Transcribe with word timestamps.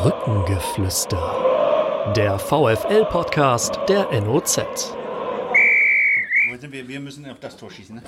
Brückengeflüster. 0.00 2.12
Der 2.14 2.38
VFL-Podcast 2.38 3.80
der 3.88 4.08
NOZ. 4.20 4.60
Wo 6.48 6.56
sind 6.56 6.72
wir? 6.72 6.86
Wir 6.86 7.00
müssen 7.00 7.28
auf 7.28 7.40
das 7.40 7.56
Tor 7.56 7.68
schießen. 7.68 7.96
Ne? 7.96 8.02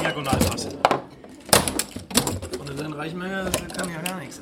Diagonalpass. 0.00 0.68
Und 2.58 2.78
sein 2.78 2.92
Reichmeier 2.94 3.50
kann 3.76 3.90
ja 3.90 4.00
gar 4.00 4.18
nichts. 4.18 4.38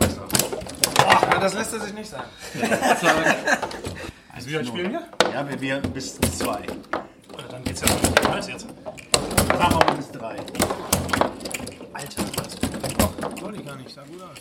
Besser. 0.00 0.22
Boah, 0.96 1.38
das 1.40 1.54
lässt 1.54 1.72
er 1.74 1.80
sich 1.80 1.94
nicht 1.94 2.10
sagen. 2.10 2.28
Also 4.34 4.50
wie 4.50 4.56
weit 4.56 4.66
spielen 4.66 4.90
wir? 4.92 5.02
Ja, 5.32 5.48
wir, 5.48 5.60
wir 5.60 5.78
bis 5.80 6.16
zwei. 6.16 6.62
Dann 7.48 7.62
geht's 7.64 7.80
ja 7.80 7.86
noch. 7.86 8.34
Als 8.34 8.48
jetzt. 8.48 8.66
Wir 9.48 9.56
mal 9.56 9.94
bis 9.96 10.10
drei. 10.10 10.36
Alter, 11.92 12.22
was? 12.36 12.58
Wollte 13.42 13.60
ich 13.60 13.66
gar 13.66 13.76
nicht, 13.76 13.87
sah 13.98 14.04
gut 14.04 14.22
aus. 14.22 14.38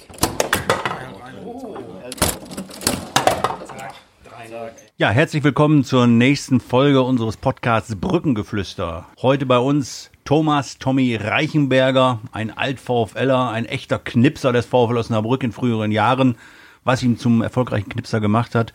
Ja, 4.98 5.10
herzlich 5.10 5.44
willkommen 5.44 5.84
zur 5.84 6.08
nächsten 6.08 6.60
Folge 6.60 7.02
unseres 7.02 7.38
Podcasts 7.38 7.96
Brückengeflüster. 7.96 9.06
Heute 9.22 9.46
bei 9.46 9.58
uns 9.58 10.12
Thomas 10.26 10.78
Tommy 10.78 11.16
Reichenberger, 11.16 12.20
ein 12.32 12.56
Alt-VfLer, 12.56 13.50
ein 13.50 13.66
echter 13.66 14.00
Knipser 14.00 14.54
des 14.54 14.66
VfL 14.66 14.98
Osnabrück 14.98 15.44
in 15.44 15.52
früheren 15.52 15.92
Jahren. 15.92 16.36
Was 16.84 17.04
ihn 17.04 17.18
zum 17.18 17.42
erfolgreichen 17.42 17.90
Knipser 17.90 18.20
gemacht 18.20 18.56
hat, 18.56 18.74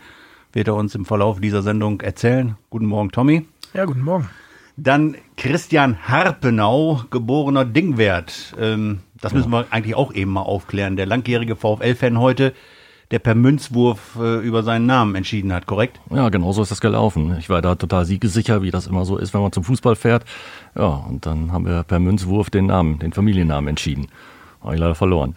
wird 0.52 0.68
er 0.68 0.74
uns 0.74 0.94
im 0.94 1.04
Verlauf 1.04 1.40
dieser 1.40 1.62
Sendung 1.62 2.00
erzählen. 2.00 2.56
Guten 2.70 2.86
Morgen, 2.86 3.10
Tommy. 3.10 3.46
Ja, 3.72 3.84
guten 3.84 4.02
Morgen. 4.02 4.28
Dann 4.82 5.16
Christian 5.36 6.08
Harpenau, 6.08 7.02
geborener 7.10 7.64
Dingwert. 7.64 8.54
Ähm, 8.58 8.98
das 9.20 9.32
müssen 9.32 9.52
wir 9.52 9.66
eigentlich 9.70 9.94
auch 9.94 10.12
eben 10.12 10.32
mal 10.32 10.42
aufklären. 10.42 10.96
Der 10.96 11.06
langjährige 11.06 11.54
VfL-Fan 11.54 12.18
heute, 12.18 12.52
der 13.12 13.20
per 13.20 13.36
Münzwurf 13.36 14.16
äh, 14.20 14.38
über 14.38 14.64
seinen 14.64 14.86
Namen 14.86 15.14
entschieden 15.14 15.52
hat, 15.52 15.66
korrekt? 15.66 16.00
Ja, 16.10 16.30
genau 16.30 16.50
so 16.50 16.62
ist 16.62 16.72
das 16.72 16.80
gelaufen. 16.80 17.36
Ich 17.38 17.48
war 17.48 17.62
da 17.62 17.76
total 17.76 18.04
siegesicher, 18.06 18.62
wie 18.62 18.72
das 18.72 18.88
immer 18.88 19.04
so 19.04 19.18
ist, 19.18 19.32
wenn 19.34 19.42
man 19.42 19.52
zum 19.52 19.62
Fußball 19.62 19.94
fährt. 19.94 20.24
Ja, 20.74 20.88
und 20.88 21.26
dann 21.26 21.52
haben 21.52 21.64
wir 21.64 21.84
per 21.84 22.00
Münzwurf 22.00 22.50
den 22.50 22.66
Namen, 22.66 22.98
den 22.98 23.12
Familiennamen 23.12 23.68
entschieden. 23.68 24.08
Habe 24.62 24.74
ich 24.74 24.80
leider 24.80 24.96
verloren. 24.96 25.34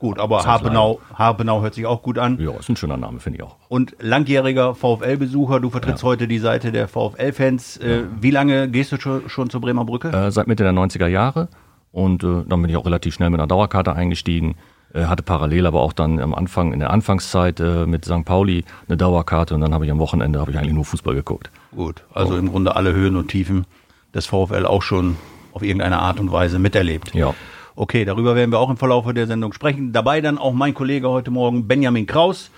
Gut, 0.00 0.18
aber 0.18 0.44
Harpenau, 0.46 0.98
Harpenau 1.14 1.60
hört 1.60 1.74
sich 1.74 1.84
auch 1.84 2.02
gut 2.02 2.18
an. 2.18 2.38
Ja, 2.40 2.52
ist 2.52 2.70
ein 2.70 2.76
schöner 2.76 2.96
Name, 2.96 3.20
finde 3.20 3.36
ich 3.38 3.42
auch. 3.42 3.56
Und 3.68 3.94
langjähriger 4.00 4.74
VfL-Besucher, 4.74 5.60
du 5.60 5.68
vertrittst 5.68 6.02
heute 6.02 6.26
die 6.26 6.38
Seite 6.38 6.72
der 6.72 6.88
VfL-Fans. 6.88 7.76
Äh, 7.76 8.04
Wie 8.18 8.30
lange 8.30 8.70
gehst 8.70 8.92
du 8.92 8.96
schon, 8.98 9.28
schon 9.28 9.50
zur 9.50 9.60
Bremer 9.60 9.84
Brücke? 9.84 10.08
Äh, 10.08 10.30
seit 10.30 10.46
Mitte 10.46 10.62
der 10.62 10.72
90er 10.72 11.06
Jahre. 11.06 11.48
Und 11.92 12.24
äh, 12.24 12.44
dann 12.48 12.62
bin 12.62 12.70
ich 12.70 12.78
auch 12.78 12.86
relativ 12.86 13.12
schnell 13.12 13.28
mit 13.28 13.40
einer 13.40 13.46
Dauerkarte 13.46 13.92
eingestiegen. 13.94 14.56
Äh, 14.94 15.04
hatte 15.04 15.22
parallel 15.22 15.66
aber 15.66 15.82
auch 15.82 15.92
dann 15.92 16.18
am 16.18 16.34
Anfang, 16.34 16.72
in 16.72 16.80
der 16.80 16.90
Anfangszeit 16.90 17.60
äh, 17.60 17.84
mit 17.84 18.06
St. 18.06 18.24
Pauli 18.24 18.64
eine 18.88 18.96
Dauerkarte. 18.96 19.54
Und 19.54 19.60
dann 19.60 19.74
habe 19.74 19.84
ich 19.84 19.90
am 19.90 19.98
Wochenende 19.98 20.40
habe 20.40 20.50
ich 20.50 20.58
eigentlich 20.58 20.72
nur 20.72 20.86
Fußball 20.86 21.14
geguckt. 21.14 21.50
Gut, 21.76 22.04
also 22.14 22.38
im 22.38 22.48
Grunde 22.48 22.74
alle 22.74 22.94
Höhen 22.94 23.16
und 23.16 23.28
Tiefen 23.28 23.66
des 24.14 24.24
VfL 24.24 24.64
auch 24.64 24.80
schon 24.80 25.16
auf 25.52 25.62
irgendeine 25.62 25.98
Art 25.98 26.18
und 26.20 26.32
Weise 26.32 26.58
miterlebt. 26.58 27.14
Ja. 27.14 27.34
Okay, 27.76 28.04
darüber 28.04 28.34
werden 28.34 28.50
wir 28.50 28.58
auch 28.58 28.70
im 28.70 28.76
Verlauf 28.76 29.10
der 29.12 29.26
Sendung 29.26 29.52
sprechen. 29.52 29.92
Dabei 29.92 30.20
dann 30.20 30.38
auch 30.38 30.52
mein 30.52 30.74
Kollege 30.74 31.08
heute 31.08 31.30
Morgen, 31.30 31.66
Benjamin 31.68 32.06
Kraus. 32.06 32.50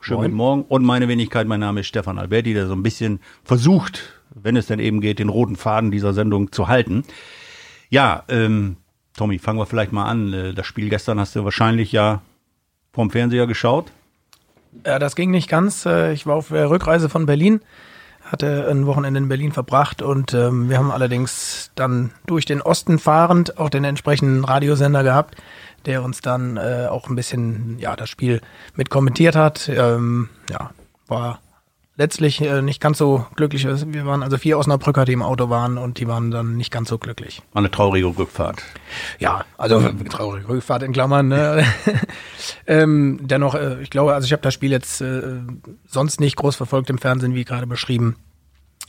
Schönen 0.00 0.20
guten 0.22 0.34
Morgen. 0.34 0.62
Und 0.68 0.84
meine 0.84 1.08
Wenigkeit, 1.08 1.46
mein 1.46 1.60
Name 1.60 1.80
ist 1.80 1.86
Stefan 1.86 2.18
Alberti, 2.18 2.54
der 2.54 2.66
so 2.66 2.74
ein 2.74 2.82
bisschen 2.82 3.20
versucht, 3.44 4.20
wenn 4.34 4.56
es 4.56 4.66
denn 4.66 4.78
eben 4.78 5.00
geht, 5.00 5.18
den 5.18 5.28
roten 5.28 5.56
Faden 5.56 5.90
dieser 5.90 6.12
Sendung 6.12 6.52
zu 6.52 6.68
halten. 6.68 7.04
Ja, 7.88 8.24
ähm, 8.28 8.76
Tommy, 9.16 9.38
fangen 9.38 9.58
wir 9.58 9.66
vielleicht 9.66 9.92
mal 9.92 10.06
an. 10.06 10.32
Äh, 10.32 10.54
Das 10.54 10.66
Spiel 10.66 10.88
gestern 10.88 11.20
hast 11.20 11.36
du 11.36 11.44
wahrscheinlich 11.44 11.92
ja 11.92 12.20
vom 12.92 13.10
Fernseher 13.10 13.46
geschaut. 13.46 13.92
Ja, 14.86 14.98
das 14.98 15.16
ging 15.16 15.30
nicht 15.30 15.48
ganz. 15.48 15.86
Äh, 15.86 16.12
Ich 16.12 16.26
war 16.26 16.36
auf 16.36 16.48
der 16.48 16.68
Rückreise 16.70 17.08
von 17.08 17.26
Berlin, 17.26 17.60
hatte 18.32 18.66
ein 18.68 18.86
Wochenende 18.86 19.18
in 19.18 19.28
Berlin 19.28 19.52
verbracht 19.52 20.00
und 20.00 20.32
ähm, 20.32 20.70
wir 20.70 20.78
haben 20.78 20.90
allerdings 20.90 21.70
dann 21.74 22.12
durch 22.26 22.46
den 22.46 22.62
Osten 22.62 22.98
fahrend 22.98 23.58
auch 23.58 23.68
den 23.68 23.84
entsprechenden 23.84 24.44
Radiosender 24.44 25.02
gehabt, 25.02 25.36
der 25.84 26.02
uns 26.02 26.22
dann 26.22 26.56
äh, 26.56 26.86
auch 26.90 27.08
ein 27.08 27.14
bisschen 27.14 27.78
ja 27.78 27.94
das 27.94 28.08
Spiel 28.08 28.40
mit 28.74 28.88
kommentiert 28.88 29.36
hat. 29.36 29.68
Ähm, 29.68 30.30
ja, 30.50 30.70
war 31.08 31.40
letztlich 31.96 32.40
äh, 32.40 32.62
nicht 32.62 32.80
ganz 32.80 32.98
so 32.98 33.26
glücklich. 33.36 33.66
Wir 33.66 34.06
waren 34.06 34.22
also 34.22 34.38
vier 34.38 34.58
Osnabrücker, 34.58 35.04
die 35.04 35.12
im 35.12 35.22
Auto 35.22 35.50
waren 35.50 35.78
und 35.78 35.98
die 35.98 36.08
waren 36.08 36.30
dann 36.30 36.56
nicht 36.56 36.70
ganz 36.70 36.88
so 36.88 36.98
glücklich. 36.98 37.42
War 37.52 37.60
eine 37.60 37.70
traurige 37.70 38.06
Rückfahrt. 38.06 38.62
Ja, 39.18 39.44
also 39.58 39.80
traurige 40.08 40.48
Rückfahrt 40.48 40.82
in 40.82 40.92
Klammern. 40.92 41.28
Ne? 41.28 41.64
ähm, 42.66 43.20
dennoch, 43.22 43.54
äh, 43.54 43.82
ich 43.82 43.90
glaube, 43.90 44.14
also 44.14 44.26
ich 44.26 44.32
habe 44.32 44.42
das 44.42 44.54
Spiel 44.54 44.70
jetzt 44.70 45.00
äh, 45.00 45.22
sonst 45.86 46.20
nicht 46.20 46.36
groß 46.36 46.56
verfolgt 46.56 46.90
im 46.90 46.98
Fernsehen, 46.98 47.34
wie 47.34 47.44
gerade 47.44 47.66
beschrieben. 47.66 48.16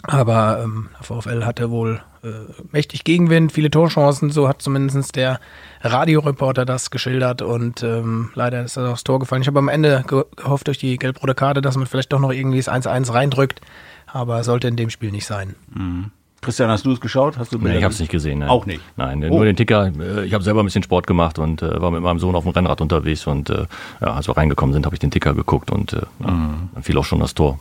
Aber 0.05 0.61
ähm, 0.61 0.89
VfL 1.01 1.45
hatte 1.45 1.71
wohl 1.71 2.01
äh, 2.23 2.27
mächtig 2.71 3.05
Gegenwind, 3.05 3.53
viele 3.53 3.71
Torchancen, 3.71 4.31
so 4.31 4.49
hat 4.49 4.61
zumindest 4.61 5.15
der 5.15 5.39
Radioreporter 5.81 6.65
das 6.65 6.91
geschildert 6.91 7.41
und 7.41 7.83
ähm, 7.83 8.31
leider 8.35 8.63
ist 8.63 8.75
das 8.75 8.89
aufs 8.89 9.05
Tor 9.05 9.19
gefallen. 9.19 9.41
Ich 9.41 9.47
habe 9.47 9.59
am 9.59 9.69
Ende 9.69 10.03
ge 10.07 10.25
gehofft 10.35 10.67
durch 10.67 10.77
die 10.77 10.97
gelb-rote 10.97 11.35
Karte, 11.35 11.61
dass 11.61 11.77
man 11.77 11.87
vielleicht 11.87 12.11
doch 12.11 12.19
noch 12.19 12.31
irgendwie 12.31 12.57
das 12.57 12.69
1-1 12.69 13.13
reindrückt, 13.13 13.61
aber 14.05 14.43
sollte 14.43 14.67
in 14.67 14.75
dem 14.75 14.89
Spiel 14.89 15.11
nicht 15.11 15.25
sein. 15.25 15.55
Christian, 16.43 16.69
hast 16.69 16.85
du 16.85 16.91
es 16.91 17.01
geschaut? 17.01 17.37
Hast 17.37 17.53
du 17.53 17.57
Nee, 17.57 17.77
ich 17.77 17.83
habe 17.83 17.93
es 17.93 17.99
nicht 17.99 18.11
gesehen. 18.11 18.39
Nein. 18.39 18.49
Auch 18.49 18.65
nicht? 18.65 18.81
Nein, 18.97 19.23
Oh. 19.29 19.35
nur 19.37 19.45
den 19.45 19.55
Ticker. 19.55 19.87
Äh, 19.87 20.25
Ich 20.25 20.33
habe 20.33 20.43
selber 20.43 20.61
ein 20.61 20.65
bisschen 20.65 20.83
Sport 20.83 21.07
gemacht 21.07 21.39
und 21.39 21.61
äh, 21.61 21.81
war 21.81 21.89
mit 21.91 22.01
meinem 22.01 22.19
Sohn 22.19 22.35
auf 22.35 22.43
dem 22.43 22.51
Rennrad 22.51 22.81
unterwegs. 22.81 23.25
Und 23.27 23.49
äh, 23.49 23.65
ja, 24.01 24.13
als 24.13 24.27
wir 24.27 24.37
reingekommen 24.37 24.73
sind, 24.73 24.85
habe 24.85 24.95
ich 24.95 24.99
den 24.99 25.11
Ticker 25.11 25.33
geguckt 25.33 25.71
und 25.71 25.93
äh, 25.93 26.01
Mhm. 26.19 26.69
dann 26.73 26.83
fiel 26.83 26.97
auch 26.97 27.05
schon 27.05 27.19
das 27.19 27.33
Tor. 27.33 27.59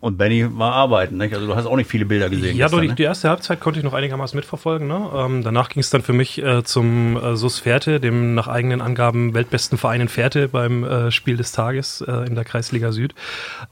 Und 0.00 0.18
Benny 0.18 0.46
war 0.58 0.72
arbeiten, 0.74 1.16
nicht? 1.16 1.32
Also 1.34 1.46
du 1.46 1.56
hast 1.56 1.64
auch 1.66 1.76
nicht 1.76 1.88
viele 1.88 2.04
Bilder 2.04 2.28
gesehen. 2.28 2.54
Ja, 2.56 2.66
doch, 2.68 2.78
gestern, 2.80 2.96
die, 2.96 3.02
die 3.02 3.02
erste 3.04 3.30
Halbzeit 3.30 3.60
konnte 3.60 3.78
ich 3.80 3.84
noch 3.84 3.94
einigermaßen 3.94 4.36
mitverfolgen. 4.36 4.86
Ne? 4.86 5.08
Ähm, 5.16 5.42
danach 5.42 5.70
ging 5.70 5.80
es 5.80 5.88
dann 5.90 6.02
für 6.02 6.12
mich 6.12 6.42
äh, 6.42 6.62
zum 6.64 7.16
äh, 7.16 7.36
SUS 7.36 7.60
Fährte, 7.60 7.98
dem 8.00 8.34
nach 8.34 8.46
eigenen 8.48 8.82
Angaben 8.82 9.32
weltbesten 9.32 9.78
Verein 9.78 10.02
in 10.02 10.08
Fährte 10.08 10.48
beim 10.48 10.84
äh, 10.84 11.10
Spiel 11.10 11.36
des 11.38 11.52
Tages 11.52 12.02
äh, 12.06 12.26
in 12.26 12.34
der 12.34 12.44
Kreisliga 12.44 12.92
Süd. 12.92 13.14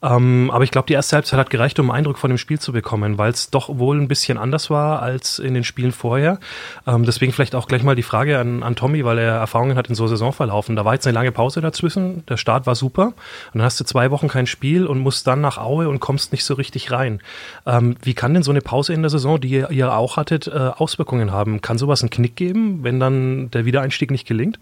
Ähm, 0.03 0.51
aber 0.53 0.65
ich 0.65 0.71
glaube, 0.71 0.87
die 0.87 0.95
erste 0.95 1.17
Halbzeit 1.17 1.39
hat 1.39 1.51
gereicht, 1.51 1.79
um 1.79 1.91
einen 1.91 1.99
Eindruck 2.03 2.19
von 2.19 2.31
dem 2.31 2.39
Spiel 2.39 2.59
zu 2.59 2.73
bekommen, 2.73 3.19
weil 3.19 3.31
es 3.31 3.51
doch 3.51 3.69
wohl 3.79 4.01
ein 4.01 4.09
bisschen 4.09 4.39
anders 4.39 4.52
war 4.71 5.03
als 5.03 5.39
in 5.39 5.55
den 5.55 5.65
Spielen 5.65 5.93
vorher. 5.93 6.39
Ähm, 6.87 7.05
deswegen 7.05 7.33
vielleicht 7.33 7.55
auch 7.55 7.69
gleich 7.69 7.83
mal 7.83 7.97
die 7.97 8.03
Frage 8.03 8.39
an, 8.39 8.63
an 8.63 8.77
Tommy, 8.77 9.05
weil 9.05 9.19
er 9.19 9.35
Erfahrungen 9.35 9.77
hat 9.77 9.89
in 9.89 9.95
so 9.95 10.07
Saisonverlaufen. 10.07 10.77
Da 10.77 10.85
war 10.85 10.95
jetzt 10.95 11.07
eine 11.07 11.15
lange 11.15 11.33
Pause 11.33 11.61
dazwischen, 11.61 12.25
der 12.27 12.37
Start 12.37 12.67
war 12.67 12.75
super. 12.75 13.07
Und 13.07 13.15
dann 13.55 13.63
hast 13.63 13.81
du 13.81 13.85
zwei 13.85 14.11
Wochen 14.11 14.29
kein 14.29 14.47
Spiel 14.47 14.87
und 14.87 14.99
musst 14.99 15.27
dann 15.27 15.41
nach 15.41 15.59
Aue 15.59 15.89
und 15.89 16.01
kommst 16.01 16.33
nicht 16.33 16.45
so 16.45 16.55
richtig 16.55 16.91
rein. 16.91 17.21
Ähm, 17.67 17.97
wie 18.03 18.15
kann 18.15 18.35
denn 18.35 18.43
so 18.43 18.51
eine 18.51 18.61
Pause 18.61 18.93
in 18.93 19.03
der 19.03 19.11
Saison, 19.11 19.41
die 19.41 19.49
ihr, 19.49 19.71
ihr 19.71 19.95
auch 19.95 20.17
hattet, 20.17 20.47
äh, 20.47 20.51
Auswirkungen 20.51 21.33
haben? 21.33 21.61
Kann 21.61 21.79
sowas 21.79 22.03
einen 22.03 22.11
Knick 22.11 22.37
geben, 22.37 22.83
wenn 22.83 23.01
dann 23.01 23.51
der 23.51 23.65
Wiedereinstieg 23.65 24.11
nicht 24.11 24.27
gelingt? 24.27 24.59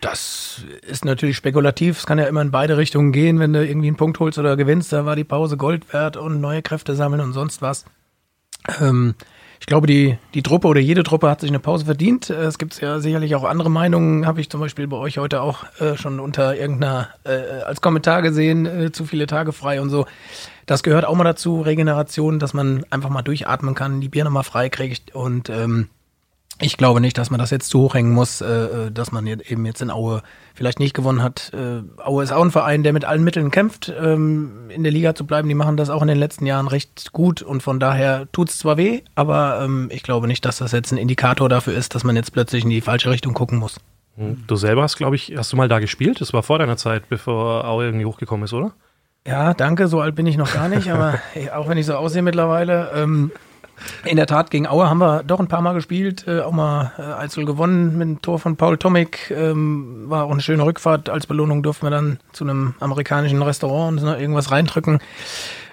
Das 0.00 0.64
ist 0.86 1.04
natürlich 1.04 1.36
spekulativ. 1.36 1.98
Es 1.98 2.06
kann 2.06 2.18
ja 2.18 2.24
immer 2.24 2.40
in 2.40 2.50
beide 2.50 2.76
Richtungen 2.78 3.12
gehen. 3.12 3.38
Wenn 3.38 3.52
du 3.52 3.64
irgendwie 3.66 3.88
einen 3.88 3.96
Punkt 3.96 4.18
holst 4.18 4.38
oder 4.38 4.56
gewinnst, 4.56 4.92
da 4.92 5.04
war 5.04 5.14
die 5.14 5.24
Pause 5.24 5.56
Gold 5.56 5.92
wert 5.92 6.16
und 6.16 6.40
neue 6.40 6.62
Kräfte 6.62 6.94
sammeln 6.94 7.20
und 7.20 7.32
sonst 7.32 7.60
was. 7.60 7.84
Ähm, 8.80 9.14
ich 9.60 9.66
glaube, 9.66 9.86
die, 9.86 10.16
die 10.32 10.42
Truppe 10.42 10.68
oder 10.68 10.80
jede 10.80 11.02
Truppe 11.02 11.28
hat 11.28 11.42
sich 11.42 11.50
eine 11.50 11.58
Pause 11.58 11.84
verdient. 11.84 12.30
Äh, 12.30 12.44
Es 12.44 12.58
gibt 12.58 12.80
ja 12.80 12.98
sicherlich 12.98 13.34
auch 13.34 13.44
andere 13.44 13.70
Meinungen. 13.70 14.26
Habe 14.26 14.40
ich 14.40 14.48
zum 14.48 14.60
Beispiel 14.60 14.86
bei 14.86 14.96
euch 14.96 15.18
heute 15.18 15.42
auch 15.42 15.64
äh, 15.80 15.96
schon 15.96 16.18
unter 16.18 16.56
irgendeiner 16.56 17.08
äh, 17.24 17.62
als 17.62 17.82
Kommentar 17.82 18.22
gesehen, 18.22 18.64
äh, 18.64 18.92
zu 18.92 19.04
viele 19.04 19.26
Tage 19.26 19.52
frei 19.52 19.82
und 19.82 19.90
so. 19.90 20.06
Das 20.64 20.82
gehört 20.82 21.04
auch 21.04 21.14
mal 21.14 21.24
dazu, 21.24 21.60
Regeneration, 21.60 22.38
dass 22.38 22.54
man 22.54 22.86
einfach 22.88 23.10
mal 23.10 23.22
durchatmen 23.22 23.74
kann, 23.74 24.00
die 24.00 24.08
Birne 24.08 24.30
mal 24.30 24.44
frei 24.44 24.70
kriegt 24.70 25.14
und 25.14 25.50
ähm, 25.50 25.88
ich 26.60 26.76
glaube 26.76 27.00
nicht, 27.00 27.18
dass 27.18 27.30
man 27.30 27.40
das 27.40 27.50
jetzt 27.50 27.68
zu 27.68 27.80
hoch 27.80 27.94
hängen 27.94 28.12
muss, 28.12 28.40
äh, 28.40 28.46
äh, 28.46 28.90
dass 28.90 29.12
man 29.12 29.26
jetzt 29.26 29.50
eben 29.50 29.64
jetzt 29.66 29.82
in 29.82 29.90
Aue 29.90 30.22
vielleicht 30.54 30.78
nicht 30.78 30.94
gewonnen 30.94 31.22
hat. 31.22 31.52
Äh, 31.54 31.82
Aue 32.02 32.22
ist 32.22 32.32
auch 32.32 32.42
ein 32.42 32.50
Verein, 32.50 32.82
der 32.82 32.92
mit 32.92 33.04
allen 33.04 33.24
Mitteln 33.24 33.50
kämpft, 33.50 33.92
ähm, 34.00 34.68
in 34.68 34.82
der 34.82 34.92
Liga 34.92 35.14
zu 35.14 35.26
bleiben. 35.26 35.48
Die 35.48 35.54
machen 35.54 35.76
das 35.76 35.90
auch 35.90 36.02
in 36.02 36.08
den 36.08 36.18
letzten 36.18 36.46
Jahren 36.46 36.68
recht 36.68 37.12
gut 37.12 37.42
und 37.42 37.62
von 37.62 37.80
daher 37.80 38.28
tut's 38.32 38.58
zwar 38.58 38.76
weh, 38.76 39.02
aber 39.14 39.60
ähm, 39.62 39.88
ich 39.90 40.02
glaube 40.02 40.26
nicht, 40.26 40.44
dass 40.44 40.58
das 40.58 40.72
jetzt 40.72 40.92
ein 40.92 40.98
Indikator 40.98 41.48
dafür 41.48 41.74
ist, 41.74 41.94
dass 41.94 42.04
man 42.04 42.16
jetzt 42.16 42.32
plötzlich 42.32 42.64
in 42.64 42.70
die 42.70 42.80
falsche 42.80 43.10
Richtung 43.10 43.34
gucken 43.34 43.58
muss. 43.58 43.80
Du 44.16 44.56
selber 44.56 44.82
hast, 44.82 44.96
glaube 44.96 45.16
ich, 45.16 45.34
hast 45.36 45.52
du 45.52 45.56
mal 45.56 45.68
da 45.68 45.78
gespielt? 45.78 46.20
Das 46.20 46.34
war 46.34 46.42
vor 46.42 46.58
deiner 46.58 46.76
Zeit, 46.76 47.08
bevor 47.08 47.64
Aue 47.64 47.86
irgendwie 47.86 48.04
hochgekommen 48.04 48.44
ist, 48.44 48.52
oder? 48.52 48.72
Ja, 49.26 49.54
danke, 49.54 49.88
so 49.88 50.00
alt 50.00 50.14
bin 50.14 50.26
ich 50.26 50.36
noch 50.36 50.52
gar 50.52 50.68
nicht, 50.68 50.90
aber 50.90 51.18
auch 51.54 51.68
wenn 51.68 51.78
ich 51.78 51.86
so 51.86 51.94
aussehe 51.94 52.22
mittlerweile. 52.22 52.90
Ähm, 52.94 53.30
in 54.04 54.16
der 54.16 54.26
Tat, 54.26 54.50
gegen 54.50 54.66
Aue 54.66 54.88
haben 54.88 54.98
wir 54.98 55.22
doch 55.22 55.40
ein 55.40 55.48
paar 55.48 55.62
Mal 55.62 55.72
gespielt, 55.74 56.26
äh, 56.26 56.40
auch 56.40 56.52
mal 56.52 56.92
äh, 56.98 57.02
1 57.02 57.34
gewonnen 57.36 57.98
mit 57.98 58.08
dem 58.08 58.22
Tor 58.22 58.38
von 58.38 58.56
Paul 58.56 58.78
Tomic. 58.78 59.30
Ähm, 59.30 60.04
war 60.08 60.24
auch 60.24 60.30
eine 60.30 60.40
schöne 60.40 60.64
Rückfahrt. 60.64 61.08
Als 61.08 61.26
Belohnung 61.26 61.62
durften 61.62 61.86
wir 61.86 61.90
dann 61.90 62.18
zu 62.32 62.44
einem 62.44 62.74
amerikanischen 62.80 63.42
Restaurant 63.42 64.00
und 64.00 64.06
noch 64.06 64.18
irgendwas 64.18 64.50
reindrücken. 64.50 64.98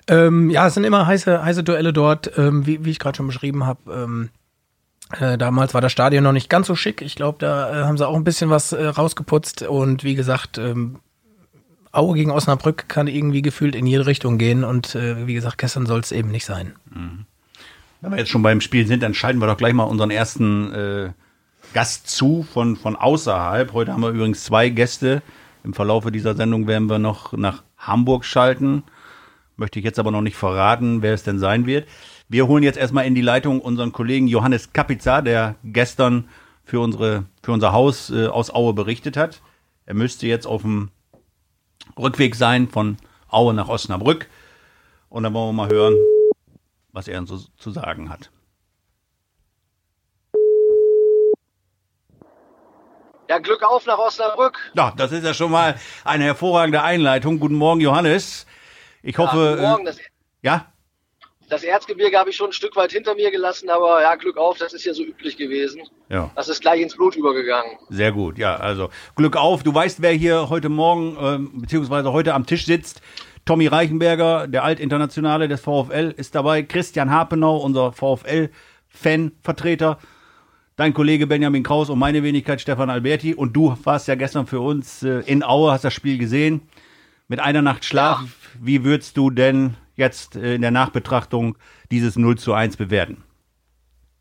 Ähm, 0.07 0.49
ja, 0.49 0.67
es 0.67 0.73
sind 0.73 0.85
immer 0.85 1.05
heiße, 1.05 1.43
heiße 1.43 1.63
Duelle 1.63 1.91
dort, 1.93 2.37
ähm, 2.37 2.65
wie, 2.65 2.85
wie 2.85 2.91
ich 2.91 2.99
gerade 2.99 3.17
schon 3.17 3.27
beschrieben 3.27 3.65
habe. 3.65 3.79
Ähm, 3.91 4.29
Äh, 5.19 5.37
damals 5.37 5.73
war 5.73 5.79
das 5.79 5.93
Stadion 5.93 6.23
noch 6.25 6.33
nicht 6.33 6.49
ganz 6.49 6.67
so 6.67 6.75
schick. 6.75 7.01
Ich 7.01 7.15
glaube, 7.15 7.37
da 7.39 7.71
äh, 7.71 7.83
haben 7.85 7.97
sie 7.97 8.05
auch 8.05 8.15
ein 8.15 8.25
bisschen 8.25 8.49
was 8.49 8.73
äh, 8.73 8.87
rausgeputzt. 8.87 9.61
Und 9.61 10.03
wie 10.03 10.15
gesagt, 10.15 10.57
ähm, 10.57 10.99
Aue 11.93 12.15
gegen 12.15 12.31
Osnabrück 12.31 12.89
kann 12.89 13.07
irgendwie 13.07 13.41
gefühlt 13.41 13.73
in 13.73 13.87
jede 13.87 14.05
Richtung 14.05 14.37
gehen. 14.37 14.65
Und 14.65 14.93
wie 14.93 15.33
gesagt, 15.33 15.57
gestern 15.57 15.85
soll 15.85 16.01
es 16.01 16.11
eben 16.11 16.29
nicht 16.29 16.45
sein. 16.45 16.73
Mhm. 16.93 17.25
Wenn 18.01 18.11
wir 18.11 18.19
jetzt 18.19 18.29
schon 18.29 18.43
beim 18.43 18.61
Spiel 18.61 18.85
sind, 18.85 19.01
dann 19.01 19.13
schalten 19.13 19.39
wir 19.39 19.47
doch 19.47 19.57
gleich 19.57 19.73
mal 19.73 19.83
unseren 19.83 20.11
ersten 20.11 20.71
äh, 20.71 21.11
Gast 21.73 22.09
zu 22.09 22.43
von, 22.43 22.75
von 22.75 22.95
außerhalb. 22.95 23.73
Heute 23.73 23.91
haben 23.91 24.01
wir 24.01 24.09
übrigens 24.09 24.43
zwei 24.43 24.69
Gäste. 24.69 25.23
Im 25.63 25.73
Verlaufe 25.73 26.11
dieser 26.11 26.35
Sendung 26.35 26.67
werden 26.67 26.89
wir 26.89 26.99
noch 26.99 27.33
nach 27.33 27.63
Hamburg 27.77 28.23
schalten. 28.23 28.83
Möchte 29.55 29.79
ich 29.79 29.85
jetzt 29.85 29.97
aber 29.97 30.11
noch 30.11 30.21
nicht 30.21 30.35
verraten, 30.35 31.01
wer 31.01 31.13
es 31.13 31.23
denn 31.23 31.39
sein 31.39 31.65
wird. 31.65 31.87
Wir 32.29 32.47
holen 32.47 32.61
jetzt 32.61 32.77
erstmal 32.77 33.05
in 33.05 33.15
die 33.15 33.21
Leitung 33.21 33.59
unseren 33.61 33.91
Kollegen 33.91 34.27
Johannes 34.27 34.73
Kapitza, 34.73 35.21
der 35.21 35.55
gestern 35.63 36.25
für, 36.63 36.79
unsere, 36.79 37.25
für 37.41 37.51
unser 37.51 37.71
Haus 37.71 38.11
äh, 38.11 38.27
aus 38.27 38.53
Aue 38.53 38.73
berichtet 38.73 39.17
hat. 39.17 39.41
Er 39.87 39.95
müsste 39.95 40.27
jetzt 40.27 40.45
auf 40.45 40.61
dem 40.61 40.89
Rückweg 41.97 42.35
sein 42.35 42.67
von 42.67 42.97
Aue 43.29 43.55
nach 43.55 43.69
Osnabrück. 43.69 44.27
Und 45.09 45.23
dann 45.23 45.33
wollen 45.33 45.55
wir 45.55 45.63
mal 45.63 45.69
hören, 45.69 45.95
was 46.97 47.07
er 47.07 47.23
so 47.27 47.37
zu 47.57 47.69
sagen 47.69 48.09
hat. 48.09 48.31
Ja, 53.29 53.37
Glück 53.37 53.61
auf 53.61 53.85
nach 53.85 53.99
Osnabrück. 53.99 54.57
Ja, 54.73 54.93
das 54.97 55.11
ist 55.11 55.23
ja 55.23 55.35
schon 55.35 55.51
mal 55.51 55.79
eine 56.03 56.23
hervorragende 56.23 56.81
Einleitung. 56.81 57.39
Guten 57.39 57.55
Morgen, 57.55 57.81
Johannes. 57.81 58.47
Ich 59.03 59.17
hoffe. 59.19 59.37
Ja, 59.37 59.51
guten 59.51 59.61
Morgen. 59.61 59.85
Das, 59.85 59.97
ja? 60.41 60.73
Das 61.49 61.63
Erzgebirge 61.63 62.17
habe 62.17 62.31
ich 62.31 62.35
schon 62.35 62.49
ein 62.49 62.53
Stück 62.53 62.75
weit 62.75 62.91
hinter 62.91 63.13
mir 63.13 63.29
gelassen, 63.29 63.69
aber 63.69 64.01
ja, 64.01 64.15
Glück 64.15 64.37
auf, 64.37 64.57
das 64.57 64.73
ist 64.73 64.83
ja 64.83 64.93
so 64.95 65.03
üblich 65.03 65.37
gewesen. 65.37 65.83
Ja. 66.09 66.31
Das 66.35 66.49
ist 66.49 66.61
gleich 66.61 66.81
ins 66.81 66.95
Blut 66.95 67.15
übergegangen. 67.15 67.77
Sehr 67.89 68.11
gut, 68.11 68.39
ja, 68.39 68.55
also 68.55 68.89
Glück 69.15 69.35
auf. 69.35 69.61
Du 69.61 69.73
weißt, 69.73 70.01
wer 70.01 70.11
hier 70.13 70.49
heute 70.49 70.69
Morgen, 70.69 71.15
äh, 71.15 71.59
beziehungsweise 71.59 72.11
heute 72.11 72.33
am 72.33 72.47
Tisch 72.47 72.65
sitzt. 72.65 73.01
Tommy 73.47 73.65
Reichenberger, 73.67 74.47
der 74.47 74.65
Altinternationale 74.65 75.47
des 75.47 75.61
VfL, 75.61 76.13
ist 76.17 76.35
dabei. 76.35 76.63
Christian 76.63 77.11
Hapenau, 77.11 77.55
unser 77.55 77.93
VfL-Fan-Vertreter. 77.93 79.99
Dein 80.75 80.93
Kollege 80.93 81.27
Benjamin 81.27 81.63
Kraus 81.63 81.89
und 81.89 81.97
meine 81.97 82.23
Wenigkeit 82.23 82.59
Stefan 82.59 82.89
Alberti. 82.89 83.33
Und 83.33 83.53
du 83.53 83.77
warst 83.83 84.09
ja 84.09 84.15
gestern 84.15 84.47
für 84.47 84.59
uns 84.59 85.01
äh, 85.01 85.21
in 85.21 85.43
Aue, 85.43 85.71
hast 85.71 85.85
das 85.85 85.93
Spiel 85.93 86.17
gesehen. 86.17 86.67
Mit 87.29 87.39
einer 87.39 87.61
Nacht 87.61 87.85
Schlaf. 87.85 88.19
Ja. 88.19 88.27
Wie 88.59 88.83
würdest 88.83 89.15
du 89.15 89.29
denn 89.29 89.77
jetzt 89.95 90.35
äh, 90.35 90.55
in 90.55 90.61
der 90.61 90.71
Nachbetrachtung 90.71 91.57
dieses 91.89 92.17
0 92.17 92.37
zu 92.37 92.51
1 92.53 92.75
bewerten? 92.75 93.23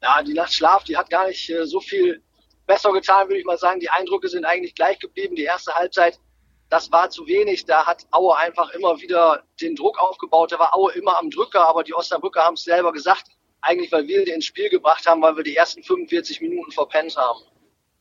Ja, 0.02 0.22
die 0.22 0.34
Nacht 0.34 0.54
Schlaf, 0.54 0.84
die 0.84 0.96
hat 0.96 1.10
gar 1.10 1.26
nicht 1.26 1.50
äh, 1.50 1.66
so 1.66 1.80
viel 1.80 2.22
besser 2.68 2.92
getan, 2.92 3.26
würde 3.26 3.40
ich 3.40 3.44
mal 3.44 3.58
sagen. 3.58 3.80
Die 3.80 3.90
Eindrücke 3.90 4.28
sind 4.28 4.44
eigentlich 4.44 4.76
gleich 4.76 5.00
geblieben. 5.00 5.34
Die 5.34 5.42
erste 5.42 5.74
Halbzeit 5.74 6.20
das 6.68 6.90
war 6.90 7.10
zu 7.10 7.26
wenig. 7.26 7.64
Da 7.64 7.86
hat 7.86 8.06
Aue 8.10 8.36
einfach 8.36 8.70
immer 8.70 9.00
wieder 9.00 9.42
den 9.60 9.76
Druck 9.76 9.98
aufgebaut. 10.00 10.52
Da 10.52 10.58
war 10.58 10.74
Aue 10.74 10.92
immer 10.92 11.18
am 11.18 11.30
Drücker, 11.30 11.68
aber 11.68 11.84
die 11.84 11.94
Osnabrücker 11.94 12.42
haben 12.42 12.54
es 12.54 12.64
selber 12.64 12.92
gesagt. 12.92 13.24
Eigentlich, 13.60 13.90
weil 13.92 14.06
wir 14.06 14.24
den 14.24 14.36
ins 14.36 14.44
Spiel 14.44 14.68
gebracht 14.68 15.06
haben, 15.06 15.22
weil 15.22 15.36
wir 15.36 15.44
die 15.44 15.56
ersten 15.56 15.82
45 15.82 16.40
Minuten 16.40 16.70
verpennt 16.72 17.16
haben. 17.16 17.40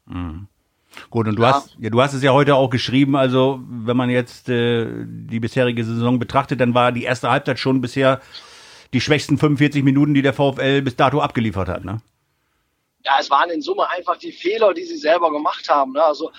Mhm. 0.06 0.48
Gut, 1.10 1.28
und 1.28 1.36
du 1.36 1.44
ja. 1.44 1.54
hast, 1.54 1.76
ja, 1.80 1.90
du 1.90 2.02
hast 2.02 2.14
es 2.14 2.24
ja 2.24 2.32
heute 2.32 2.56
auch 2.56 2.70
geschrieben, 2.70 3.16
also 3.16 3.60
wenn 3.68 3.98
man 3.98 4.10
jetzt 4.10 4.48
äh, 4.50 4.88
die 5.06 5.40
bisherige 5.40 5.84
Saison 5.84 6.20
betrachtet, 6.20 6.62
dann 6.62 6.74
war 6.74 6.92
die 6.92 7.04
erste 7.04 7.30
Halbzeit 7.30 7.60
schon 7.60 7.82
bisher 7.82 8.22
die 8.94 9.02
schwächsten 9.02 9.38
45 9.38 9.84
Minuten, 9.84 10.14
die 10.14 10.22
der 10.22 10.34
VfL 10.34 10.82
bis 10.82 10.96
dato 10.96 11.20
abgeliefert 11.20 11.68
hat, 11.68 11.84
ne? 11.84 12.02
Ja, 13.04 13.18
es 13.20 13.30
waren 13.30 13.52
in 13.52 13.62
Summe 13.62 13.88
einfach 13.90 14.18
die 14.18 14.32
Fehler, 14.32 14.74
die 14.74 14.84
sie 14.84 14.98
selber 14.98 15.32
gemacht 15.32 15.70
haben. 15.70 15.92
Ne? 15.92 16.04
Also 16.04 16.32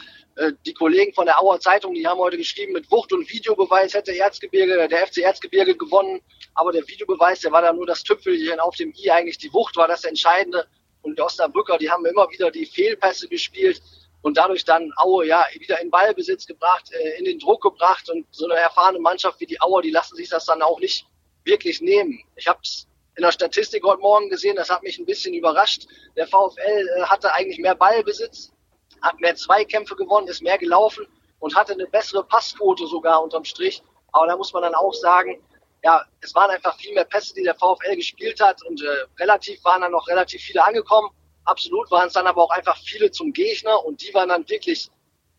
die 0.67 0.75
Kollegen 0.75 1.15
von 1.15 1.25
der 1.25 1.41
Auer 1.41 1.61
Zeitung, 1.61 1.95
die 1.95 2.07
haben 2.07 2.19
heute 2.19 2.37
geschrieben, 2.37 2.73
mit 2.73 2.91
Wucht 2.91 3.13
und 3.13 3.31
Videobeweis 3.31 3.95
hätte 3.95 4.15
Erzgebirge, 4.15 4.87
der 4.89 5.07
FC 5.07 5.19
Erzgebirge 5.19 5.77
gewonnen. 5.77 6.21
Aber 6.55 6.73
der 6.73 6.87
Videobeweis, 6.87 7.41
der 7.41 7.53
war 7.53 7.63
da 7.63 7.73
nur 7.73 7.87
das 7.87 8.03
Tüpfelchen 8.03 8.61
auf 8.61 8.77
dem 8.77 8.93
i. 8.95 9.11
Eigentlich 9.11 9.39
die 9.39 9.53
Wucht 9.53 9.77
war 9.77 9.89
das 9.89 10.05
Entscheidende. 10.05 10.67
Und 11.03 11.19
die 11.19 11.23
Osnabrücker, 11.23 11.79
die 11.79 11.91
haben 11.91 12.05
immer 12.05 12.29
wieder 12.31 12.51
die 12.51 12.67
Fehlpässe 12.67 13.29
gespielt 13.29 13.81
und 14.23 14.37
dadurch 14.37 14.65
dann 14.65 14.93
Aue 14.97 15.27
ja 15.27 15.47
wieder 15.57 15.81
in 15.81 15.89
Ballbesitz 15.89 16.47
gebracht, 16.47 16.91
äh, 16.93 17.19
in 17.19 17.25
den 17.25 17.39
Druck 17.39 17.63
gebracht. 17.63 18.11
Und 18.11 18.27
so 18.33 18.47
eine 18.47 18.59
erfahrene 18.61 18.99
Mannschaft 18.99 19.41
wie 19.41 19.47
die 19.47 19.61
Auer, 19.61 19.83
die 19.83 19.91
lassen 19.91 20.17
sich 20.17 20.29
das 20.29 20.47
dann 20.47 20.63
auch 20.63 20.81
nicht 20.81 21.07
wirklich 21.45 21.81
nehmen. 21.81 22.21
Ich 22.35 22.49
habe 22.49 22.59
es 22.63 22.89
in 23.15 23.23
der 23.23 23.33
Statistik 23.33 23.85
heute 23.85 24.01
Morgen 24.01 24.29
gesehen, 24.29 24.57
das 24.57 24.69
hat 24.69 24.83
mich 24.83 24.99
ein 24.99 25.07
bisschen 25.07 25.33
überrascht. 25.33 25.87
Der 26.17 26.27
VfL 26.27 26.59
äh, 26.59 27.03
hatte 27.05 27.33
eigentlich 27.33 27.59
mehr 27.59 27.75
Ballbesitz, 27.75 28.53
hat 29.03 29.21
mehr 29.21 29.35
Zweikämpfe 29.35 29.97
gewonnen, 29.97 30.29
ist 30.29 30.43
mehr 30.43 30.59
gelaufen 30.59 31.07
und 31.41 31.55
hatte 31.55 31.73
eine 31.73 31.87
bessere 31.87 32.25
Passquote 32.25 32.87
sogar 32.87 33.23
unterm 33.23 33.45
Strich. 33.45 33.83
Aber 34.13 34.27
da 34.27 34.37
muss 34.37 34.53
man 34.53 34.63
dann 34.63 34.75
auch 34.75 34.95
sagen, 34.95 35.43
ja, 35.85 36.05
es 36.21 36.35
waren 36.35 36.51
einfach 36.51 36.77
viel 36.79 36.95
mehr 36.95 37.05
Pässe, 37.05 37.35
die 37.35 37.43
der 37.43 37.55
VfL 37.55 37.95
gespielt 37.97 38.41
hat 38.41 38.63
und 38.65 38.83
äh, 38.83 38.87
relativ 39.21 39.63
waren 39.65 39.83
dann 39.83 39.93
noch 39.93 40.09
relativ 40.09 40.43
viele 40.43 40.65
angekommen. 40.65 41.11
Absolut 41.45 41.91
waren 41.91 42.09
es 42.09 42.15
dann 42.15 42.27
aber 42.27 42.43
auch 42.43 42.51
einfach 42.51 42.77
viele 42.79 43.11
zum 43.11 43.33
Gegner 43.33 43.85
und 43.85 44.03
die 44.03 44.13
waren 44.13 44.31
dann 44.31 44.49
wirklich 44.49 44.91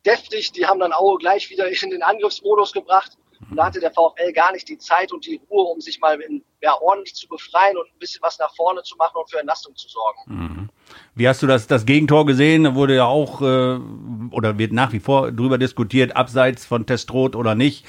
deftig. 0.06 0.54
Die 0.54 0.66
haben 0.66 0.80
dann 0.80 0.94
Aue 0.94 1.18
gleich 1.18 1.50
wieder 1.50 1.68
in 1.68 1.90
den 1.90 2.04
Angriffsmodus 2.04 2.72
gebracht. 2.72 3.18
Und 3.50 3.58
da 3.58 3.66
hatte 3.66 3.80
der 3.80 3.92
VfL 3.92 4.34
gar 4.34 4.52
nicht 4.52 4.68
die 4.68 4.78
Zeit 4.78 5.12
und 5.12 5.26
die 5.26 5.40
Ruhe, 5.50 5.64
um 5.64 5.80
sich 5.80 6.00
mal 6.00 6.20
in, 6.22 6.44
ja, 6.62 6.74
ordentlich 6.82 7.16
zu 7.16 7.28
befreien 7.28 7.78
und 7.78 7.86
ein 7.86 8.00
bisschen 8.00 8.22
was 8.22 8.40
nach 8.40 8.54
vorne 8.56 8.84
zu 8.84 8.96
machen 8.98 9.18
und 9.18 9.30
für 9.30 9.40
Entlastung 9.40 9.76
zu 9.76 9.88
sorgen. 9.88 10.20
Mhm. 10.26 10.70
Wie 11.16 11.28
hast 11.28 11.42
du 11.42 11.48
das, 11.48 11.68
das 11.68 11.86
Gegentor 11.86 12.26
gesehen? 12.26 12.64
Da 12.64 12.76
wurde 12.76 12.96
ja 12.96 13.06
auch, 13.06 13.42
äh, 13.42 13.80
oder 14.32 14.58
wird 14.58 14.72
nach 14.72 14.94
wie 14.94 15.00
vor 15.00 15.32
drüber 15.32 15.58
diskutiert, 15.58 16.16
abseits 16.16 16.66
von 16.66 16.86
Testrot 16.86 17.36
oder 17.36 17.56
nicht. 17.56 17.86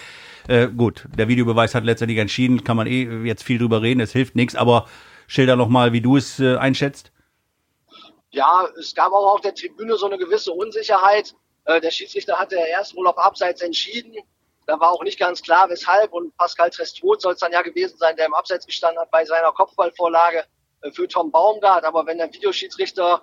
Äh, 0.49 0.69
gut, 0.69 1.05
der 1.17 1.29
Videobeweis 1.29 1.75
hat 1.75 1.85
letztendlich 1.85 2.19
entschieden, 2.19 2.65
kann 2.65 2.77
man 2.77 2.87
eh 2.87 3.05
jetzt 3.25 3.43
viel 3.43 3.59
drüber 3.59 3.83
reden, 3.83 4.00
es 4.00 4.12
hilft 4.12 4.35
nichts, 4.35 4.55
aber 4.55 4.87
schilder 5.27 5.56
noch 5.56 5.69
mal, 5.69 5.93
wie 5.93 6.00
du 6.00 6.17
es 6.17 6.41
äh, 6.41 6.56
einschätzt. 6.56 7.12
Ja, 8.31 8.67
es 8.79 8.95
gab 8.95 9.12
auch 9.12 9.35
auf 9.35 9.41
der 9.43 9.55
Tribüne 9.55 9.97
so 9.97 10.06
eine 10.06 10.19
gewisse 10.19 10.53
Unsicherheit. 10.53 11.35
Äh, 11.65 11.81
der 11.81 11.91
Schiedsrichter 11.91 12.39
hatte 12.39 12.56
ja 12.56 12.65
erst 12.65 12.97
wohl 12.97 13.06
auf 13.06 13.19
Abseits 13.19 13.61
entschieden. 13.61 14.15
Da 14.69 14.79
war 14.79 14.93
auch 14.93 15.03
nicht 15.03 15.19
ganz 15.19 15.43
klar, 15.43 15.69
weshalb. 15.70 16.12
Und 16.12 16.37
Pascal 16.37 16.70
Trestrot 16.70 17.23
soll 17.23 17.32
es 17.32 17.41
dann 17.41 17.53
ja 17.53 17.62
gewesen 17.62 17.97
sein, 17.97 18.15
der 18.17 18.26
im 18.26 18.35
Abseits 18.35 18.67
gestanden 18.67 19.00
hat 19.00 19.11
bei 19.11 19.25
seiner 19.25 19.50
Kopfballvorlage. 19.50 20.44
Äh, 20.82 20.93
für 20.93 21.09
Tom 21.09 21.31
Baumgart, 21.31 21.85
aber 21.85 22.06
wenn 22.06 22.19
der 22.19 22.32
Videoschiedsrichter 22.32 23.23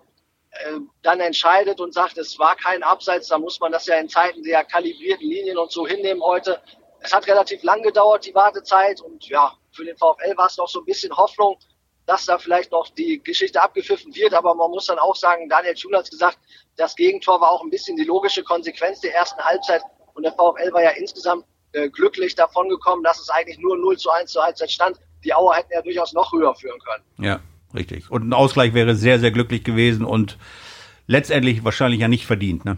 äh, 0.52 0.80
dann 1.02 1.20
entscheidet 1.20 1.80
und 1.80 1.94
sagt, 1.94 2.18
es 2.18 2.38
war 2.40 2.56
kein 2.56 2.84
Abseits, 2.84 3.28
dann 3.28 3.42
muss 3.42 3.60
man 3.60 3.72
das 3.72 3.86
ja 3.86 3.96
in 3.96 4.10
Zeiten 4.10 4.44
der 4.44 4.64
kalibrierten 4.64 5.28
Linien 5.28 5.58
und 5.58 5.72
so 5.72 5.88
hinnehmen 5.88 6.22
heute. 6.22 6.62
Es 7.00 7.14
hat 7.14 7.28
relativ 7.28 7.64
lang 7.64 7.82
gedauert, 7.84 8.26
die 8.26 8.34
Wartezeit 8.34 9.02
und 9.02 9.28
ja, 9.28 9.54
für 9.72 9.86
den 9.86 9.96
VfL 9.96 10.36
war 10.36 10.48
es 10.48 10.58
noch 10.58 10.68
so 10.68 10.80
ein 10.80 10.86
bisschen 10.86 11.16
Hoffnung, 11.16 11.58
dass 12.08 12.26
da 12.26 12.38
vielleicht 12.38 12.72
noch 12.72 12.90
die 12.90 13.22
Geschichte 13.24 13.62
abgepfiffen 13.62 14.16
wird, 14.16 14.34
aber 14.34 14.56
man 14.56 14.72
muss 14.72 14.88
dann 14.88 15.00
auch 15.00 15.16
sagen, 15.16 15.48
Daniel 15.50 15.76
Thun 15.76 15.96
hat 15.96 16.10
gesagt, 16.10 16.40
das 16.78 16.96
Gegentor 16.96 17.40
war 17.42 17.52
auch 17.52 17.62
ein 17.62 17.70
bisschen 17.70 17.96
die 17.96 18.04
logische 18.04 18.44
Konsequenz 18.44 19.02
der 19.02 19.14
ersten 19.14 19.42
Halbzeit 19.44 19.82
und 20.16 20.24
der 20.24 20.32
VfL 20.32 20.74
war 20.74 20.82
ja 20.82 20.90
insgesamt 20.92 21.46
äh, 21.72 21.90
glücklich 21.90 22.36
davon 22.36 22.68
gekommen, 22.68 23.04
dass 23.04 23.20
es 23.20 23.30
eigentlich 23.30 23.60
nur 23.60 23.78
0 23.78 23.98
zu 23.98 24.10
1 24.10 24.32
zur 24.32 24.44
Halbzeit 24.44 24.72
stand 24.72 25.00
die 25.26 25.34
Auer 25.34 25.56
hätten 25.56 25.74
ja 25.74 25.82
durchaus 25.82 26.14
noch 26.14 26.32
höher 26.32 26.56
führen 26.56 26.80
können. 26.80 27.04
Ja, 27.18 27.40
richtig. 27.74 28.10
Und 28.10 28.30
ein 28.30 28.34
Ausgleich 28.34 28.74
wäre 28.74 28.96
sehr, 28.96 29.20
sehr 29.20 29.32
glücklich 29.32 29.64
gewesen 29.64 30.06
und 30.06 30.38
letztendlich 31.08 31.64
wahrscheinlich 31.66 32.00
ja 32.00 32.08
nicht 32.08 32.26
verdient, 32.26 32.64
ne? 32.64 32.78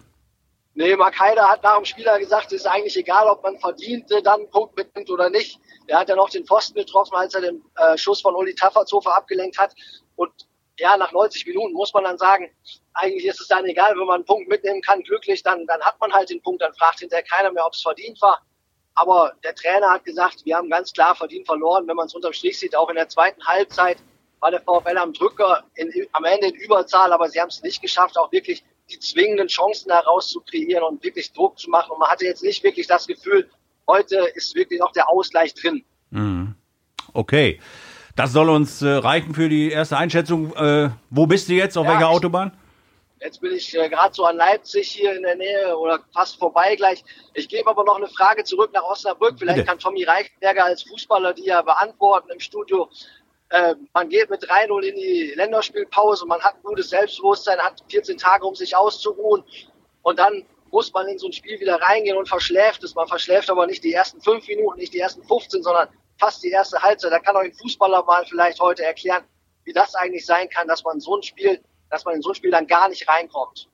Nee, 0.73 0.95
Mark 0.95 1.19
Heider 1.19 1.47
hat 1.49 1.63
nach 1.63 1.77
dem 1.77 1.85
Spieler 1.85 2.19
gesagt, 2.19 2.47
es 2.47 2.61
ist 2.61 2.67
eigentlich 2.67 2.95
egal, 2.97 3.27
ob 3.27 3.41
man 3.41 3.57
verdient 3.57 4.11
dann 4.23 4.41
einen 4.41 4.49
Punkt 4.51 4.77
mitnimmt 4.77 5.09
oder 5.09 5.31
nicht. 5.31 5.59
Er 5.87 5.99
hat 5.99 6.09
ja 6.09 6.15
noch 6.15 6.29
den 6.29 6.45
Pfosten 6.45 6.75
getroffen, 6.75 7.15
als 7.15 7.33
er 7.33 7.41
den 7.41 7.63
äh, 7.77 7.97
Schuss 7.97 8.21
von 8.21 8.35
Uli 8.35 8.53
Taffertshofer 8.53 9.17
abgelenkt 9.17 9.57
hat. 9.57 9.73
Und 10.15 10.31
ja, 10.77 10.95
nach 10.97 11.11
90 11.11 11.47
Minuten 11.47 11.73
muss 11.73 11.91
man 11.95 12.03
dann 12.03 12.19
sagen, 12.19 12.51
eigentlich 12.97 13.25
ist 13.25 13.39
es 13.39 13.47
dann 13.47 13.65
egal, 13.65 13.91
wenn 13.97 14.05
man 14.05 14.15
einen 14.15 14.25
Punkt 14.25 14.49
mitnehmen 14.49 14.81
kann, 14.81 15.01
glücklich, 15.03 15.43
dann, 15.43 15.65
dann 15.65 15.81
hat 15.81 15.99
man 15.99 16.11
halt 16.11 16.29
den 16.29 16.41
Punkt, 16.41 16.61
dann 16.61 16.73
fragt 16.73 16.99
hinterher 16.99 17.23
keiner 17.23 17.51
mehr, 17.51 17.65
ob 17.65 17.73
es 17.73 17.81
verdient 17.81 18.21
war. 18.21 18.41
Aber 18.95 19.33
der 19.43 19.53
Trainer 19.53 19.91
hat 19.91 20.05
gesagt, 20.05 20.43
wir 20.45 20.57
haben 20.57 20.69
ganz 20.69 20.91
klar 20.91 21.15
verdient 21.15 21.45
verloren. 21.45 21.87
Wenn 21.87 21.95
man 21.95 22.07
es 22.07 22.15
unterm 22.15 22.33
Strich 22.33 22.59
sieht, 22.59 22.75
auch 22.75 22.89
in 22.89 22.95
der 22.95 23.09
zweiten 23.09 23.45
Halbzeit 23.45 23.97
war 24.39 24.49
der 24.49 24.61
VfL 24.61 24.97
am 24.97 25.13
Drücker 25.13 25.63
in, 25.75 25.91
am 26.13 26.23
Ende 26.23 26.47
in 26.47 26.55
Überzahl, 26.55 27.11
aber 27.11 27.29
sie 27.29 27.39
haben 27.39 27.49
es 27.49 27.61
nicht 27.61 27.81
geschafft, 27.81 28.17
auch 28.17 28.31
wirklich 28.31 28.63
die 28.89 28.99
zwingenden 28.99 29.47
Chancen 29.47 29.89
daraus 29.89 30.29
zu 30.29 30.41
kreieren 30.41 30.83
und 30.83 31.03
wirklich 31.03 31.31
Druck 31.33 31.59
zu 31.59 31.69
machen. 31.69 31.91
Und 31.91 31.99
man 31.99 32.09
hatte 32.09 32.25
jetzt 32.25 32.43
nicht 32.43 32.63
wirklich 32.63 32.87
das 32.87 33.05
Gefühl, 33.05 33.49
heute 33.87 34.17
ist 34.33 34.55
wirklich 34.55 34.79
noch 34.79 34.91
der 34.93 35.09
Ausgleich 35.09 35.53
drin. 35.53 35.83
Mhm. 36.09 36.55
Okay. 37.13 37.59
Das 38.15 38.31
soll 38.31 38.49
uns 38.49 38.81
äh, 38.81 38.89
reichen 38.89 39.35
für 39.35 39.47
die 39.47 39.69
erste 39.69 39.95
Einschätzung. 39.95 40.55
Äh, 40.55 40.89
wo 41.11 41.27
bist 41.27 41.49
du 41.49 41.53
jetzt? 41.53 41.77
Auf 41.77 41.85
ja, 41.85 41.93
welcher 41.93 42.09
Autobahn? 42.09 42.51
Jetzt 43.19 43.41
bin 43.41 43.53
ich 43.53 43.75
äh, 43.75 43.89
gerade 43.89 44.13
so 44.13 44.25
an 44.25 44.37
Leipzig 44.37 44.91
hier 44.91 45.15
in 45.15 45.23
der 45.23 45.35
Nähe 45.35 45.75
oder 45.77 46.03
fast 46.13 46.37
vorbei 46.37 46.75
gleich. 46.75 47.03
Ich 47.33 47.49
gebe 47.49 47.69
aber 47.69 47.83
noch 47.83 47.97
eine 47.97 48.07
Frage 48.07 48.43
zurück 48.43 48.71
nach 48.73 48.83
Osnabrück. 48.83 49.39
Vielleicht 49.39 49.57
Bitte. 49.57 49.69
kann 49.69 49.79
Tommy 49.79 50.03
Reichenberger 50.03 50.65
als 50.65 50.83
Fußballer 50.83 51.33
die 51.33 51.45
ja 51.45 51.61
beantworten 51.61 52.29
im 52.29 52.39
Studio. 52.39 52.89
äh, 53.49 53.75
man 53.93 54.09
geht 54.09 54.29
mit 54.29 54.43
3-0 54.43 54.81
in 54.83 54.95
die 54.95 55.33
Länderspielpause, 55.35 56.25
man 56.25 56.41
hat 56.41 56.55
ein 56.55 56.63
gutes 56.63 56.89
Selbstbewusstsein, 56.89 57.59
hat 57.59 57.81
14 57.89 58.17
Tage, 58.17 58.45
um 58.45 58.55
sich 58.55 58.75
auszuruhen 58.75 59.43
und 60.03 60.19
dann 60.19 60.45
muss 60.71 60.91
man 60.93 61.07
in 61.07 61.17
so 61.17 61.27
ein 61.27 61.33
Spiel 61.33 61.59
wieder 61.59 61.81
reingehen 61.81 62.17
und 62.17 62.27
verschläft 62.27 62.83
es. 62.83 62.93
Man 62.93 63.07
verschläft 63.07 63.49
aber 63.49 63.67
nicht 63.67 63.83
die 63.83 63.93
ersten 63.93 64.21
fünf 64.21 64.47
Minuten, 64.47 64.79
nicht 64.79 64.93
die 64.93 64.99
ersten 64.99 65.23
15, 65.23 65.63
sondern 65.63 65.87
fast 66.19 66.43
die 66.43 66.49
erste 66.49 66.81
Halbzeit. 66.81 67.11
Da 67.11 67.19
kann 67.19 67.35
euch 67.37 67.51
ein 67.51 67.53
Fußballer 67.53 68.03
mal 68.03 68.25
vielleicht 68.25 68.59
heute 68.59 68.83
erklären, 68.83 69.23
wie 69.63 69.73
das 69.73 69.95
eigentlich 69.95 70.25
sein 70.25 70.49
kann, 70.49 70.67
dass 70.67 70.83
man 70.83 70.99
so 70.99 71.15
ein 71.15 71.23
Spiel, 71.23 71.61
dass 71.89 72.05
man 72.05 72.15
in 72.15 72.21
so 72.21 72.29
ein 72.29 72.35
Spiel 72.35 72.51
dann 72.51 72.67
gar 72.67 72.89
nicht 72.89 73.07
reinkommt. 73.07 73.67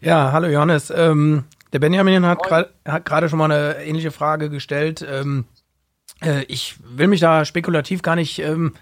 Ja, 0.00 0.32
hallo 0.32 0.48
Johannes. 0.48 0.90
Ähm, 0.90 1.44
der 1.72 1.78
Benjamin 1.78 2.24
hat 2.24 3.04
gerade 3.04 3.28
schon 3.28 3.38
mal 3.38 3.50
eine 3.50 3.84
ähnliche 3.84 4.10
Frage 4.10 4.50
gestellt. 4.50 5.06
Ähm, 5.08 5.44
äh, 6.22 6.44
ich 6.44 6.76
will 6.82 7.06
mich 7.06 7.20
da 7.20 7.44
spekulativ 7.44 8.02
gar 8.02 8.16
nicht 8.16 8.38
ähm, 8.38 8.74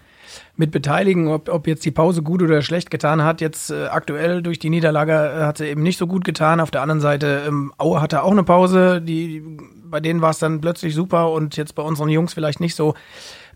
mit 0.55 0.71
beteiligen, 0.71 1.27
ob, 1.27 1.49
ob 1.49 1.67
jetzt 1.67 1.85
die 1.85 1.91
Pause 1.91 2.23
gut 2.23 2.41
oder 2.41 2.61
schlecht 2.61 2.91
getan 2.91 3.23
hat. 3.23 3.41
Jetzt 3.41 3.69
äh, 3.69 3.85
aktuell 3.85 4.41
durch 4.41 4.59
die 4.59 4.69
Niederlage 4.69 5.13
äh, 5.13 5.43
hat 5.43 5.57
sie 5.57 5.67
eben 5.67 5.83
nicht 5.83 5.97
so 5.97 6.07
gut 6.07 6.25
getan. 6.25 6.59
Auf 6.59 6.71
der 6.71 6.81
anderen 6.81 7.01
Seite, 7.01 7.43
ähm, 7.47 7.73
Aue 7.77 8.01
hatte 8.01 8.23
auch 8.23 8.31
eine 8.31 8.43
Pause, 8.43 9.01
die, 9.01 9.43
bei 9.83 9.99
denen 9.99 10.21
war 10.21 10.31
es 10.31 10.39
dann 10.39 10.61
plötzlich 10.61 10.95
super 10.95 11.31
und 11.31 11.57
jetzt 11.57 11.75
bei 11.75 11.83
unseren 11.83 12.09
Jungs 12.09 12.33
vielleicht 12.33 12.59
nicht 12.59 12.75
so. 12.75 12.93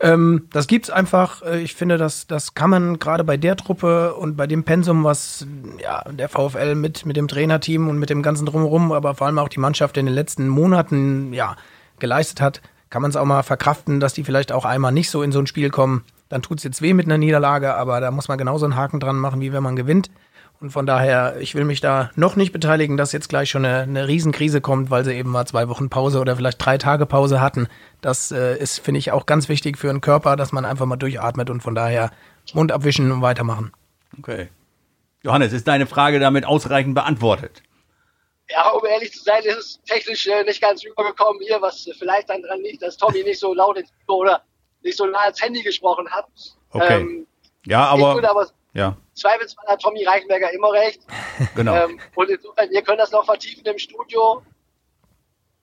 Ähm, 0.04 0.50
das 0.52 0.68
gibt's 0.68 0.90
einfach. 0.90 1.42
Äh, 1.44 1.62
ich 1.62 1.76
finde, 1.76 1.98
das, 1.98 2.28
das 2.28 2.54
kann 2.54 2.70
man 2.70 3.00
gerade 3.00 3.24
bei 3.24 3.38
der 3.38 3.56
Truppe 3.56 4.14
und 4.16 4.36
bei 4.36 4.48
dem 4.48 4.66
Pensum, 4.66 5.06
was 5.06 5.48
ja, 5.82 6.04
der 6.12 6.28
VfL 6.28 6.76
mit, 6.76 7.06
mit 7.06 7.16
dem 7.16 7.30
Trainerteam 7.30 7.88
und 7.88 7.98
mit 7.98 8.10
dem 8.10 8.22
ganzen 8.22 8.46
Drumherum, 8.46 8.92
aber 8.92 9.16
vor 9.16 9.28
allem 9.28 9.40
auch 9.40 9.48
die 9.48 9.62
Mannschaft 9.62 9.96
in 9.96 10.06
den 10.06 10.14
letzten 10.14 10.50
Monaten 10.50 11.32
ja, 11.32 11.56
geleistet 12.00 12.42
hat, 12.42 12.62
kann 12.90 13.02
man 13.02 13.12
es 13.12 13.16
auch 13.16 13.24
mal 13.24 13.44
verkraften, 13.44 14.02
dass 14.02 14.14
die 14.14 14.26
vielleicht 14.26 14.52
auch 14.52 14.66
einmal 14.66 14.92
nicht 14.92 15.10
so 15.10 15.24
in 15.24 15.32
so 15.32 15.40
ein 15.40 15.48
Spiel 15.48 15.70
kommen. 15.70 16.04
Dann 16.28 16.42
tut 16.42 16.58
es 16.58 16.66
jetzt 16.66 16.82
weh 16.82 16.94
mit 16.94 17.06
einer 17.06 17.18
Niederlage, 17.18 17.74
aber 17.74 18.02
da 18.02 18.12
muss 18.12 18.28
man 18.28 18.38
genauso 18.38 18.66
einen 18.66 18.76
Haken 18.76 19.00
dran 19.00 19.16
machen, 19.16 19.40
wie 19.40 19.54
wenn 19.54 19.64
man 19.64 19.78
gewinnt. 19.78 20.12
Und 20.60 20.70
von 20.72 20.86
daher, 20.86 21.38
ich 21.40 21.56
will 21.56 21.66
mich 21.66 21.82
da 21.82 22.10
noch 22.16 22.38
nicht 22.38 22.54
beteiligen, 22.54 22.96
dass 22.96 23.12
jetzt 23.12 23.28
gleich 23.28 23.50
schon 23.50 23.66
eine, 23.66 23.82
eine 23.82 24.08
Riesenkrise 24.08 24.62
kommt, 24.62 24.90
weil 24.90 25.04
sie 25.04 25.14
eben 25.14 25.30
mal 25.30 25.46
zwei 25.46 25.68
Wochen 25.68 25.90
Pause 25.90 26.20
oder 26.20 26.38
vielleicht 26.38 26.64
drei 26.64 26.78
Tage 26.78 27.06
Pause 27.06 27.42
hatten. 27.42 27.68
Das 28.00 28.32
äh, 28.32 28.58
ist, 28.58 28.80
finde 28.80 29.00
ich, 29.00 29.12
auch 29.12 29.26
ganz 29.26 29.50
wichtig 29.50 29.78
für 29.78 29.88
den 29.88 30.00
Körper, 30.00 30.38
dass 30.38 30.54
man 30.54 30.64
einfach 30.64 30.86
mal 30.86 30.96
durchatmet 30.96 31.50
und 31.50 31.62
von 31.62 31.76
daher 31.76 32.12
Mund 32.54 32.72
abwischen 32.72 33.12
und 33.12 33.22
weitermachen. 33.22 33.74
Okay. 34.18 34.50
Johannes, 35.22 35.52
ist 35.52 35.68
deine 35.68 35.86
Frage 35.86 36.20
damit 36.20 36.46
ausreichend 36.46 36.96
beantwortet? 36.96 37.62
ja, 38.50 38.70
um 38.72 38.86
ehrlich 38.86 39.12
zu 39.12 39.24
sein, 39.24 39.44
ist 39.44 39.58
es 39.58 39.82
technisch 39.84 40.28
äh, 40.28 40.44
nicht 40.44 40.62
ganz 40.62 40.84
übergekommen 40.84 41.42
hier, 41.42 41.62
was 41.62 41.90
vielleicht 41.98 42.30
dann 42.30 42.42
dran 42.42 42.62
liegt, 42.62 42.82
dass 42.82 42.98
Tommy 42.98 43.24
nicht 43.24 43.40
so 43.40 43.54
laut 43.54 43.78
ins 43.78 43.90
oder 44.08 44.44
nicht 44.82 44.98
so 44.98 45.06
nah 45.06 45.28
ins 45.28 45.42
Handy 45.42 45.62
gesprochen 45.62 46.10
hat. 46.10 46.28
Okay. 46.72 47.02
Ähm, 47.02 47.28
ja, 47.66 47.86
aber, 47.86 48.10
ich 48.10 48.16
würde 48.16 48.30
aber 48.30 48.48
ja. 48.74 48.98
Zweifelsfall 49.13 49.68
hat 49.68 49.82
Tommy 49.82 50.03
Reichenberger 50.03 50.51
immer 50.53 50.72
recht. 50.72 51.01
Genau. 51.56 51.75
Ähm, 51.75 52.00
und 52.15 52.30
insofern, 52.30 52.72
ihr 52.72 52.82
könnt 52.84 53.00
das 53.00 53.12
noch 53.12 53.25
vertiefen 53.25 53.65
im 53.65 53.77
Studio. 53.77 54.44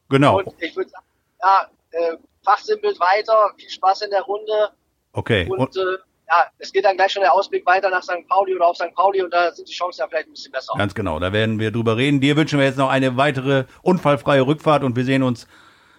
Genau. 0.08 0.38
Und 0.38 0.52
ich 0.58 0.74
würde 0.76 0.90
sagen, 0.90 1.06
ja, 1.42 1.70
äh, 1.92 2.16
fachsimpelt 2.44 2.98
weiter, 3.00 3.52
viel 3.56 3.70
Spaß 3.70 4.02
in 4.02 4.10
der 4.10 4.22
Runde. 4.22 4.70
Okay. 5.12 5.48
Und, 5.48 5.58
und 5.58 5.76
äh, 5.76 5.98
ja, 6.28 6.46
es 6.58 6.72
geht 6.72 6.84
dann 6.84 6.96
gleich 6.96 7.12
schon 7.12 7.22
der 7.22 7.34
Ausblick 7.34 7.66
weiter 7.66 7.90
nach 7.90 8.02
St. 8.02 8.26
Pauli 8.28 8.54
oder 8.54 8.66
auf 8.66 8.76
St. 8.76 8.94
Pauli 8.94 9.22
und 9.22 9.32
da 9.32 9.52
sind 9.52 9.68
die 9.68 9.72
Chancen 9.72 10.00
ja 10.00 10.08
vielleicht 10.08 10.28
ein 10.28 10.32
bisschen 10.32 10.52
besser. 10.52 10.74
Ganz 10.78 10.94
genau, 10.94 11.18
da 11.18 11.32
werden 11.32 11.58
wir 11.58 11.72
drüber 11.72 11.96
reden. 11.96 12.20
Dir 12.20 12.36
wünschen 12.36 12.58
wir 12.58 12.66
jetzt 12.66 12.78
noch 12.78 12.88
eine 12.88 13.16
weitere 13.16 13.64
unfallfreie 13.82 14.46
Rückfahrt 14.46 14.84
und 14.84 14.94
wir 14.96 15.04
sehen 15.04 15.22
uns 15.22 15.48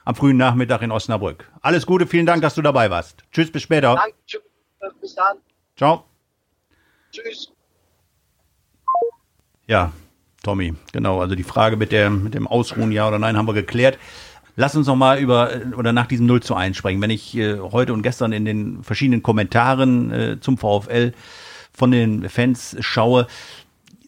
am 0.06 0.16
frühen 0.16 0.38
Nachmittag 0.38 0.82
in 0.82 0.92
Osnabrück. 0.92 1.50
Alles 1.62 1.86
Gute, 1.86 2.08
vielen 2.08 2.26
Dank, 2.26 2.42
dass 2.42 2.56
du 2.56 2.62
dabei 2.62 2.90
warst. 2.90 3.24
Tschüss, 3.32 3.52
bis 3.52 3.62
später. 3.62 3.96
Danke, 3.96 4.16
tschüss, 4.26 4.42
bis 5.02 5.16
dann. 5.16 5.38
Ciao. 5.76 6.11
Tschüss. 7.12 7.52
Ja, 9.68 9.92
Tommy, 10.44 10.74
genau. 10.92 11.22
Also 11.22 11.36
die 11.36 11.44
Frage 11.44 11.78
mit, 11.78 11.92
der, 11.92 12.10
mit 12.10 12.34
dem 12.34 12.48
Ausruhen, 12.48 12.92
ja 12.92 13.08
oder 13.08 13.20
nein, 13.20 13.38
haben 13.38 13.48
wir 13.48 13.54
geklärt. 13.54 13.98
Lass 14.56 14.76
uns 14.76 14.88
noch 14.88 14.96
mal 14.96 15.20
über 15.20 15.52
oder 15.78 15.94
nach 15.94 16.08
diesem 16.08 16.26
0 16.26 16.42
zu 16.42 16.56
1 16.56 16.76
sprechen. 16.76 17.02
Wenn 17.02 17.10
ich 17.10 17.36
äh, 17.38 17.60
heute 17.60 17.94
und 17.94 18.02
gestern 18.02 18.34
in 18.34 18.46
den 18.46 18.84
verschiedenen 18.84 19.24
Kommentaren 19.24 20.12
äh, 20.12 20.40
zum 20.42 20.58
VfL 20.58 21.14
von 21.72 21.92
den 21.92 22.28
Fans 22.30 22.76
schaue, 22.80 23.28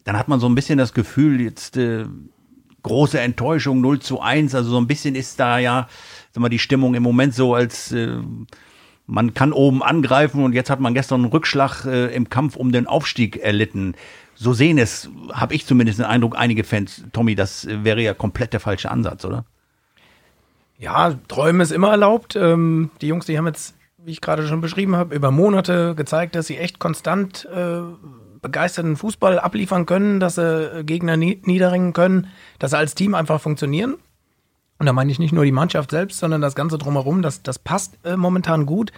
dann 0.04 0.18
hat 0.18 0.28
man 0.28 0.40
so 0.40 0.48
ein 0.48 0.56
bisschen 0.56 0.78
das 0.78 0.94
Gefühl, 0.94 1.40
jetzt 1.40 1.78
äh, 1.78 2.06
große 2.84 3.20
Enttäuschung 3.20 3.80
0 3.82 4.00
zu 4.00 4.20
1. 4.22 4.54
Also 4.54 4.72
so 4.72 4.78
ein 4.78 4.88
bisschen 4.88 5.16
ist 5.16 5.40
da 5.40 5.60
ja, 5.60 5.88
sag 6.34 6.42
mal, 6.42 6.50
die 6.50 6.60
Stimmung 6.60 6.94
im 6.94 7.04
Moment 7.04 7.34
so, 7.34 7.56
als 7.56 7.92
äh, 7.92 8.18
man 9.06 9.34
kann 9.34 9.52
oben 9.52 9.84
angreifen 9.84 10.44
und 10.44 10.54
jetzt 10.54 10.70
hat 10.70 10.80
man 10.80 10.94
gestern 10.94 11.22
einen 11.22 11.32
Rückschlag 11.32 11.86
äh, 11.86 12.14
im 12.14 12.30
Kampf 12.30 12.56
um 12.56 12.72
den 12.72 12.88
Aufstieg 12.88 13.38
erlitten. 13.38 13.96
So 14.36 14.54
sehen 14.54 14.78
es, 14.78 15.10
habe 15.32 15.54
ich 15.54 15.66
zumindest 15.66 16.00
den 16.00 16.06
Eindruck, 16.06 16.38
einige 16.38 16.64
Fans. 16.64 17.04
Tommy, 17.12 17.36
das 17.36 17.68
wäre 17.70 18.02
ja 18.02 18.14
komplett 18.14 18.54
der 18.54 18.60
falsche 18.60 18.90
Ansatz, 18.90 19.26
oder? 19.26 19.46
Ja, 20.78 21.16
Träumen 21.28 21.62
ist 21.62 21.72
immer 21.72 21.92
erlaubt. 21.92 22.36
Ähm, 22.36 22.90
die 23.02 23.08
Jungs, 23.08 23.26
die 23.26 23.38
haben 23.38 23.48
jetzt, 23.48 23.76
wie 23.98 24.12
ich 24.12 24.22
gerade 24.22 24.48
schon 24.48 24.62
beschrieben 24.62 24.96
habe, 24.96 25.16
über 25.16 25.32
Monate 25.32 25.96
gezeigt, 25.96 26.36
dass 26.36 26.48
sie 26.48 26.58
echt 26.58 26.80
konstant 26.80 27.48
äh, 27.54 27.82
begeisterten 28.42 28.96
Fußball 28.96 29.40
abliefern 29.40 29.86
können, 29.86 30.20
dass 30.20 30.36
sie 30.36 30.80
äh, 30.80 30.84
Gegner 30.84 31.18
niederringen 31.18 31.94
können, 31.94 32.28
dass 32.60 32.72
sie 32.72 32.78
als 32.78 32.96
Team 32.96 33.16
einfach 33.16 33.40
funktionieren. 33.40 33.96
Und 34.84 34.88
da 34.88 34.92
meine 34.92 35.10
ich 35.14 35.18
nicht 35.20 35.32
nur 35.32 35.46
die 35.46 35.54
Mannschaft 35.54 35.92
selbst, 35.92 36.20
sondern 36.20 36.42
das 36.42 36.56
Ganze 36.56 36.78
drumherum, 36.78 37.22
das, 37.22 37.42
das 37.42 37.58
passt 37.58 37.98
äh, 38.04 38.18
momentan 38.18 38.66
gut. 38.66 38.92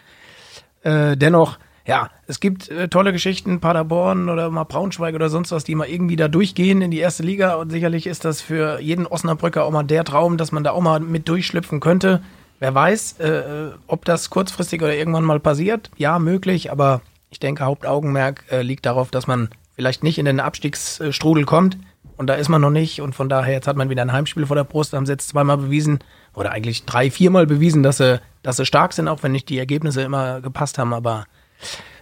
Äh, 0.81 1.15
dennoch 1.15 1.59
ja, 1.85 2.09
es 2.25 2.39
gibt 2.39 2.69
äh, 2.69 2.87
tolle 2.87 3.13
Geschichten, 3.13 3.59
Paderborn 3.59 4.29
oder 4.29 4.49
mal 4.49 4.63
Braunschweig 4.63 5.13
oder 5.13 5.29
sonst 5.29 5.51
was, 5.51 5.63
die 5.63 5.75
mal 5.75 5.87
irgendwie 5.87 6.15
da 6.15 6.27
durchgehen 6.27 6.81
in 6.81 6.89
die 6.89 6.97
erste 6.97 7.21
Liga. 7.21 7.53
Und 7.53 7.69
sicherlich 7.69 8.07
ist 8.07 8.25
das 8.25 8.41
für 8.41 8.79
jeden 8.79 9.05
Osnabrücker 9.05 9.63
auch 9.63 9.69
mal 9.71 9.83
der 9.83 10.03
Traum, 10.03 10.37
dass 10.37 10.51
man 10.51 10.63
da 10.63 10.71
auch 10.71 10.81
mal 10.81 10.99
mit 10.99 11.29
durchschlüpfen 11.29 11.81
könnte. 11.81 12.23
Wer 12.57 12.73
weiß, 12.73 13.17
äh, 13.19 13.27
äh 13.27 13.71
ob 13.85 14.05
das 14.05 14.31
kurzfristig 14.31 14.81
oder 14.81 14.95
irgendwann 14.95 15.25
mal 15.25 15.39
passiert. 15.39 15.91
Ja, 15.95 16.17
möglich, 16.17 16.71
aber 16.71 17.01
ich 17.29 17.37
denke, 17.37 17.65
Hauptaugenmerk 17.65 18.45
äh, 18.49 18.63
liegt 18.63 18.87
darauf, 18.87 19.11
dass 19.11 19.27
man 19.27 19.49
vielleicht 19.75 20.03
nicht 20.03 20.17
in 20.17 20.25
den 20.25 20.39
Abstiegsstrudel 20.39 21.45
kommt. 21.45 21.77
Und 22.17 22.27
da 22.27 22.35
ist 22.35 22.49
man 22.49 22.61
noch 22.61 22.69
nicht. 22.69 23.01
Und 23.01 23.13
von 23.13 23.29
daher, 23.29 23.53
jetzt 23.53 23.67
hat 23.67 23.75
man 23.75 23.89
wieder 23.89 24.01
ein 24.01 24.11
Heimspiel 24.11 24.45
vor 24.45 24.55
der 24.55 24.63
Brust, 24.63 24.93
haben 24.93 25.05
sie 25.05 25.11
jetzt 25.11 25.29
zweimal 25.29 25.57
bewiesen, 25.57 25.99
oder 26.33 26.51
eigentlich 26.51 26.85
drei, 26.85 27.11
viermal 27.11 27.45
bewiesen, 27.45 27.83
dass 27.83 27.97
sie, 27.97 28.21
dass 28.43 28.57
sie 28.57 28.65
stark 28.65 28.93
sind, 28.93 29.07
auch 29.07 29.23
wenn 29.23 29.31
nicht 29.31 29.49
die 29.49 29.57
Ergebnisse 29.57 30.01
immer 30.01 30.41
gepasst 30.41 30.77
haben. 30.77 30.93
Aber 30.93 31.25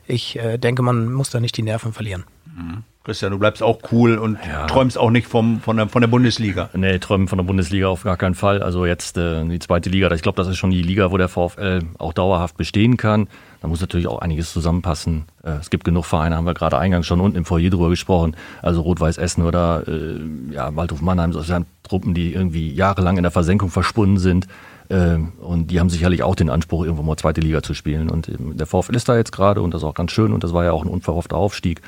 ich 0.05 0.37
äh, 0.37 0.57
denke, 0.57 0.81
man 0.81 1.11
muss 1.11 1.29
da 1.29 1.39
nicht 1.39 1.57
die 1.57 1.63
Nerven 1.63 1.93
verlieren. 1.93 2.25
Mhm. 2.45 2.83
Christian, 3.05 3.33
du 3.33 3.37
bleibst 3.39 3.61
auch 3.61 3.79
cool 3.91 4.17
und 4.17 4.37
ja. 4.47 4.65
träumst 4.65 4.97
auch 4.97 5.09
nicht 5.09 5.27
vom, 5.27 5.59
von, 5.59 5.75
der, 5.75 5.89
von 5.89 5.99
der 5.99 6.07
Bundesliga. 6.07 6.69
Nee, 6.73 6.99
träumen 6.99 7.27
von 7.27 7.37
der 7.37 7.43
Bundesliga 7.43 7.89
auf 7.89 8.03
gar 8.03 8.15
keinen 8.15 8.33
Fall. 8.33 8.63
Also 8.63 8.85
jetzt 8.85 9.17
äh, 9.17 9.43
die 9.43 9.59
zweite 9.59 9.89
Liga, 9.89 10.09
ich 10.11 10.21
glaube, 10.21 10.37
das 10.37 10.47
ist 10.47 10.55
schon 10.55 10.71
die 10.71 10.81
Liga, 10.81 11.11
wo 11.11 11.17
der 11.17 11.27
VfL 11.27 11.81
auch 11.97 12.13
dauerhaft 12.13 12.55
bestehen 12.55 12.95
kann. 12.95 13.27
Da 13.61 13.67
muss 13.67 13.81
natürlich 13.81 14.07
auch 14.07 14.19
einiges 14.19 14.53
zusammenpassen. 14.53 15.25
Äh, 15.43 15.51
es 15.59 15.69
gibt 15.69 15.83
genug 15.83 16.05
Vereine, 16.05 16.37
haben 16.37 16.45
wir 16.45 16.53
gerade 16.53 16.77
eingangs 16.77 17.05
schon 17.05 17.19
unten 17.19 17.35
im 17.35 17.43
Foyer 17.43 17.69
drüber 17.69 17.89
gesprochen. 17.89 18.37
Also 18.61 18.79
Rot-Weiß 18.79 19.17
Essen 19.17 19.43
oder 19.43 19.83
äh, 19.85 20.21
ja, 20.53 20.73
Waldhof 20.73 21.01
Mannheim, 21.01 21.33
das 21.33 21.47
sind 21.47 21.65
Truppen, 21.83 22.13
die 22.13 22.33
irgendwie 22.33 22.73
jahrelang 22.73 23.17
in 23.17 23.23
der 23.23 23.31
Versenkung 23.31 23.69
verschwunden 23.69 24.17
sind. 24.17 24.47
Ähm, 24.89 25.33
und 25.41 25.71
die 25.71 25.81
haben 25.81 25.89
sicherlich 25.89 26.23
auch 26.23 26.35
den 26.35 26.49
Anspruch, 26.49 26.85
irgendwo 26.85 27.03
mal 27.03 27.17
zweite 27.17 27.41
Liga 27.41 27.61
zu 27.63 27.73
spielen. 27.73 28.09
Und 28.09 28.31
der 28.39 28.65
VfL 28.65 28.95
ist 28.95 29.09
da 29.09 29.17
jetzt 29.17 29.33
gerade 29.33 29.61
und 29.61 29.73
das 29.73 29.81
ist 29.81 29.85
auch 29.85 29.93
ganz 29.93 30.13
schön 30.13 30.31
und 30.31 30.45
das 30.45 30.53
war 30.53 30.63
ja 30.63 30.71
auch 30.71 30.85
ein 30.85 30.89
unverhoffter 30.89 31.35
Aufstieg. 31.35 31.81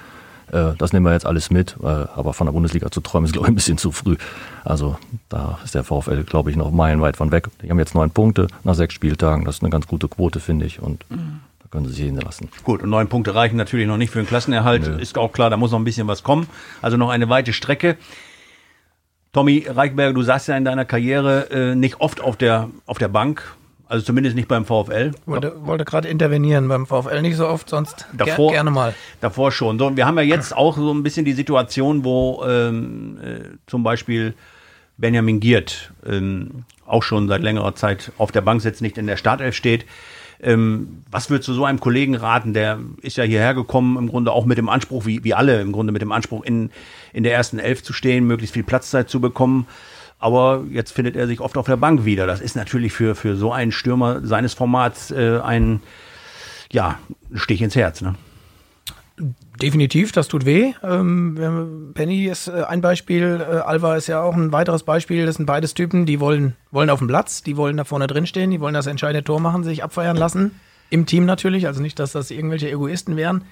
Äh, 0.52 0.74
das 0.78 0.94
nehmen 0.94 1.06
wir 1.06 1.14
jetzt 1.14 1.25
alles 1.25 1.50
mit, 1.52 1.78
aber 1.82 2.34
von 2.34 2.48
der 2.48 2.54
Bundesliga 2.54 2.92
zu 2.92 3.02
träumen 3.02 3.25
ist, 3.25 3.34
glaube 3.34 3.48
ich, 3.48 3.52
ein 3.52 3.56
bisschen 3.56 3.78
zu 3.78 3.92
früh. 3.92 4.16
Also 4.64 4.98
da 5.30 5.60
ist 5.64 5.75
der 5.75 5.84
VfL, 5.84 6.24
glaube 6.24 6.50
ich, 6.52 6.58
noch 6.58 6.72
meilenweit 6.72 7.18
von 7.18 7.32
weg. 7.32 7.50
Die 7.62 7.70
haben 7.70 7.80
jetzt 7.80 7.96
neun 7.96 8.12
Punkte 8.12 8.48
nach 8.64 8.75
sechs 8.75 8.94
Spieltagen. 8.94 9.46
Das 9.46 9.56
ist 9.56 9.64
eine 9.64 9.70
ganz 9.70 9.88
gute 9.88 10.08
Quote, 10.08 10.40
finde 10.40 10.66
ich. 10.66 10.82
Und 10.82 11.10
mhm. 11.10 11.42
da 11.62 11.68
können 11.70 11.86
sie 11.86 11.94
sich 11.94 12.06
hinlassen. 12.06 12.50
Gut, 12.64 12.82
und 12.82 12.90
neun 12.90 13.08
Punkte 13.08 13.36
reichen 13.36 13.58
natürlich 13.58 13.88
noch 13.88 13.98
nicht 13.98 14.12
für 14.12 14.20
den 14.20 14.28
Klassenerhalt. 14.28 14.88
Nö. 14.88 15.00
Ist 15.00 15.18
auch 15.18 15.32
klar, 15.32 15.50
da 15.50 15.58
muss 15.58 15.72
noch 15.72 15.80
ein 15.80 15.86
bisschen 15.86 16.08
was 16.08 16.24
kommen. 16.24 16.48
Also 16.82 16.98
noch 16.98 17.10
eine 17.10 17.30
weite 17.30 17.54
Strecke. 17.54 17.98
Tommy 19.34 19.66
Reichberger, 19.68 20.14
du 20.14 20.22
saßt 20.22 20.48
ja 20.48 20.56
in 20.56 20.64
deiner 20.64 20.86
Karriere 20.86 21.50
äh, 21.52 21.75
nicht 21.75 22.00
oft 22.00 22.22
auf 22.22 22.38
der, 22.38 22.70
auf 22.86 22.98
der 22.98 23.10
Bank. 23.10 23.56
Also 23.88 24.04
zumindest 24.06 24.36
nicht 24.36 24.48
beim 24.48 24.65
VfL. 24.65 25.12
Wollte, 25.25 25.54
wollte 25.65 25.86
gerade 25.86 26.08
intervenieren 26.08 26.68
beim 26.68 26.88
VfL 26.88 27.22
nicht 27.22 27.36
so 27.36 27.48
oft, 27.48 27.70
sonst 27.70 28.08
davor, 28.13 28.48
ger 28.48 28.58
gerne 28.58 28.72
mal. 28.72 28.96
Davor 29.22 29.51
schon. 29.51 29.77
So, 29.77 29.96
wir 29.96 30.08
haben 30.08 30.18
ja 30.18 30.24
jetzt 30.24 30.56
auch 30.56 30.75
so 30.75 30.92
ein 30.92 31.04
bisschen 31.04 31.24
die 31.24 31.34
Situation, 31.34 32.04
wo 32.04 32.44
ähm, 32.48 33.20
äh, 33.22 33.39
zum 33.68 33.84
Beispiel 33.84 34.34
Benjamin 34.98 35.39
Giert 35.39 35.92
ähm, 36.06 36.65
auch 36.86 37.04
schon 37.04 37.27
seit 37.27 37.42
längerer 37.42 37.75
Zeit 37.75 38.12
auf 38.18 38.32
der 38.32 38.42
Bank 38.42 38.62
sitzt, 38.62 38.82
nicht 38.82 38.98
in 38.98 39.08
der 39.08 39.18
Startelf 39.18 39.56
steht. 39.56 39.86
Ähm, 40.42 41.04
was 41.12 41.30
würdest 41.30 41.48
du 41.48 41.54
so 41.54 41.65
einem 41.65 41.80
Kollegen 41.80 42.15
raten? 42.15 42.54
Der 42.54 42.80
ist 43.01 43.18
ja 43.18 43.24
hierher 43.24 43.54
gekommen, 43.54 43.98
im 43.98 44.10
Grunde 44.10 44.32
auch 44.32 44.46
mit 44.46 44.58
dem 44.58 44.70
Anspruch, 44.70 45.06
wie, 45.06 45.24
wie 45.24 45.34
alle, 45.34 45.62
im 45.62 45.72
Grunde 45.72 45.94
mit 45.94 46.01
dem 46.01 46.12
Anspruch, 46.12 46.44
in, 46.44 46.72
in 47.13 47.24
der 47.24 47.34
ersten 47.34 47.60
Elf 47.60 47.84
zu 47.84 47.94
stehen, 47.94 48.25
möglichst 48.25 48.54
viel 48.54 48.63
Platzzeit 48.63 49.10
zu 49.10 49.22
bekommen. 49.22 49.68
Aber 50.19 50.63
jetzt 50.72 50.91
findet 50.91 51.15
er 51.15 51.27
sich 51.27 51.39
oft 51.39 51.57
auf 51.57 51.65
der 51.65 51.77
Bank 51.77 52.05
wieder. 52.05 52.25
Das 52.25 52.41
ist 52.41 52.55
natürlich 52.55 52.93
für, 52.93 53.15
für 53.15 53.36
so 53.36 53.51
einen 53.51 53.72
Stürmer 53.72 54.25
seines 54.25 54.53
Formats 54.53 55.12
äh, 55.12 55.39
ein, 55.43 55.81
ja, 56.72 56.98
Stich 57.34 57.62
ins 57.62 57.75
Herz, 57.75 58.01
ne? 58.01 58.15
Definitiv, 59.62 60.12
das 60.12 60.27
tut 60.27 60.45
weh. 60.45 60.74
Ähm, 60.84 61.91
Penny 61.93 62.25
ist 62.25 62.50
äh, 62.50 62.63
ein 62.67 62.81
Beispiel, 62.81 63.39
äh, 63.39 63.55
Alva 63.60 63.95
ist 63.95 64.07
ja 64.07 64.22
auch 64.22 64.36
ein 64.36 64.51
weiteres 64.51 64.84
Beispiel. 64.84 65.25
Das 65.25 65.36
sind 65.36 65.45
beides 65.45 65.74
Typen, 65.74 66.05
die 66.05 66.19
wollen, 66.19 66.55
wollen 66.72 66.89
auf 66.89 67.00
dem 67.00 67.07
Platz, 67.07 67.41
die 67.41 67.55
wollen 67.55 67.77
da 67.77 67.86
vorne 67.86 68.07
drin 68.07 68.27
stehen, 68.27 68.51
die 68.51 68.60
wollen 68.60 68.74
das 68.74 68.88
entscheidende 68.88 69.24
Tor 69.24 69.39
machen, 69.39 69.63
sich 69.63 69.84
abfeiern 69.84 70.17
lassen. 70.17 70.60
Im 70.89 71.05
Team 71.05 71.25
natürlich, 71.25 71.67
also 71.67 71.81
nicht, 71.81 72.00
dass 72.00 72.12
das 72.12 72.29
irgendwelche 72.29 72.69
Egoisten 72.69 73.15
wären. 73.15 73.45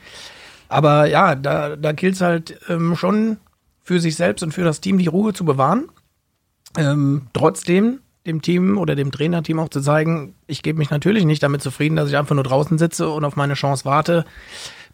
Aber 0.68 1.06
ja, 1.06 1.36
da, 1.36 1.78
da 1.78 1.94
gilt 1.94 2.16
es 2.16 2.22
halt 2.22 2.60
ähm, 2.68 2.98
schon 2.98 3.38
für 3.84 4.02
sich 4.02 4.18
selbst 4.18 4.44
und 4.44 4.54
für 4.54 4.64
das 4.66 4.82
Team 4.82 4.98
die 4.98 5.08
Ruhe 5.08 5.34
zu 5.34 5.46
bewahren. 5.46 5.90
Ähm, 6.78 7.28
trotzdem 7.34 8.00
dem 8.26 8.42
Team 8.42 8.78
oder 8.78 8.96
dem 8.96 9.12
Trainerteam 9.12 9.60
auch 9.60 9.70
zu 9.70 9.82
zeigen, 9.82 10.36
ich 10.48 10.64
gebe 10.64 10.80
mich 10.80 10.90
natürlich 10.90 11.26
nicht 11.26 11.44
damit 11.44 11.62
zufrieden, 11.62 11.96
dass 11.96 12.10
ich 12.10 12.18
einfach 12.18 12.36
nur 12.36 12.44
draußen 12.44 12.78
sitze 12.78 13.10
und 13.10 13.26
auf 13.26 13.36
meine 13.36 13.56
Chance 13.56 13.86
warte. 13.86 14.26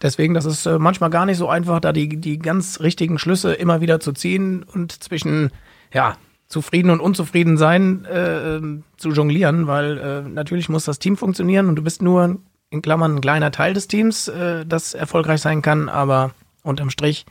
Deswegen, 0.02 0.34
das 0.34 0.46
ist 0.46 0.66
äh, 0.66 0.80
manchmal 0.80 1.10
gar 1.10 1.26
nicht 1.26 1.38
so 1.38 1.48
einfach, 1.48 1.80
da 1.80 1.92
die, 1.92 2.10
die 2.20 2.40
ganz 2.40 2.80
richtigen 2.80 3.20
Schlüsse 3.20 3.54
immer 3.54 3.82
wieder 3.82 4.00
zu 4.00 4.14
ziehen 4.14 4.64
und 4.64 5.04
zwischen, 5.04 5.52
ja, 5.94 6.16
zufrieden 6.48 6.90
und 6.90 7.00
unzufrieden 7.00 7.58
sein 7.58 8.06
äh, 8.06 8.60
zu 8.98 9.12
jonglieren, 9.12 9.68
weil 9.68 9.98
äh, 9.98 10.22
natürlich 10.28 10.68
muss 10.68 10.86
das 10.86 10.98
Team 10.98 11.16
funktionieren 11.16 11.68
und 11.68 11.76
du 11.76 11.84
bist 11.84 12.02
nur 12.02 12.40
in 12.72 12.82
Klammern 12.82 13.16
ein 13.16 13.22
kleiner 13.22 13.52
Teil 13.52 13.74
des 13.74 13.88
Teams, 13.88 14.28
äh, 14.28 14.66
das 14.66 14.96
erfolgreich 14.96 15.42
sein 15.42 15.62
kann, 15.62 15.90
aber 15.90 16.32
unterm 16.64 16.90
Strich 16.90 17.26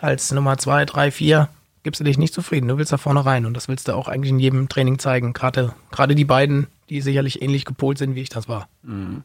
als 0.00 0.30
Nummer 0.30 0.56
zwei, 0.58 0.84
drei, 0.84 1.10
vier 1.10 1.48
gibst 1.84 2.00
du 2.00 2.04
dich 2.04 2.18
nicht 2.18 2.34
zufrieden. 2.34 2.66
Du 2.66 2.76
willst 2.78 2.92
da 2.92 2.96
vorne 2.96 3.24
rein 3.24 3.46
und 3.46 3.54
das 3.54 3.68
willst 3.68 3.86
du 3.86 3.94
auch 3.94 4.08
eigentlich 4.08 4.30
in 4.30 4.40
jedem 4.40 4.68
Training 4.68 4.98
zeigen. 4.98 5.32
Gerade, 5.32 5.74
gerade 5.92 6.16
die 6.16 6.24
beiden, 6.24 6.66
die 6.90 7.00
sicherlich 7.00 7.40
ähnlich 7.42 7.64
gepolt 7.64 7.98
sind, 7.98 8.16
wie 8.16 8.22
ich 8.22 8.30
das 8.30 8.48
war. 8.48 8.68
Mhm. 8.82 9.22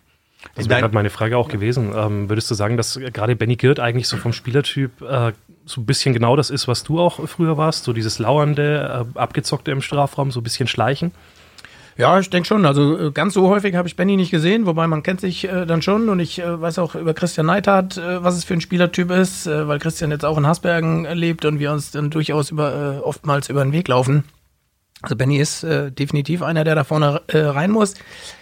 Das 0.55 0.69
wäre 0.69 0.81
gerade 0.81 0.93
meine 0.93 1.09
Frage 1.09 1.37
auch 1.37 1.49
gewesen. 1.49 1.91
Ähm, 1.95 2.29
würdest 2.29 2.49
du 2.49 2.55
sagen, 2.55 2.77
dass 2.77 2.97
gerade 2.97 3.35
Benny 3.35 3.55
Girt 3.55 3.79
eigentlich 3.79 4.07
so 4.07 4.15
vom 4.15 4.31
Spielertyp 4.31 5.01
äh, 5.01 5.33
so 5.65 5.81
ein 5.81 5.85
bisschen 5.85 6.13
genau 6.13 6.35
das 6.35 6.49
ist, 6.49 6.67
was 6.67 6.83
du 6.83 6.99
auch 6.99 7.27
früher 7.27 7.57
warst? 7.57 7.83
So 7.83 7.91
dieses 7.91 8.19
Lauernde, 8.19 9.05
äh, 9.15 9.19
Abgezockte 9.19 9.71
im 9.71 9.81
Strafraum, 9.81 10.31
so 10.31 10.39
ein 10.39 10.43
bisschen 10.43 10.67
Schleichen? 10.67 11.11
Ja, 11.99 12.17
ich 12.17 12.29
denke 12.29 12.47
schon. 12.47 12.65
Also 12.65 12.97
äh, 12.97 13.11
ganz 13.11 13.33
so 13.33 13.49
häufig 13.49 13.75
habe 13.75 13.89
ich 13.89 13.97
Benny 13.97 14.15
nicht 14.15 14.31
gesehen, 14.31 14.65
wobei 14.65 14.87
man 14.87 15.03
kennt 15.03 15.19
sich 15.19 15.43
äh, 15.43 15.65
dann 15.65 15.81
schon 15.81 16.07
und 16.07 16.21
ich 16.21 16.39
äh, 16.39 16.61
weiß 16.61 16.79
auch 16.79 16.95
über 16.95 17.13
Christian 17.13 17.47
Neithardt, 17.47 17.97
äh, 17.97 18.23
was 18.23 18.37
es 18.37 18.45
für 18.45 18.53
ein 18.53 18.61
Spielertyp 18.61 19.11
ist, 19.11 19.47
äh, 19.47 19.67
weil 19.67 19.79
Christian 19.79 20.09
jetzt 20.09 20.23
auch 20.23 20.37
in 20.37 20.47
Hasbergen 20.47 21.03
lebt 21.13 21.43
und 21.43 21.59
wir 21.59 21.73
uns 21.73 21.91
dann 21.91 22.09
durchaus 22.09 22.51
über, 22.51 22.99
äh, 22.99 22.99
oftmals 22.99 23.49
über 23.49 23.65
den 23.65 23.73
Weg 23.73 23.89
laufen. 23.89 24.23
Also 25.01 25.17
Benny 25.17 25.39
ist 25.39 25.65
äh, 25.65 25.91
definitiv 25.91 26.41
einer, 26.41 26.63
der 26.63 26.75
da 26.75 26.85
vorne 26.85 27.21
äh, 27.27 27.39
rein 27.39 27.71
muss. 27.71 27.95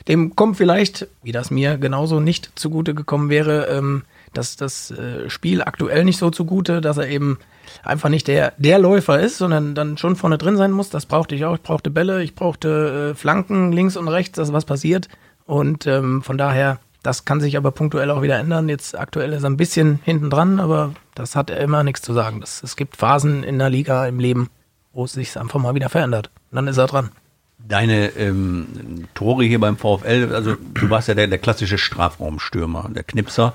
Dem 0.08 0.36
kommt 0.36 0.58
vielleicht, 0.58 1.08
wie 1.24 1.32
das 1.32 1.50
mir 1.50 1.80
genauso 1.80 2.20
nicht 2.20 2.52
zugute 2.54 2.94
gekommen 2.94 3.32
wäre, 3.32 3.70
ähm, 3.70 4.04
dass 4.36 4.56
das 4.56 4.92
äh, 4.92 5.32
Spiel 5.32 5.64
aktuell 5.64 6.06
nicht 6.06 6.20
so 6.20 6.30
zugute, 6.30 6.80
dass 6.80 6.98
er 6.98 7.08
eben 7.08 7.40
einfach 7.84 8.10
nicht 8.10 8.28
der, 8.28 8.54
der 8.58 8.80
Läufer 8.80 9.20
ist, 9.20 9.38
sondern 9.38 9.76
dann 9.76 9.98
schon 9.98 10.16
vorne 10.16 10.38
drin 10.38 10.58
sein 10.58 10.72
muss. 10.72 10.90
Das 10.90 11.06
brauchte 11.06 11.36
ich 11.36 11.46
auch. 11.46 11.56
Ich 11.56 11.62
brauchte 11.62 11.90
Bälle, 11.90 12.24
ich 12.24 12.36
brauchte 12.36 13.12
äh, 13.12 13.16
Flanken 13.16 13.72
links 13.72 13.98
und 13.98 14.08
rechts, 14.08 14.36
dass 14.36 14.54
was 14.54 14.66
passiert. 14.66 15.08
Und 15.46 15.88
ähm, 15.88 16.22
von 16.22 16.38
daher, 16.38 16.80
das 17.04 17.26
kann 17.26 17.40
sich 17.40 17.58
aber 17.58 17.72
punktuell 17.72 18.12
auch 18.12 18.22
wieder 18.22 18.38
ändern. 18.38 18.70
Jetzt 18.70 18.98
aktuell 18.98 19.34
ist 19.34 19.44
er 19.44 19.50
ein 19.50 19.58
bisschen 19.58 20.00
hinten 20.04 20.30
dran, 20.30 20.60
aber 20.60 20.94
das 21.16 21.36
hat 21.36 21.50
immer 21.50 21.84
nichts 21.84 22.02
zu 22.02 22.14
sagen. 22.14 22.42
Das, 22.42 22.62
es 22.64 22.76
gibt 22.76 22.98
Phasen 22.98 23.44
in 23.44 23.58
der 23.60 23.70
Liga 23.70 24.06
im 24.08 24.20
Leben, 24.20 24.50
wo 24.94 25.06
es 25.06 25.14
sich 25.14 25.40
einfach 25.40 25.60
mal 25.60 25.76
wieder 25.76 25.90
verändert. 25.90 26.30
Und 26.52 26.58
dann 26.58 26.68
ist 26.68 26.78
er 26.78 26.88
dran. 26.88 27.12
Deine 27.60 28.10
ähm, 28.18 29.08
Tore 29.14 29.44
hier 29.44 29.60
beim 29.60 29.78
VfL, 29.78 30.32
also 30.34 30.56
du 30.56 30.90
warst 30.90 31.08
ja 31.08 31.16
der, 31.16 31.28
der 31.28 31.40
klassische 31.40 31.78
Strafraumstürmer, 31.78 32.90
der 32.94 33.04
Knipser. 33.04 33.54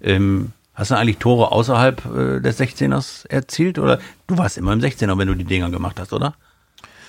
Ähm, 0.00 0.52
hast 0.80 0.90
du 0.90 0.96
eigentlich 0.96 1.18
Tore 1.18 1.52
außerhalb 1.52 2.04
äh, 2.06 2.40
des 2.40 2.58
16ers 2.58 3.28
erzielt 3.28 3.78
oder 3.78 4.00
du 4.26 4.38
warst 4.38 4.58
immer 4.58 4.72
im 4.72 4.80
16er, 4.80 5.16
wenn 5.18 5.28
du 5.28 5.34
die 5.34 5.44
Dinger 5.44 5.70
gemacht 5.70 6.00
hast, 6.00 6.12
oder? 6.12 6.34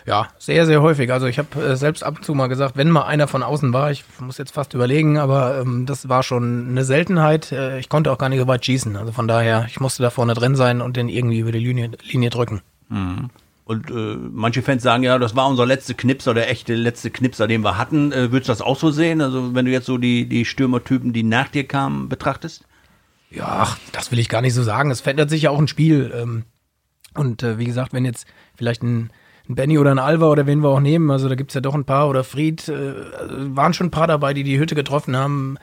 Ja, 0.06 0.28
sehr, 0.40 0.66
sehr 0.66 0.82
häufig. 0.82 1.12
Also 1.12 1.28
ich 1.28 1.38
habe 1.38 1.64
äh, 1.64 1.76
selbst 1.76 2.04
ab 2.04 2.18
und 2.18 2.26
zu 2.26 2.34
mal 2.34 2.48
gesagt, 2.48 2.76
wenn 2.76 2.90
mal 2.90 3.04
einer 3.04 3.28
von 3.28 3.44
außen 3.44 3.72
war, 3.72 3.92
ich 3.92 4.04
muss 4.20 4.38
jetzt 4.38 4.54
fast 4.54 4.74
überlegen, 4.74 5.18
aber 5.18 5.60
ähm, 5.62 5.86
das 5.86 6.10
war 6.10 6.24
schon 6.24 6.70
eine 6.70 6.84
Seltenheit. 6.84 7.52
Äh, 7.52 7.80
ich 7.80 7.88
konnte 7.88 8.12
auch 8.12 8.18
gar 8.18 8.30
nicht 8.30 8.40
so 8.40 8.48
weit 8.48 8.66
schießen. 8.66 8.96
Also 8.98 9.12
von 9.12 9.28
daher, 9.28 9.66
ich 9.70 9.80
musste 9.80 10.04
da 10.04 10.10
vorne 10.10 10.34
drin 10.34 10.56
sein 10.56 10.82
und 10.82 10.98
den 10.98 11.08
irgendwie 11.08 11.40
über 11.40 11.52
die 11.52 11.60
Linie, 11.60 11.92
Linie 12.04 12.30
drücken. 12.30 12.62
Mhm. 12.90 13.30
Und 13.64 13.90
äh, 13.90 14.18
manche 14.34 14.64
Fans 14.64 14.84
sagen 14.84 15.04
ja, 15.04 15.18
das 15.18 15.36
war 15.36 15.48
unser 15.48 15.66
letzter 15.66 15.94
Knipser, 15.94 16.34
der 16.34 16.50
echte 16.50 16.74
letzte 16.74 17.12
Knipser, 17.12 17.48
den 17.48 17.64
wir 17.64 17.78
hatten. 17.78 18.12
Äh, 18.12 18.32
würdest 18.32 18.50
du 18.50 18.52
das 18.52 18.62
auch 18.62 18.78
so 18.78 18.92
sehen? 18.92 19.22
Also 19.22 19.54
wenn 19.54 19.66
du 19.66 19.72
jetzt 19.72 19.86
so 19.86 19.98
die, 19.98 20.28
die 20.28 20.46
Stürmertypen, 20.46 21.14
die 21.14 21.24
nach 21.24 21.48
dir 21.48 21.66
kamen, 21.66 22.10
betrachtest? 22.10 22.66
Ja, 23.32 23.46
ach, 23.48 23.80
das 23.92 24.12
will 24.12 24.20
ich 24.20 24.30
gar 24.30 24.42
nicht 24.42 24.54
so 24.54 24.64
sagen. 24.64 24.92
Es 24.92 25.02
verändert 25.02 25.30
sich 25.30 25.44
ja 25.44 25.50
auch 25.50 25.60
ein 25.60 25.68
Spiel. 25.68 26.12
Ähm, 26.14 26.44
und 27.16 27.44
äh, 27.44 27.58
wie 27.58 27.66
gesagt, 27.66 27.94
wenn 27.94 28.06
jetzt 28.06 28.28
vielleicht 28.56 28.84
ein, 28.84 29.10
ein 29.50 29.56
Benny 29.56 29.80
oder 29.80 29.92
ein 29.92 30.00
Alva 30.00 30.28
oder 30.28 30.46
wen 30.46 30.62
wir 30.62 30.70
auch 30.70 30.80
nehmen, 30.80 31.10
also 31.12 31.30
da 31.30 31.36
gibt's 31.36 31.54
ja 31.54 31.62
doch 31.62 31.76
ein 31.76 31.86
paar 31.86 32.10
oder 32.10 32.24
Fried, 32.24 32.68
äh, 32.68 32.94
waren 33.56 33.74
schon 33.74 33.88
ein 33.88 33.92
paar 33.92 34.08
dabei, 34.08 34.34
die 34.34 34.44
die 34.44 34.60
Hütte 34.60 34.76
getroffen 34.76 35.16
haben. 35.16 35.58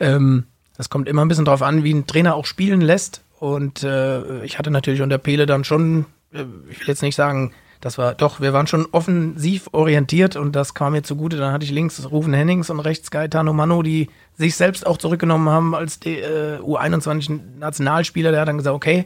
Ähm, 0.00 0.44
das 0.76 0.90
kommt 0.90 1.08
immer 1.08 1.24
ein 1.24 1.28
bisschen 1.28 1.44
drauf 1.46 1.62
an, 1.62 1.82
wie 1.82 1.92
ein 1.92 2.06
Trainer 2.06 2.34
auch 2.34 2.46
spielen 2.46 2.80
lässt. 2.80 3.24
Und 3.38 3.82
äh, 3.82 4.44
ich 4.44 4.58
hatte 4.58 4.70
natürlich 4.70 5.02
unter 5.02 5.18
Pele 5.18 5.46
dann 5.46 5.64
schon 5.64 6.06
ich 6.32 6.80
will 6.80 6.88
jetzt 6.88 7.02
nicht 7.02 7.16
sagen, 7.16 7.52
das 7.80 7.96
war 7.96 8.14
doch, 8.14 8.40
wir 8.40 8.52
waren 8.52 8.66
schon 8.66 8.86
offensiv 8.90 9.68
orientiert 9.72 10.34
und 10.36 10.56
das 10.56 10.74
kam 10.74 10.92
mir 10.92 11.02
zugute. 11.02 11.36
Dann 11.36 11.52
hatte 11.52 11.64
ich 11.64 11.70
links 11.70 12.10
Rufen 12.10 12.32
Hennings 12.32 12.70
und 12.70 12.80
rechts 12.80 13.10
Gaetano 13.10 13.52
Mano, 13.52 13.82
die 13.82 14.08
sich 14.36 14.56
selbst 14.56 14.86
auch 14.86 14.96
zurückgenommen 14.96 15.48
haben 15.48 15.74
als 15.74 16.00
äh, 16.04 16.58
U21-Nationalspieler. 16.58 18.32
Der 18.32 18.40
hat 18.40 18.48
dann 18.48 18.58
gesagt, 18.58 18.74
okay, 18.74 19.04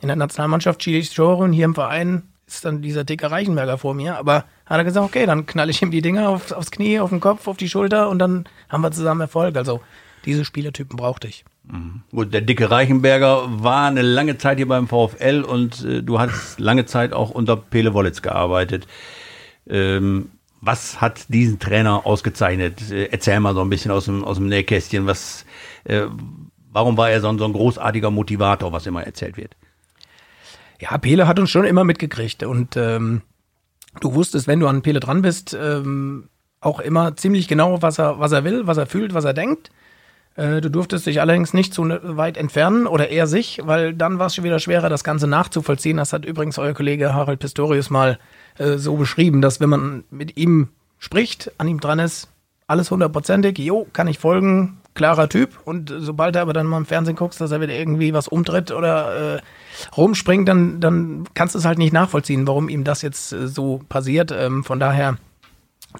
in 0.00 0.08
der 0.08 0.16
Nationalmannschaft 0.16 0.82
schiele 0.82 0.98
ich 0.98 1.12
Tore 1.12 1.42
und 1.42 1.52
hier 1.52 1.64
im 1.64 1.74
Verein 1.74 2.22
ist 2.46 2.64
dann 2.64 2.82
dieser 2.82 3.02
dicke 3.04 3.30
Reichenberger 3.30 3.78
vor 3.78 3.94
mir. 3.94 4.16
Aber 4.16 4.44
hat 4.66 4.78
er 4.78 4.84
gesagt, 4.84 5.04
okay, 5.04 5.26
dann 5.26 5.46
knall 5.46 5.70
ich 5.70 5.82
ihm 5.82 5.90
die 5.90 6.02
Dinger 6.02 6.28
auf, 6.28 6.52
aufs 6.52 6.70
Knie, 6.70 7.00
auf 7.00 7.10
den 7.10 7.20
Kopf, 7.20 7.48
auf 7.48 7.56
die 7.56 7.68
Schulter 7.68 8.08
und 8.08 8.18
dann 8.18 8.44
haben 8.68 8.82
wir 8.82 8.92
zusammen 8.92 9.22
Erfolg. 9.22 9.56
Also 9.56 9.80
diese 10.24 10.44
Spielertypen 10.44 10.96
brauchte 10.96 11.26
ich. 11.26 11.44
Mhm. 11.64 12.02
Gut, 12.10 12.34
der 12.34 12.40
dicke 12.40 12.70
Reichenberger 12.70 13.62
war 13.62 13.86
eine 13.86 14.02
lange 14.02 14.38
Zeit 14.38 14.58
hier 14.58 14.68
beim 14.68 14.88
VfL 14.88 15.44
und 15.46 15.84
äh, 15.84 16.02
du 16.02 16.18
hast 16.18 16.58
lange 16.60 16.86
Zeit 16.86 17.12
auch 17.12 17.30
unter 17.30 17.56
Pele 17.56 17.94
Wollitz 17.94 18.22
gearbeitet. 18.22 18.86
Ähm, 19.68 20.30
was 20.60 21.00
hat 21.00 21.26
diesen 21.28 21.58
Trainer 21.58 22.06
ausgezeichnet? 22.06 22.90
Äh, 22.90 23.06
erzähl 23.06 23.40
mal 23.40 23.54
so 23.54 23.60
ein 23.60 23.70
bisschen 23.70 23.90
aus 23.90 24.06
dem, 24.06 24.24
aus 24.24 24.36
dem 24.36 24.48
Nähkästchen. 24.48 25.06
Was, 25.06 25.44
äh, 25.84 26.02
warum 26.70 26.96
war 26.96 27.10
er 27.10 27.20
so 27.20 27.28
ein, 27.28 27.38
so 27.38 27.44
ein 27.44 27.52
großartiger 27.52 28.10
Motivator, 28.10 28.72
was 28.72 28.86
immer 28.86 29.04
erzählt 29.04 29.36
wird? 29.36 29.56
Ja, 30.80 30.98
Pele 30.98 31.28
hat 31.28 31.38
uns 31.38 31.50
schon 31.50 31.64
immer 31.64 31.84
mitgekriegt 31.84 32.42
und 32.42 32.76
ähm, 32.76 33.22
du 34.00 34.14
wusstest, 34.14 34.48
wenn 34.48 34.58
du 34.58 34.66
an 34.66 34.82
Pele 34.82 34.98
dran 34.98 35.22
bist, 35.22 35.54
ähm, 35.54 36.28
auch 36.60 36.80
immer 36.80 37.16
ziemlich 37.16 37.46
genau, 37.46 37.82
was 37.82 37.98
er, 37.98 38.18
was 38.18 38.32
er 38.32 38.42
will, 38.44 38.66
was 38.66 38.78
er 38.78 38.86
fühlt, 38.86 39.14
was 39.14 39.24
er 39.24 39.34
denkt. 39.34 39.70
Äh, 40.34 40.60
du 40.60 40.70
durftest 40.70 41.06
dich 41.06 41.20
allerdings 41.20 41.52
nicht 41.52 41.74
zu 41.74 41.88
weit 41.88 42.36
entfernen 42.36 42.86
oder 42.86 43.08
eher 43.08 43.26
sich, 43.26 43.60
weil 43.64 43.94
dann 43.94 44.18
war 44.18 44.26
es 44.26 44.34
schon 44.34 44.44
wieder 44.44 44.58
schwerer, 44.58 44.88
das 44.88 45.04
Ganze 45.04 45.26
nachzuvollziehen. 45.26 45.98
Das 45.98 46.12
hat 46.12 46.24
übrigens 46.24 46.58
euer 46.58 46.74
Kollege 46.74 47.14
Harald 47.14 47.40
Pistorius 47.40 47.90
mal 47.90 48.18
äh, 48.58 48.78
so 48.78 48.96
beschrieben, 48.96 49.42
dass 49.42 49.60
wenn 49.60 49.68
man 49.68 50.04
mit 50.10 50.36
ihm 50.36 50.68
spricht, 50.98 51.50
an 51.58 51.68
ihm 51.68 51.80
dran 51.80 51.98
ist, 51.98 52.28
alles 52.66 52.90
hundertprozentig, 52.90 53.58
jo, 53.58 53.86
kann 53.92 54.08
ich 54.08 54.18
folgen, 54.18 54.78
klarer 54.94 55.28
Typ. 55.28 55.58
Und 55.64 55.92
sobald 55.98 56.36
er 56.36 56.42
aber 56.42 56.52
dann 56.52 56.66
mal 56.66 56.78
im 56.78 56.86
Fernsehen 56.86 57.16
guckst, 57.16 57.40
dass 57.40 57.50
er 57.50 57.60
wieder 57.60 57.74
irgendwie 57.74 58.14
was 58.14 58.28
umtritt 58.28 58.70
oder 58.70 59.36
äh, 59.36 59.40
rumspringt, 59.96 60.48
dann, 60.48 60.80
dann 60.80 61.24
kannst 61.34 61.54
du 61.54 61.58
es 61.58 61.64
halt 61.64 61.78
nicht 61.78 61.92
nachvollziehen, 61.92 62.46
warum 62.46 62.68
ihm 62.68 62.84
das 62.84 63.02
jetzt 63.02 63.32
äh, 63.32 63.48
so 63.48 63.82
passiert. 63.88 64.32
Ähm, 64.32 64.64
von 64.64 64.80
daher, 64.80 65.18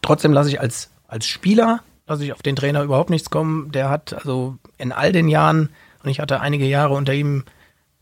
trotzdem 0.00 0.32
lasse 0.32 0.48
ich 0.48 0.60
als, 0.60 0.90
als 1.08 1.26
Spieler 1.26 1.80
lasse 2.06 2.24
ich 2.24 2.32
auf 2.32 2.42
den 2.42 2.56
Trainer 2.56 2.82
überhaupt 2.82 3.10
nichts 3.10 3.30
kommen. 3.30 3.72
Der 3.72 3.88
hat 3.88 4.14
also 4.14 4.56
in 4.78 4.92
all 4.92 5.12
den 5.12 5.28
Jahren, 5.28 5.70
und 6.02 6.10
ich 6.10 6.20
hatte 6.20 6.40
einige 6.40 6.66
Jahre 6.66 6.94
unter 6.94 7.14
ihm, 7.14 7.44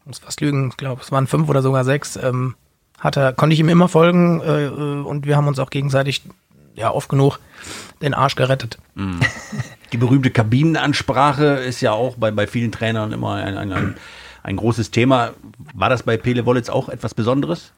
muss 0.04 0.18
fast 0.18 0.40
lügen, 0.40 0.68
ich 0.70 0.76
glaube, 0.76 1.02
es 1.02 1.12
waren 1.12 1.26
fünf 1.26 1.48
oder 1.48 1.62
sogar 1.62 1.84
sechs, 1.84 2.16
ähm, 2.16 2.54
hat 2.98 3.16
er, 3.16 3.32
konnte 3.32 3.54
ich 3.54 3.60
ihm 3.60 3.68
immer 3.68 3.88
folgen 3.88 4.40
äh, 4.40 4.66
äh, 4.66 4.70
und 5.02 5.26
wir 5.26 5.36
haben 5.36 5.48
uns 5.48 5.58
auch 5.58 5.70
gegenseitig 5.70 6.22
ja 6.74 6.90
oft 6.90 7.08
genug 7.08 7.38
den 8.02 8.14
Arsch 8.14 8.36
gerettet. 8.36 8.78
Mhm. 8.94 9.20
Die 9.92 9.96
berühmte 9.96 10.30
Kabinenansprache 10.30 11.44
ist 11.44 11.80
ja 11.80 11.92
auch 11.92 12.16
bei, 12.16 12.30
bei 12.30 12.46
vielen 12.46 12.72
Trainern 12.72 13.12
immer 13.12 13.34
ein, 13.34 13.56
ein, 13.56 13.72
ein, 13.72 13.96
ein 14.42 14.56
großes 14.56 14.90
Thema. 14.90 15.30
War 15.74 15.90
das 15.90 16.02
bei 16.02 16.16
Pele 16.16 16.46
Wollitz 16.46 16.68
auch 16.68 16.88
etwas 16.88 17.14
Besonderes? 17.14 17.72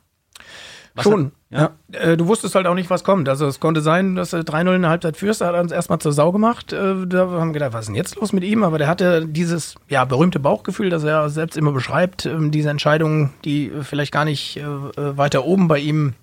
Was 0.95 1.05
Schon, 1.05 1.27
hat, 1.27 1.33
ja. 1.51 1.71
ja. 1.93 2.01
Äh, 2.01 2.17
du 2.17 2.27
wusstest 2.27 2.55
halt 2.55 2.67
auch 2.67 2.75
nicht, 2.75 2.91
was 2.91 3.03
kommt. 3.03 3.29
Also 3.29 3.47
es 3.47 3.61
konnte 3.61 3.81
sein, 3.81 4.15
dass 4.15 4.33
er 4.33 4.41
3-0 4.41 4.75
in 4.75 4.83
der 4.83 4.91
Halbzeit 4.91 5.17
führst, 5.17 5.41
er 5.41 5.49
hat 5.49 5.61
uns 5.61 5.73
erstmal 5.73 6.01
zur 6.01 6.13
Sau 6.13 6.33
gemacht. 6.33 6.73
Äh, 6.73 7.07
da 7.07 7.31
haben 7.31 7.49
wir 7.49 7.53
gedacht, 7.55 7.73
was 7.73 7.81
ist 7.83 7.87
denn 7.89 7.95
jetzt 7.95 8.17
los 8.17 8.33
mit 8.33 8.45
ihm? 8.45 8.63
Aber 8.63 8.79
der 8.79 8.89
hatte 8.89 9.27
dieses 9.27 9.77
ja, 9.89 10.05
berühmte 10.05 10.39
Bauchgefühl, 10.39 10.91
das 10.91 11.05
er 11.05 11.31
selbst 11.31 11.57
immer 11.57 11.73
beschreibt, 11.73 12.27
ähm, 12.27 12.51
diese 12.51 12.69
Entscheidungen, 12.69 13.33
die 13.45 13.73
vielleicht 13.83 14.13
gar 14.13 14.25
nicht 14.25 14.59
äh, 14.59 15.17
weiter 15.17 15.45
oben 15.45 15.69
bei 15.69 15.79
ihm 15.79 16.15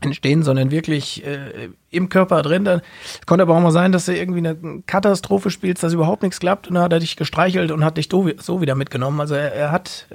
entstehen, 0.00 0.42
sondern 0.42 0.70
wirklich 0.70 1.24
äh, 1.24 1.70
im 1.90 2.08
Körper 2.08 2.42
drin. 2.42 2.64
Dann 2.64 2.82
konnte 3.24 3.42
aber 3.42 3.56
auch 3.56 3.60
mal 3.60 3.70
sein, 3.70 3.92
dass 3.92 4.06
du 4.06 4.16
irgendwie 4.16 4.46
eine 4.46 4.82
Katastrophe 4.86 5.50
spielst, 5.50 5.82
dass 5.82 5.92
überhaupt 5.92 6.22
nichts 6.22 6.38
klappt 6.38 6.68
und 6.68 6.74
dann 6.74 6.84
hat 6.84 6.92
er 6.92 7.00
dich 7.00 7.16
gestreichelt 7.16 7.70
und 7.70 7.84
hat 7.84 7.96
dich 7.96 8.08
so 8.10 8.60
wieder 8.60 8.74
mitgenommen. 8.74 9.20
Also 9.20 9.34
er, 9.34 9.52
er 9.52 9.72
hat 9.72 10.06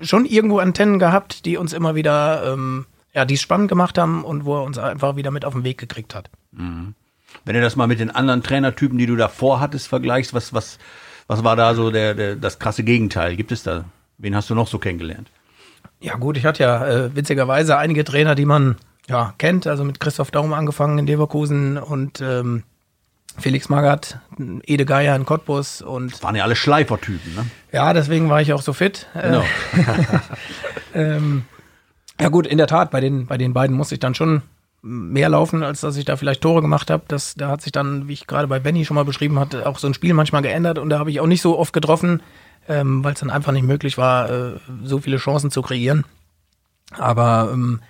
schon 0.00 0.24
irgendwo 0.24 0.58
Antennen 0.58 0.98
gehabt, 0.98 1.44
die 1.44 1.56
uns 1.56 1.72
immer 1.72 1.94
wieder, 1.94 2.52
ähm, 2.52 2.86
ja, 3.14 3.24
die 3.24 3.34
es 3.34 3.42
spannend 3.42 3.68
gemacht 3.68 3.98
haben 3.98 4.24
und 4.24 4.44
wo 4.44 4.56
er 4.56 4.62
uns 4.62 4.78
einfach 4.78 5.16
wieder 5.16 5.30
mit 5.30 5.44
auf 5.44 5.54
den 5.54 5.64
Weg 5.64 5.78
gekriegt 5.78 6.14
hat. 6.14 6.30
Mhm. 6.52 6.94
Wenn 7.44 7.54
du 7.54 7.60
das 7.60 7.76
mal 7.76 7.86
mit 7.86 8.00
den 8.00 8.10
anderen 8.10 8.42
Trainertypen, 8.42 8.98
die 8.98 9.06
du 9.06 9.16
davor 9.16 9.60
hattest, 9.60 9.88
vergleichst, 9.88 10.34
was, 10.34 10.52
was, 10.52 10.78
was 11.26 11.44
war 11.44 11.56
da 11.56 11.74
so 11.74 11.90
der, 11.90 12.14
der, 12.14 12.36
das 12.36 12.58
krasse 12.58 12.84
Gegenteil? 12.84 13.36
Gibt 13.36 13.52
es 13.52 13.62
da? 13.62 13.84
Wen 14.18 14.34
hast 14.34 14.50
du 14.50 14.54
noch 14.54 14.66
so 14.66 14.78
kennengelernt? 14.78 15.30
Ja 16.00 16.16
gut, 16.16 16.36
ich 16.36 16.44
hatte 16.44 16.62
ja 16.62 16.86
äh, 16.86 17.16
witzigerweise 17.16 17.76
einige 17.76 18.04
Trainer, 18.04 18.34
die 18.34 18.44
man 18.44 18.76
ja 19.08 19.34
kennt, 19.38 19.66
also 19.66 19.84
mit 19.84 20.00
Christoph 20.00 20.30
Daum 20.30 20.52
angefangen 20.52 20.98
in 20.98 21.06
Leverkusen 21.06 21.76
und 21.76 22.20
ähm, 22.20 22.62
Felix 23.38 23.68
Magath, 23.68 24.18
Ede 24.64 24.84
Geier 24.84 25.14
in 25.14 25.24
Cottbus 25.24 25.82
und. 25.82 26.12
Das 26.12 26.22
waren 26.22 26.34
ja 26.34 26.44
alle 26.44 26.56
Schleifertypen, 26.56 27.34
ne? 27.34 27.46
Ja, 27.72 27.92
deswegen 27.92 28.28
war 28.30 28.40
ich 28.40 28.52
auch 28.52 28.62
so 28.62 28.72
fit. 28.72 29.06
Genau. 29.14 29.44
ähm, 30.94 31.44
ja 32.20 32.28
gut, 32.28 32.46
in 32.46 32.58
der 32.58 32.66
Tat, 32.66 32.90
bei 32.90 33.00
den, 33.00 33.26
bei 33.26 33.38
den 33.38 33.52
beiden 33.52 33.76
musste 33.76 33.94
ich 33.94 34.00
dann 34.00 34.14
schon 34.14 34.42
mehr 34.82 35.28
laufen, 35.28 35.62
als 35.62 35.80
dass 35.80 35.96
ich 35.96 36.04
da 36.04 36.16
vielleicht 36.16 36.40
Tore 36.40 36.62
gemacht 36.62 36.90
habe. 36.90 37.04
Das, 37.08 37.34
da 37.34 37.48
hat 37.48 37.62
sich 37.62 37.72
dann, 37.72 38.08
wie 38.08 38.12
ich 38.12 38.26
gerade 38.26 38.46
bei 38.46 38.60
Benny 38.60 38.84
schon 38.84 38.94
mal 38.94 39.04
beschrieben 39.04 39.38
hatte, 39.38 39.66
auch 39.66 39.78
so 39.78 39.86
ein 39.86 39.94
Spiel 39.94 40.14
manchmal 40.14 40.42
geändert 40.42 40.78
und 40.78 40.88
da 40.88 40.98
habe 40.98 41.10
ich 41.10 41.20
auch 41.20 41.26
nicht 41.26 41.42
so 41.42 41.58
oft 41.58 41.72
getroffen, 41.72 42.22
ähm, 42.68 43.02
weil 43.02 43.14
es 43.14 43.20
dann 43.20 43.30
einfach 43.30 43.52
nicht 43.52 43.64
möglich 43.64 43.98
war, 43.98 44.30
äh, 44.30 44.52
so 44.84 44.98
viele 44.98 45.16
Chancen 45.16 45.50
zu 45.50 45.62
kreieren. 45.62 46.04
Aber 46.96 47.50
ähm, 47.52 47.80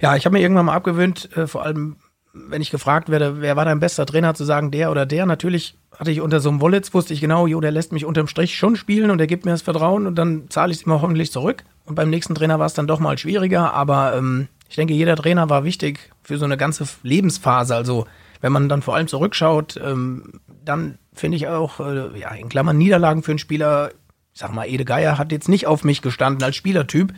ja, 0.00 0.16
ich 0.16 0.24
habe 0.24 0.34
mir 0.34 0.42
irgendwann 0.42 0.66
mal 0.66 0.74
abgewöhnt, 0.74 1.36
äh, 1.36 1.46
vor 1.46 1.64
allem 1.64 1.96
wenn 2.34 2.60
ich 2.60 2.70
gefragt 2.70 3.08
werde, 3.10 3.40
wer 3.40 3.56
war 3.56 3.64
dein 3.64 3.78
bester 3.78 4.06
Trainer, 4.06 4.34
zu 4.34 4.44
sagen, 4.44 4.72
der 4.72 4.90
oder 4.90 5.06
der. 5.06 5.24
Natürlich 5.24 5.76
hatte 5.96 6.10
ich 6.10 6.20
unter 6.20 6.40
so 6.40 6.48
einem 6.48 6.60
Wollitz, 6.60 6.92
wusste 6.92 7.14
ich 7.14 7.20
genau, 7.20 7.46
jo, 7.46 7.60
der 7.60 7.70
lässt 7.70 7.92
mich 7.92 8.04
unterm 8.04 8.26
Strich 8.26 8.56
schon 8.56 8.74
spielen 8.74 9.10
und 9.10 9.18
der 9.18 9.28
gibt 9.28 9.44
mir 9.44 9.52
das 9.52 9.62
Vertrauen 9.62 10.06
und 10.06 10.16
dann 10.16 10.50
zahle 10.50 10.72
ich 10.72 10.78
es 10.78 10.82
immer 10.84 11.00
hoffentlich 11.00 11.30
zurück. 11.30 11.64
Und 11.86 11.94
beim 11.94 12.10
nächsten 12.10 12.34
Trainer 12.34 12.58
war 12.58 12.66
es 12.66 12.74
dann 12.74 12.86
doch 12.86 13.00
mal 13.00 13.18
schwieriger, 13.18 13.74
aber 13.74 14.16
ähm, 14.16 14.48
ich 14.68 14.76
denke, 14.76 14.94
jeder 14.94 15.16
Trainer 15.16 15.50
war 15.50 15.64
wichtig 15.64 16.10
für 16.22 16.38
so 16.38 16.44
eine 16.44 16.56
ganze 16.56 16.86
Lebensphase. 17.02 17.74
Also 17.74 18.06
wenn 18.40 18.52
man 18.52 18.68
dann 18.68 18.82
vor 18.82 18.94
allem 18.94 19.08
zurückschaut, 19.08 19.78
ähm, 19.82 20.40
dann 20.64 20.98
finde 21.12 21.36
ich 21.36 21.48
auch, 21.48 21.80
äh, 21.80 22.18
ja, 22.18 22.30
in 22.30 22.48
Klammern 22.48 22.78
Niederlagen 22.78 23.22
für 23.22 23.32
einen 23.32 23.38
Spieler, 23.38 23.90
ich 24.32 24.40
sag 24.40 24.52
mal, 24.52 24.66
Ede 24.66 24.84
Geier 24.84 25.18
hat 25.18 25.32
jetzt 25.32 25.48
nicht 25.48 25.66
auf 25.66 25.84
mich 25.84 26.02
gestanden 26.02 26.42
als 26.42 26.56
Spielertyp, 26.56 27.12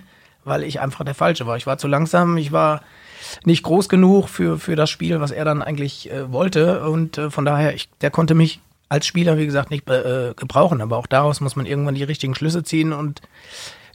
weil 0.44 0.62
ich 0.62 0.80
einfach 0.80 1.04
der 1.04 1.14
Falsche 1.14 1.46
war. 1.46 1.56
Ich 1.56 1.66
war 1.66 1.78
zu 1.78 1.88
langsam, 1.88 2.36
ich 2.36 2.52
war 2.52 2.82
nicht 3.44 3.62
groß 3.62 3.88
genug 3.88 4.28
für, 4.28 4.58
für 4.58 4.76
das 4.76 4.90
Spiel, 4.90 5.20
was 5.20 5.30
er 5.30 5.44
dann 5.44 5.62
eigentlich 5.62 6.10
äh, 6.10 6.30
wollte. 6.32 6.88
Und 6.88 7.18
äh, 7.18 7.30
von 7.30 7.44
daher, 7.44 7.74
ich, 7.74 7.88
der 8.00 8.10
konnte 8.10 8.34
mich 8.34 8.60
als 8.88 9.06
Spieler, 9.06 9.36
wie 9.38 9.46
gesagt, 9.46 9.70
nicht 9.70 9.88
äh, 9.90 10.34
gebrauchen. 10.36 10.80
Aber 10.80 10.96
auch 10.96 11.06
daraus 11.06 11.40
muss 11.40 11.56
man 11.56 11.66
irgendwann 11.66 11.94
die 11.94 12.04
richtigen 12.04 12.34
Schlüsse 12.34 12.62
ziehen 12.62 12.92
und 12.92 13.22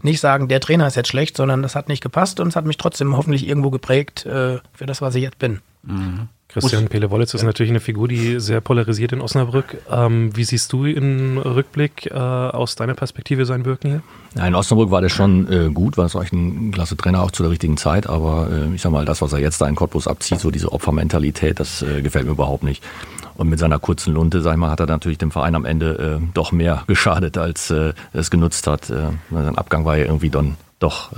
nicht 0.03 0.19
sagen, 0.19 0.47
der 0.47 0.59
Trainer 0.59 0.87
ist 0.87 0.95
jetzt 0.95 1.09
schlecht, 1.09 1.37
sondern 1.37 1.61
das 1.61 1.75
hat 1.75 1.87
nicht 1.87 2.01
gepasst 2.01 2.39
und 2.39 2.47
es 2.47 2.55
hat 2.55 2.65
mich 2.65 2.77
trotzdem 2.77 3.15
hoffentlich 3.15 3.47
irgendwo 3.47 3.69
geprägt 3.69 4.25
äh, 4.25 4.59
für 4.73 4.85
das, 4.85 5.01
was 5.01 5.15
ich 5.15 5.23
jetzt 5.23 5.39
bin. 5.39 5.61
Mhm. 5.83 6.29
Christian 6.53 6.87
Pele-Wollitz 6.87 7.33
ist 7.33 7.43
natürlich 7.43 7.69
eine 7.69 7.79
Figur, 7.79 8.09
die 8.09 8.39
sehr 8.39 8.59
polarisiert 8.59 9.13
in 9.13 9.21
Osnabrück. 9.21 9.77
Ähm, 9.89 10.35
wie 10.35 10.43
siehst 10.43 10.73
du 10.73 10.85
im 10.85 11.37
Rückblick 11.37 12.07
äh, 12.07 12.13
aus 12.13 12.75
deiner 12.75 12.93
Perspektive 12.93 13.45
sein 13.45 13.63
Wirken 13.63 13.89
hier? 13.89 14.01
Ja, 14.35 14.47
in 14.47 14.55
Osnabrück 14.55 14.91
war 14.91 15.01
der 15.01 15.09
schon 15.09 15.51
äh, 15.51 15.69
gut, 15.69 15.97
war 15.97 16.05
es 16.05 16.15
eigentlich 16.15 16.33
ein 16.33 16.71
klasse 16.71 16.97
Trainer 16.97 17.23
auch 17.23 17.31
zu 17.31 17.43
der 17.43 17.51
richtigen 17.51 17.77
Zeit, 17.77 18.07
aber 18.07 18.49
äh, 18.51 18.75
ich 18.75 18.81
sag 18.81 18.91
mal, 18.91 19.05
das, 19.05 19.21
was 19.21 19.31
er 19.31 19.39
jetzt 19.39 19.61
da 19.61 19.67
in 19.67 19.75
Cottbus 19.75 20.07
abzieht, 20.07 20.41
so 20.41 20.51
diese 20.51 20.73
Opfermentalität, 20.73 21.59
das 21.59 21.81
äh, 21.83 22.01
gefällt 22.01 22.25
mir 22.25 22.31
überhaupt 22.31 22.63
nicht. 22.63 22.83
Und 23.35 23.49
mit 23.49 23.59
seiner 23.59 23.79
kurzen 23.79 24.13
Lunte, 24.13 24.41
sag 24.41 24.53
ich 24.53 24.59
mal, 24.59 24.69
hat 24.69 24.81
er 24.81 24.87
natürlich 24.87 25.17
dem 25.17 25.31
Verein 25.31 25.55
am 25.55 25.63
Ende 25.63 26.19
äh, 26.21 26.25
doch 26.33 26.51
mehr 26.51 26.83
geschadet, 26.87 27.37
als 27.37 27.71
äh, 27.71 27.93
es 28.11 28.29
genutzt 28.29 28.67
hat. 28.67 28.85
Sein 28.85 29.57
Abgang 29.57 29.85
war 29.85 29.97
ja 29.97 30.05
irgendwie 30.05 30.29
dann 30.29 30.57
doch, 30.79 31.11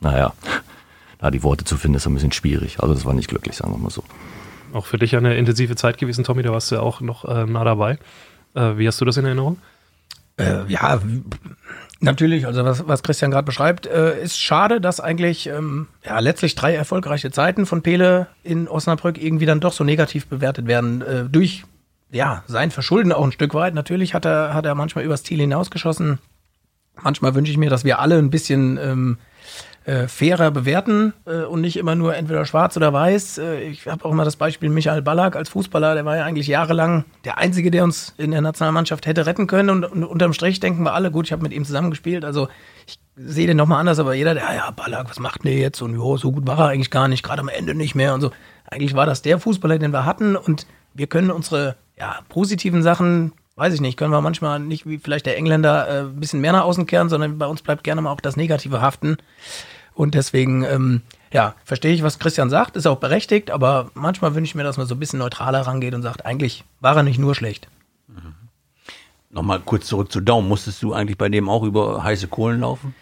naja, 0.00 0.32
da 1.18 1.30
die 1.30 1.42
Worte 1.42 1.64
zu 1.64 1.76
finden, 1.76 1.96
ist 1.96 2.06
ein 2.06 2.14
bisschen 2.14 2.32
schwierig. 2.32 2.80
Also 2.80 2.94
das 2.94 3.04
war 3.04 3.12
nicht 3.12 3.28
glücklich, 3.28 3.56
sagen 3.56 3.72
wir 3.72 3.78
mal 3.78 3.90
so. 3.90 4.02
Auch 4.72 4.86
für 4.86 4.98
dich 4.98 5.16
eine 5.16 5.36
intensive 5.36 5.76
Zeit 5.76 5.98
gewesen, 5.98 6.24
Tommy, 6.24 6.42
da 6.42 6.50
warst 6.52 6.70
du 6.70 6.76
ja 6.76 6.80
auch 6.80 7.00
noch 7.00 7.24
äh, 7.24 7.44
nah 7.44 7.64
dabei. 7.64 7.98
Äh, 8.54 8.76
wie 8.76 8.86
hast 8.86 9.00
du 9.00 9.04
das 9.04 9.16
in 9.16 9.24
Erinnerung? 9.24 9.58
Äh, 10.38 10.64
ja, 10.68 11.00
natürlich, 12.00 12.46
also 12.46 12.64
was, 12.64 12.88
was 12.88 13.02
Christian 13.02 13.30
gerade 13.30 13.44
beschreibt, 13.44 13.86
äh, 13.86 14.22
ist 14.22 14.38
schade, 14.38 14.80
dass 14.80 14.98
eigentlich 14.98 15.46
ähm, 15.46 15.88
ja, 16.04 16.18
letztlich 16.20 16.54
drei 16.54 16.74
erfolgreiche 16.74 17.30
Zeiten 17.30 17.66
von 17.66 17.82
Pele 17.82 18.28
in 18.42 18.66
Osnabrück 18.66 19.22
irgendwie 19.22 19.46
dann 19.46 19.60
doch 19.60 19.72
so 19.72 19.84
negativ 19.84 20.26
bewertet 20.26 20.66
werden. 20.66 21.02
Äh, 21.02 21.24
durch 21.24 21.64
ja, 22.10 22.44
sein 22.46 22.70
Verschulden 22.70 23.12
auch 23.12 23.24
ein 23.24 23.32
Stück 23.32 23.54
weit. 23.54 23.74
Natürlich 23.74 24.14
hat 24.14 24.24
er, 24.24 24.54
hat 24.54 24.66
er 24.66 24.74
manchmal 24.74 25.04
übers 25.04 25.22
Ziel 25.22 25.40
hinausgeschossen. 25.40 26.18
Manchmal 27.02 27.34
wünsche 27.34 27.50
ich 27.50 27.58
mir, 27.58 27.70
dass 27.70 27.84
wir 27.84 28.00
alle 28.00 28.18
ein 28.18 28.30
bisschen 28.30 28.78
ähm, 28.78 29.18
äh, 29.84 30.06
fairer 30.06 30.50
bewerten 30.50 31.12
äh, 31.26 31.42
und 31.42 31.60
nicht 31.60 31.76
immer 31.76 31.94
nur 31.94 32.14
entweder 32.14 32.44
schwarz 32.44 32.76
oder 32.76 32.92
weiß. 32.92 33.38
Äh, 33.38 33.60
ich 33.62 33.86
habe 33.86 34.04
auch 34.04 34.12
immer 34.12 34.24
das 34.24 34.36
Beispiel 34.36 34.68
Michael 34.68 35.02
Ballack 35.02 35.36
als 35.36 35.48
Fußballer, 35.48 35.94
der 35.94 36.04
war 36.04 36.16
ja 36.16 36.24
eigentlich 36.24 36.46
jahrelang 36.46 37.04
der 37.24 37.38
Einzige, 37.38 37.70
der 37.70 37.84
uns 37.84 38.14
in 38.18 38.30
der 38.30 38.40
Nationalmannschaft 38.40 39.06
hätte 39.06 39.26
retten 39.26 39.46
können 39.46 39.70
und, 39.70 39.84
und 39.84 40.04
unterm 40.04 40.32
Strich 40.32 40.60
denken 40.60 40.84
wir 40.84 40.94
alle, 40.94 41.10
gut, 41.10 41.26
ich 41.26 41.32
habe 41.32 41.42
mit 41.42 41.52
ihm 41.52 41.64
zusammengespielt, 41.64 42.24
also 42.24 42.48
ich 42.86 42.98
sehe 43.16 43.46
den 43.46 43.56
nochmal 43.56 43.80
anders, 43.80 43.98
aber 43.98 44.14
jeder, 44.14 44.34
der, 44.34 44.44
ja, 44.54 44.70
Ballack, 44.70 45.10
was 45.10 45.18
macht 45.18 45.44
der 45.44 45.54
jetzt? 45.54 45.82
Und 45.82 45.94
jo, 45.94 46.16
so 46.16 46.32
gut 46.32 46.46
war 46.46 46.58
er 46.58 46.68
eigentlich 46.68 46.90
gar 46.90 47.08
nicht, 47.08 47.22
gerade 47.22 47.40
am 47.40 47.48
Ende 47.48 47.74
nicht 47.74 47.94
mehr 47.94 48.14
und 48.14 48.20
so. 48.20 48.30
Eigentlich 48.70 48.94
war 48.94 49.06
das 49.06 49.22
der 49.22 49.38
Fußballer, 49.38 49.78
den 49.78 49.92
wir 49.92 50.06
hatten 50.06 50.36
und 50.36 50.66
wir 50.94 51.06
können 51.06 51.30
unsere 51.30 51.76
ja, 51.98 52.20
positiven 52.28 52.82
Sachen 52.82 53.32
weiß 53.56 53.74
ich 53.74 53.80
nicht, 53.80 53.98
können 53.98 54.12
wir 54.12 54.20
manchmal 54.20 54.60
nicht 54.60 54.86
wie 54.86 54.98
vielleicht 54.98 55.26
der 55.26 55.36
Engländer 55.36 55.88
äh, 55.88 56.00
ein 56.00 56.20
bisschen 56.20 56.40
mehr 56.40 56.52
nach 56.52 56.64
außen 56.64 56.86
kehren, 56.86 57.08
sondern 57.08 57.38
bei 57.38 57.46
uns 57.46 57.62
bleibt 57.62 57.84
gerne 57.84 58.00
mal 58.00 58.10
auch 58.10 58.20
das 58.20 58.36
Negative 58.36 58.80
haften. 58.80 59.18
Und 59.94 60.14
deswegen, 60.14 60.64
ähm, 60.64 61.02
ja, 61.32 61.54
verstehe 61.64 61.92
ich, 61.92 62.02
was 62.02 62.18
Christian 62.18 62.50
sagt, 62.50 62.76
ist 62.76 62.86
auch 62.86 62.98
berechtigt, 62.98 63.50
aber 63.50 63.90
manchmal 63.94 64.34
wünsche 64.34 64.50
ich 64.50 64.54
mir, 64.54 64.64
dass 64.64 64.76
man 64.76 64.86
so 64.86 64.94
ein 64.94 64.98
bisschen 64.98 65.18
neutraler 65.18 65.62
rangeht 65.62 65.94
und 65.94 66.02
sagt, 66.02 66.24
eigentlich 66.24 66.64
war 66.80 66.96
er 66.96 67.02
nicht 67.02 67.18
nur 67.18 67.34
schlecht. 67.34 67.68
Mhm. 68.08 68.34
Nochmal 69.30 69.60
kurz 69.60 69.86
zurück 69.86 70.12
zu 70.12 70.20
Daumen. 70.20 70.48
Musstest 70.48 70.82
du 70.82 70.92
eigentlich 70.92 71.16
bei 71.16 71.28
dem 71.28 71.48
auch 71.48 71.62
über 71.62 72.04
heiße 72.04 72.28
Kohlen 72.28 72.60
laufen? 72.60 72.94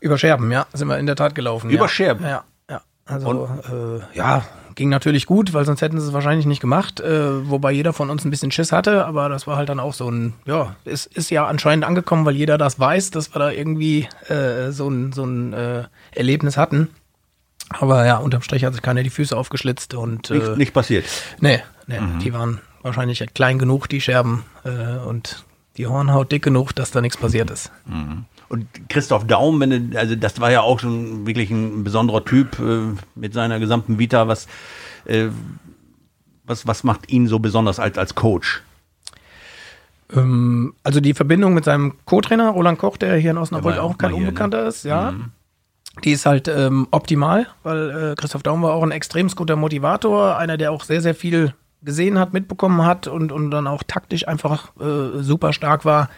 Über 0.00 0.18
Scherben, 0.18 0.50
ja, 0.52 0.66
sind 0.72 0.88
wir 0.88 0.98
in 0.98 1.06
der 1.06 1.16
Tat 1.16 1.34
gelaufen. 1.34 1.70
Über 1.70 1.84
ja. 1.84 1.88
Scherben? 1.88 2.24
Ja, 2.24 2.44
ja. 2.68 2.82
Also, 3.06 3.48
äh, 3.70 4.16
ja, 4.16 4.44
ging 4.78 4.88
natürlich 4.90 5.26
gut, 5.26 5.54
weil 5.54 5.64
sonst 5.64 5.82
hätten 5.82 6.00
sie 6.00 6.06
es 6.06 6.12
wahrscheinlich 6.12 6.46
nicht 6.46 6.60
gemacht, 6.60 7.00
äh, 7.00 7.50
wobei 7.50 7.72
jeder 7.72 7.92
von 7.92 8.10
uns 8.10 8.24
ein 8.24 8.30
bisschen 8.30 8.52
Schiss 8.52 8.70
hatte, 8.70 9.04
aber 9.06 9.28
das 9.28 9.48
war 9.48 9.56
halt 9.56 9.68
dann 9.68 9.80
auch 9.80 9.92
so 9.92 10.08
ein, 10.08 10.34
ja, 10.46 10.76
es 10.84 11.04
ist 11.04 11.30
ja 11.30 11.48
anscheinend 11.48 11.84
angekommen, 11.84 12.24
weil 12.24 12.36
jeder 12.36 12.58
das 12.58 12.78
weiß, 12.78 13.10
dass 13.10 13.34
wir 13.34 13.40
da 13.40 13.50
irgendwie 13.50 14.08
äh, 14.28 14.70
so 14.70 14.88
ein, 14.88 15.12
so 15.12 15.24
ein 15.24 15.52
äh, 15.52 15.82
Erlebnis 16.12 16.56
hatten. 16.56 16.90
Aber 17.70 18.06
ja, 18.06 18.18
unterm 18.18 18.40
Strich 18.42 18.64
hat 18.64 18.72
sich 18.72 18.80
keiner 18.80 19.02
die 19.02 19.10
Füße 19.10 19.36
aufgeschlitzt 19.36 19.94
und 19.94 20.30
äh, 20.30 20.34
nicht, 20.34 20.56
nicht 20.56 20.74
passiert. 20.74 21.04
Nee, 21.40 21.60
nee, 21.88 21.98
mhm. 22.00 22.20
die 22.20 22.32
waren 22.32 22.60
wahrscheinlich 22.82 23.22
klein 23.34 23.58
genug, 23.58 23.88
die 23.88 24.00
Scherben, 24.00 24.44
äh, 24.64 25.04
und 25.04 25.44
die 25.76 25.88
Hornhaut 25.88 26.30
dick 26.30 26.44
genug, 26.44 26.72
dass 26.72 26.92
da 26.92 27.00
nichts 27.00 27.16
passiert 27.16 27.50
ist. 27.50 27.72
Mhm. 27.84 28.26
Und 28.48 28.66
Christoph 28.88 29.26
Daum, 29.26 29.60
wenn 29.60 29.90
du, 29.90 29.98
also 29.98 30.14
das 30.14 30.40
war 30.40 30.50
ja 30.50 30.62
auch 30.62 30.80
schon 30.80 31.26
wirklich 31.26 31.50
ein 31.50 31.84
besonderer 31.84 32.24
Typ 32.24 32.58
äh, 32.58 32.94
mit 33.14 33.34
seiner 33.34 33.58
gesamten 33.58 33.98
Vita. 33.98 34.26
Was, 34.26 34.46
äh, 35.04 35.28
was, 36.44 36.66
was 36.66 36.84
macht 36.84 37.10
ihn 37.10 37.26
so 37.26 37.38
besonders 37.38 37.78
als, 37.78 37.98
als 37.98 38.14
Coach? 38.14 38.62
Ähm, 40.14 40.74
also 40.82 41.00
die 41.00 41.14
Verbindung 41.14 41.54
mit 41.54 41.64
seinem 41.64 41.94
Co-Trainer 42.06 42.50
Roland 42.50 42.78
Koch, 42.78 42.96
der 42.96 43.16
hier 43.16 43.32
in 43.32 43.38
Osnabrück 43.38 43.78
auch 43.78 43.98
kein 43.98 44.10
hier, 44.10 44.20
ne? 44.20 44.26
Unbekannter 44.28 44.62
ne? 44.62 44.68
ist, 44.68 44.84
ja. 44.84 45.12
Mhm. 45.12 45.32
Die 46.04 46.12
ist 46.12 46.26
halt 46.26 46.48
ähm, 46.48 46.86
optimal, 46.90 47.48
weil 47.64 47.90
äh, 47.90 48.14
Christoph 48.14 48.42
Daum 48.42 48.62
war 48.62 48.72
auch 48.72 48.82
ein 48.82 48.92
extrem 48.92 49.28
guter 49.28 49.56
Motivator, 49.56 50.38
einer, 50.38 50.56
der 50.56 50.70
auch 50.72 50.84
sehr, 50.84 51.02
sehr 51.02 51.14
viel 51.14 51.54
gesehen 51.82 52.18
hat, 52.18 52.32
mitbekommen 52.32 52.84
hat 52.84 53.06
und, 53.06 53.30
und 53.30 53.50
dann 53.50 53.66
auch 53.66 53.82
taktisch 53.82 54.26
einfach 54.26 54.70
äh, 54.80 55.22
super 55.22 55.52
stark 55.52 55.84
war 55.84 56.08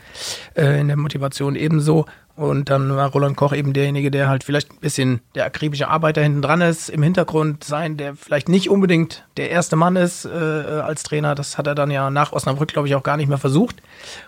äh, 0.54 0.80
in 0.80 0.88
der 0.88 0.96
Motivation 0.96 1.54
ebenso. 1.54 2.06
Und 2.40 2.70
dann 2.70 2.96
war 2.96 3.10
Roland 3.10 3.36
Koch 3.36 3.52
eben 3.52 3.74
derjenige, 3.74 4.10
der 4.10 4.26
halt 4.26 4.44
vielleicht 4.44 4.72
ein 4.72 4.80
bisschen 4.80 5.20
der 5.34 5.44
akribische 5.44 5.88
Arbeiter 5.88 6.22
hinten 6.22 6.40
dran 6.40 6.62
ist, 6.62 6.88
im 6.88 7.02
Hintergrund 7.02 7.64
sein, 7.64 7.98
der 7.98 8.16
vielleicht 8.16 8.48
nicht 8.48 8.70
unbedingt 8.70 9.26
der 9.36 9.50
erste 9.50 9.76
Mann 9.76 9.94
ist 9.94 10.24
äh, 10.24 10.28
als 10.30 11.02
Trainer. 11.02 11.34
Das 11.34 11.58
hat 11.58 11.66
er 11.66 11.74
dann 11.74 11.90
ja 11.90 12.08
nach 12.08 12.32
Osnabrück, 12.32 12.72
glaube 12.72 12.88
ich, 12.88 12.94
auch 12.94 13.02
gar 13.02 13.18
nicht 13.18 13.28
mehr 13.28 13.36
versucht. 13.36 13.82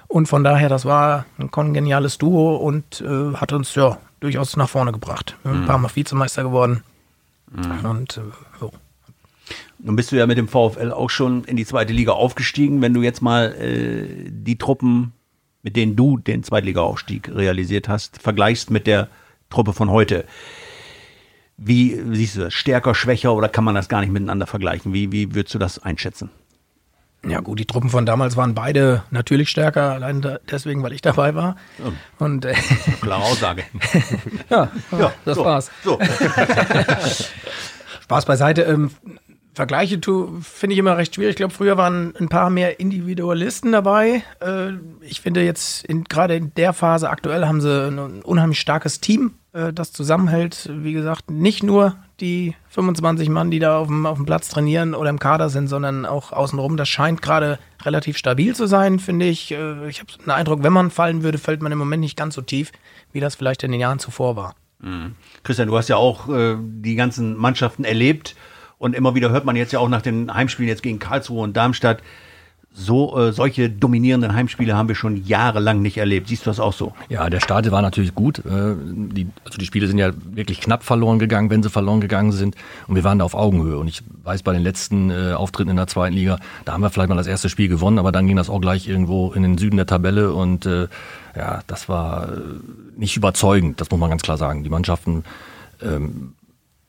Und 0.09 0.27
von 0.27 0.45
daher, 0.45 0.69
das 0.69 0.85
war 0.85 1.25
ein 1.39 1.51
kongeniales 1.51 2.19
Duo 2.19 2.57
und 2.57 3.01
äh, 3.01 3.35
hat 3.35 3.55
uns 3.55 3.75
ja 3.77 3.97
durchaus 4.21 4.59
nach 4.59 4.69
vorne 4.69 4.93
gebracht. 4.93 5.39
Mhm. 5.45 5.63
Ein 5.63 5.67
paar 5.67 5.79
Mal 5.79 5.89
Vizemeister 5.95 6.43
geworden. 6.43 6.83
Mhm. 7.51 7.89
Und 7.89 8.19
äh, 8.19 8.21
so. 8.61 8.73
Nun 9.79 9.97
bist 9.97 10.13
du 10.13 10.17
ja 10.17 10.27
mit 10.27 10.37
dem 10.37 10.49
VfL 10.49 10.93
auch 10.93 11.09
schon 11.09 11.45
in 11.45 11.57
die 11.57 11.65
zweite 11.65 11.95
Liga 11.95 12.13
aufgestiegen. 12.13 12.83
Wenn 12.83 12.93
du 12.93 13.01
jetzt 13.01 13.23
mal 13.23 13.55
äh, 13.55 14.29
die 14.29 14.59
Truppen, 14.59 15.15
mit 15.63 15.77
denen 15.77 15.97
du 15.97 16.19
den 16.19 16.43
Zweitliga-Aufstieg 16.43 17.35
realisiert 17.35 17.89
hast, 17.89 18.21
vergleichst 18.21 18.71
mit 18.71 18.87
der 18.87 19.09
Truppe 19.51 19.73
von 19.73 19.91
heute. 19.91 20.25
Wie 21.57 22.01
siehst 22.13 22.37
du 22.37 22.41
das? 22.41 22.55
Stärker, 22.55 22.95
schwächer 22.95 23.35
oder 23.35 23.49
kann 23.49 23.65
man 23.65 23.75
das 23.75 23.89
gar 23.89 24.01
nicht 24.01 24.13
miteinander 24.13 24.47
vergleichen? 24.47 24.93
Wie, 24.93 25.13
wie 25.13 25.35
würdest 25.35 25.55
du 25.55 25.59
das 25.59 25.79
einschätzen? 25.79 26.31
Ja 27.25 27.39
gut, 27.39 27.61
die 27.61 27.67
Truppen 27.67 27.89
von 27.89 28.05
damals 28.05 28.37
waren 28.37 28.55
beide 28.55 29.05
natürlich 29.11 29.49
stärker, 29.49 29.93
allein 29.93 30.23
da, 30.23 30.41
deswegen, 30.51 30.83
weil 30.83 30.93
ich 30.93 31.03
dabei 31.03 31.37
war. 31.37 31.57
Und 32.19 32.45
äh, 32.45 32.55
Klare 33.01 33.23
Aussage. 33.23 33.63
ja, 34.51 34.73
ja, 34.91 35.13
das 35.25 35.37
so, 35.37 35.45
war's. 35.45 35.71
So. 35.85 36.01
Spaß 38.03 38.25
beiseite. 38.25 38.63
Ähm, 38.63 38.91
Vergleiche 39.55 40.01
finde 40.41 40.73
ich 40.73 40.79
immer 40.79 40.97
recht 40.97 41.15
schwierig. 41.15 41.33
Ich 41.33 41.37
glaube, 41.37 41.53
früher 41.53 41.77
waren 41.77 42.15
ein 42.19 42.31
paar 42.31 42.49
mehr 42.49 42.81
Individualisten 42.81 43.71
dabei. 43.73 44.23
Äh, 44.41 44.73
ich 45.03 45.21
finde 45.21 45.45
jetzt 45.45 45.87
gerade 46.09 46.37
in 46.37 46.55
der 46.55 46.73
Phase 46.73 47.11
aktuell 47.11 47.45
haben 47.45 47.61
sie 47.61 47.89
ein, 47.89 48.23
unheimlich 48.23 48.61
starkes 48.61 49.01
Team, 49.01 49.35
äh, 49.53 49.71
das 49.71 49.93
zusammenhält. 49.93 50.71
Wie 50.73 50.95
gesagt, 50.95 51.31
nicht 51.31 51.63
nur 51.63 51.97
die 52.19 52.55
25 52.71 53.29
Mann, 53.29 53.51
die 53.51 53.59
da 53.59 53.79
auf 53.79 53.89
dem, 53.89 54.07
auf 54.07 54.17
dem 54.17 54.25
Platz 54.25 54.49
trainieren 54.49 54.95
oder 54.95 55.11
im 55.11 55.19
Kader 55.19 55.51
sind, 55.51 55.69
sondern 55.69 56.07
auch 56.07 56.33
außenrum. 56.33 56.79
Das 56.79 56.89
scheint 56.89 57.21
gerade 57.21 57.59
relativ 57.83 58.17
stabil 58.17 58.57
zu 58.57 58.67
sein, 58.67 59.01
finde 59.01 59.27
ich. 59.27 59.53
Äh, 59.53 59.87
ich 59.87 60.01
habe 60.01 60.13
den 60.25 60.31
Eindruck, 60.31 60.63
wenn 60.63 60.73
man 60.73 60.91
fallen 60.91 61.23
würde, 61.23 61.37
fällt 61.37 61.61
man 61.61 61.73
im 61.73 61.79
Moment 61.79 62.01
nicht 62.01 62.17
ganz 62.17 62.35
so 62.35 62.41
tief, 62.41 62.73
wie 63.13 63.21
das 63.21 63.35
vielleicht 63.35 63.63
in 63.65 63.73
den 63.73 63.81
Jahren 63.81 63.99
zuvor 63.99 64.35
war. 64.35 64.55
Christian, 65.45 65.69
du 65.69 65.77
hast 65.77 65.89
ja 65.89 65.97
auch 65.97 66.29
äh, 66.29 66.57
die 66.59 66.97
ganzen 66.97 67.37
Mannschaften 67.37 67.85
erlebt 67.85 68.35
und 68.83 68.97
immer 68.97 69.15
wieder 69.15 69.31
hört 69.31 69.45
man 69.45 69.55
jetzt 69.55 69.73
ja 69.73 69.79
auch 69.79 69.89
nach 69.89 70.03
den 70.03 70.35
Heimspielen 70.35 70.69
jetzt 70.69 70.83
gegen 70.83 70.99
Karlsruhe 70.99 71.45
und 71.45 71.57
Darmstadt, 71.57 72.03
so 72.75 73.17
äh, 73.17 73.33
solche 73.33 73.71
dominierenden 73.71 74.35
Heimspiele 74.35 74.75
haben 74.77 74.89
wir 74.89 74.97
schon 74.97 75.25
jahrelang 75.25 75.83
nicht 75.83 75.99
erlebt. 75.99 76.27
Siehst 76.27 76.47
du 76.47 76.51
das 76.51 76.59
auch 76.59 76.73
so? 76.73 76.93
Ja, 77.09 77.31
der 77.31 77.39
Start 77.39 77.71
war 77.71 77.81
natürlich 77.81 78.13
gut. 78.15 78.39
Äh, 78.41 78.75
Die, 79.15 79.29
also 79.45 79.59
die 79.59 79.67
Spiele 79.67 79.87
sind 79.87 79.99
ja 79.99 80.11
wirklich 80.33 80.61
knapp 80.61 80.83
verloren 80.83 81.21
gegangen, 81.21 81.49
wenn 81.51 81.63
sie 81.63 81.71
verloren 81.71 82.01
gegangen 82.01 82.33
sind. 82.33 82.57
Und 82.89 82.97
wir 82.97 83.05
waren 83.05 83.21
da 83.21 83.25
auf 83.25 83.35
Augenhöhe. 83.35 83.79
Und 83.79 83.87
ich 83.87 84.03
weiß, 84.25 84.43
bei 84.43 84.53
den 84.53 84.63
letzten 84.63 85.11
äh, 85.11 85.35
Auftritten 85.35 85.71
in 85.71 85.77
der 85.77 85.87
zweiten 85.87 86.17
Liga, 86.17 86.39
da 86.65 86.73
haben 86.73 86.81
wir 86.81 86.91
vielleicht 86.91 87.11
mal 87.11 87.15
das 87.15 87.29
erste 87.29 87.49
Spiel 87.51 87.69
gewonnen, 87.69 87.99
aber 87.99 88.11
dann 88.11 88.27
ging 88.27 88.37
das 88.37 88.51
auch 88.51 88.61
gleich 88.61 88.89
irgendwo 88.89 89.33
in 89.33 89.43
den 89.43 89.59
Süden 89.59 89.77
der 89.77 89.87
Tabelle. 89.87 90.33
Und 90.33 90.67
äh, 90.67 90.89
ja, 91.37 91.61
das 91.69 91.89
war 91.89 92.33
äh, 92.33 92.41
nicht 92.97 93.17
überzeugend, 93.17 93.81
das 93.81 93.91
muss 93.91 94.01
man 94.01 94.11
ganz 94.11 94.23
klar 94.23 94.39
sagen. 94.39 94.65
Die 94.65 94.71
Mannschaften 94.71 95.25
ähm, 95.83 96.33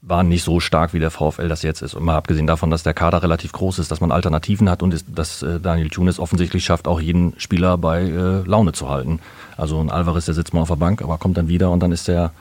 waren 0.05 0.27
nicht 0.27 0.43
so 0.43 0.59
stark, 0.59 0.93
wie 0.93 0.99
der 0.99 1.11
VfL 1.11 1.47
das 1.47 1.61
jetzt 1.63 1.81
ist. 1.81 1.93
Und 1.93 2.03
mal 2.03 2.17
abgesehen 2.17 2.45
davon, 2.45 2.69
dass 2.69 2.83
der 2.83 2.93
Kader 2.93 3.23
relativ 3.23 3.53
groß 3.53 3.79
ist, 3.79 3.89
dass 3.89 4.01
man 4.01 4.11
Alternativen 4.11 4.69
hat 4.69 4.83
und 4.83 4.93
ist, 4.93 5.05
dass 5.07 5.41
äh, 5.43 5.59
Daniel 5.61 5.89
Tunis 5.89 6.19
offensichtlich 6.19 6.65
schafft, 6.65 6.87
auch 6.89 6.99
jeden 6.99 7.33
Spieler 7.39 7.77
bei 7.77 8.01
äh, 8.01 8.41
Laune 8.45 8.73
zu 8.73 8.89
halten. 8.89 9.19
Also 9.55 9.79
ein 9.79 9.89
Alvarez, 9.89 10.25
der 10.25 10.33
sitzt 10.33 10.53
mal 10.53 10.61
auf 10.61 10.67
der 10.67 10.75
Bank, 10.75 11.01
aber 11.01 11.17
kommt 11.17 11.37
dann 11.37 11.47
wieder 11.47 11.71
und 11.71 11.79
dann 11.79 11.93
ist 11.93 12.09
der, 12.09 12.33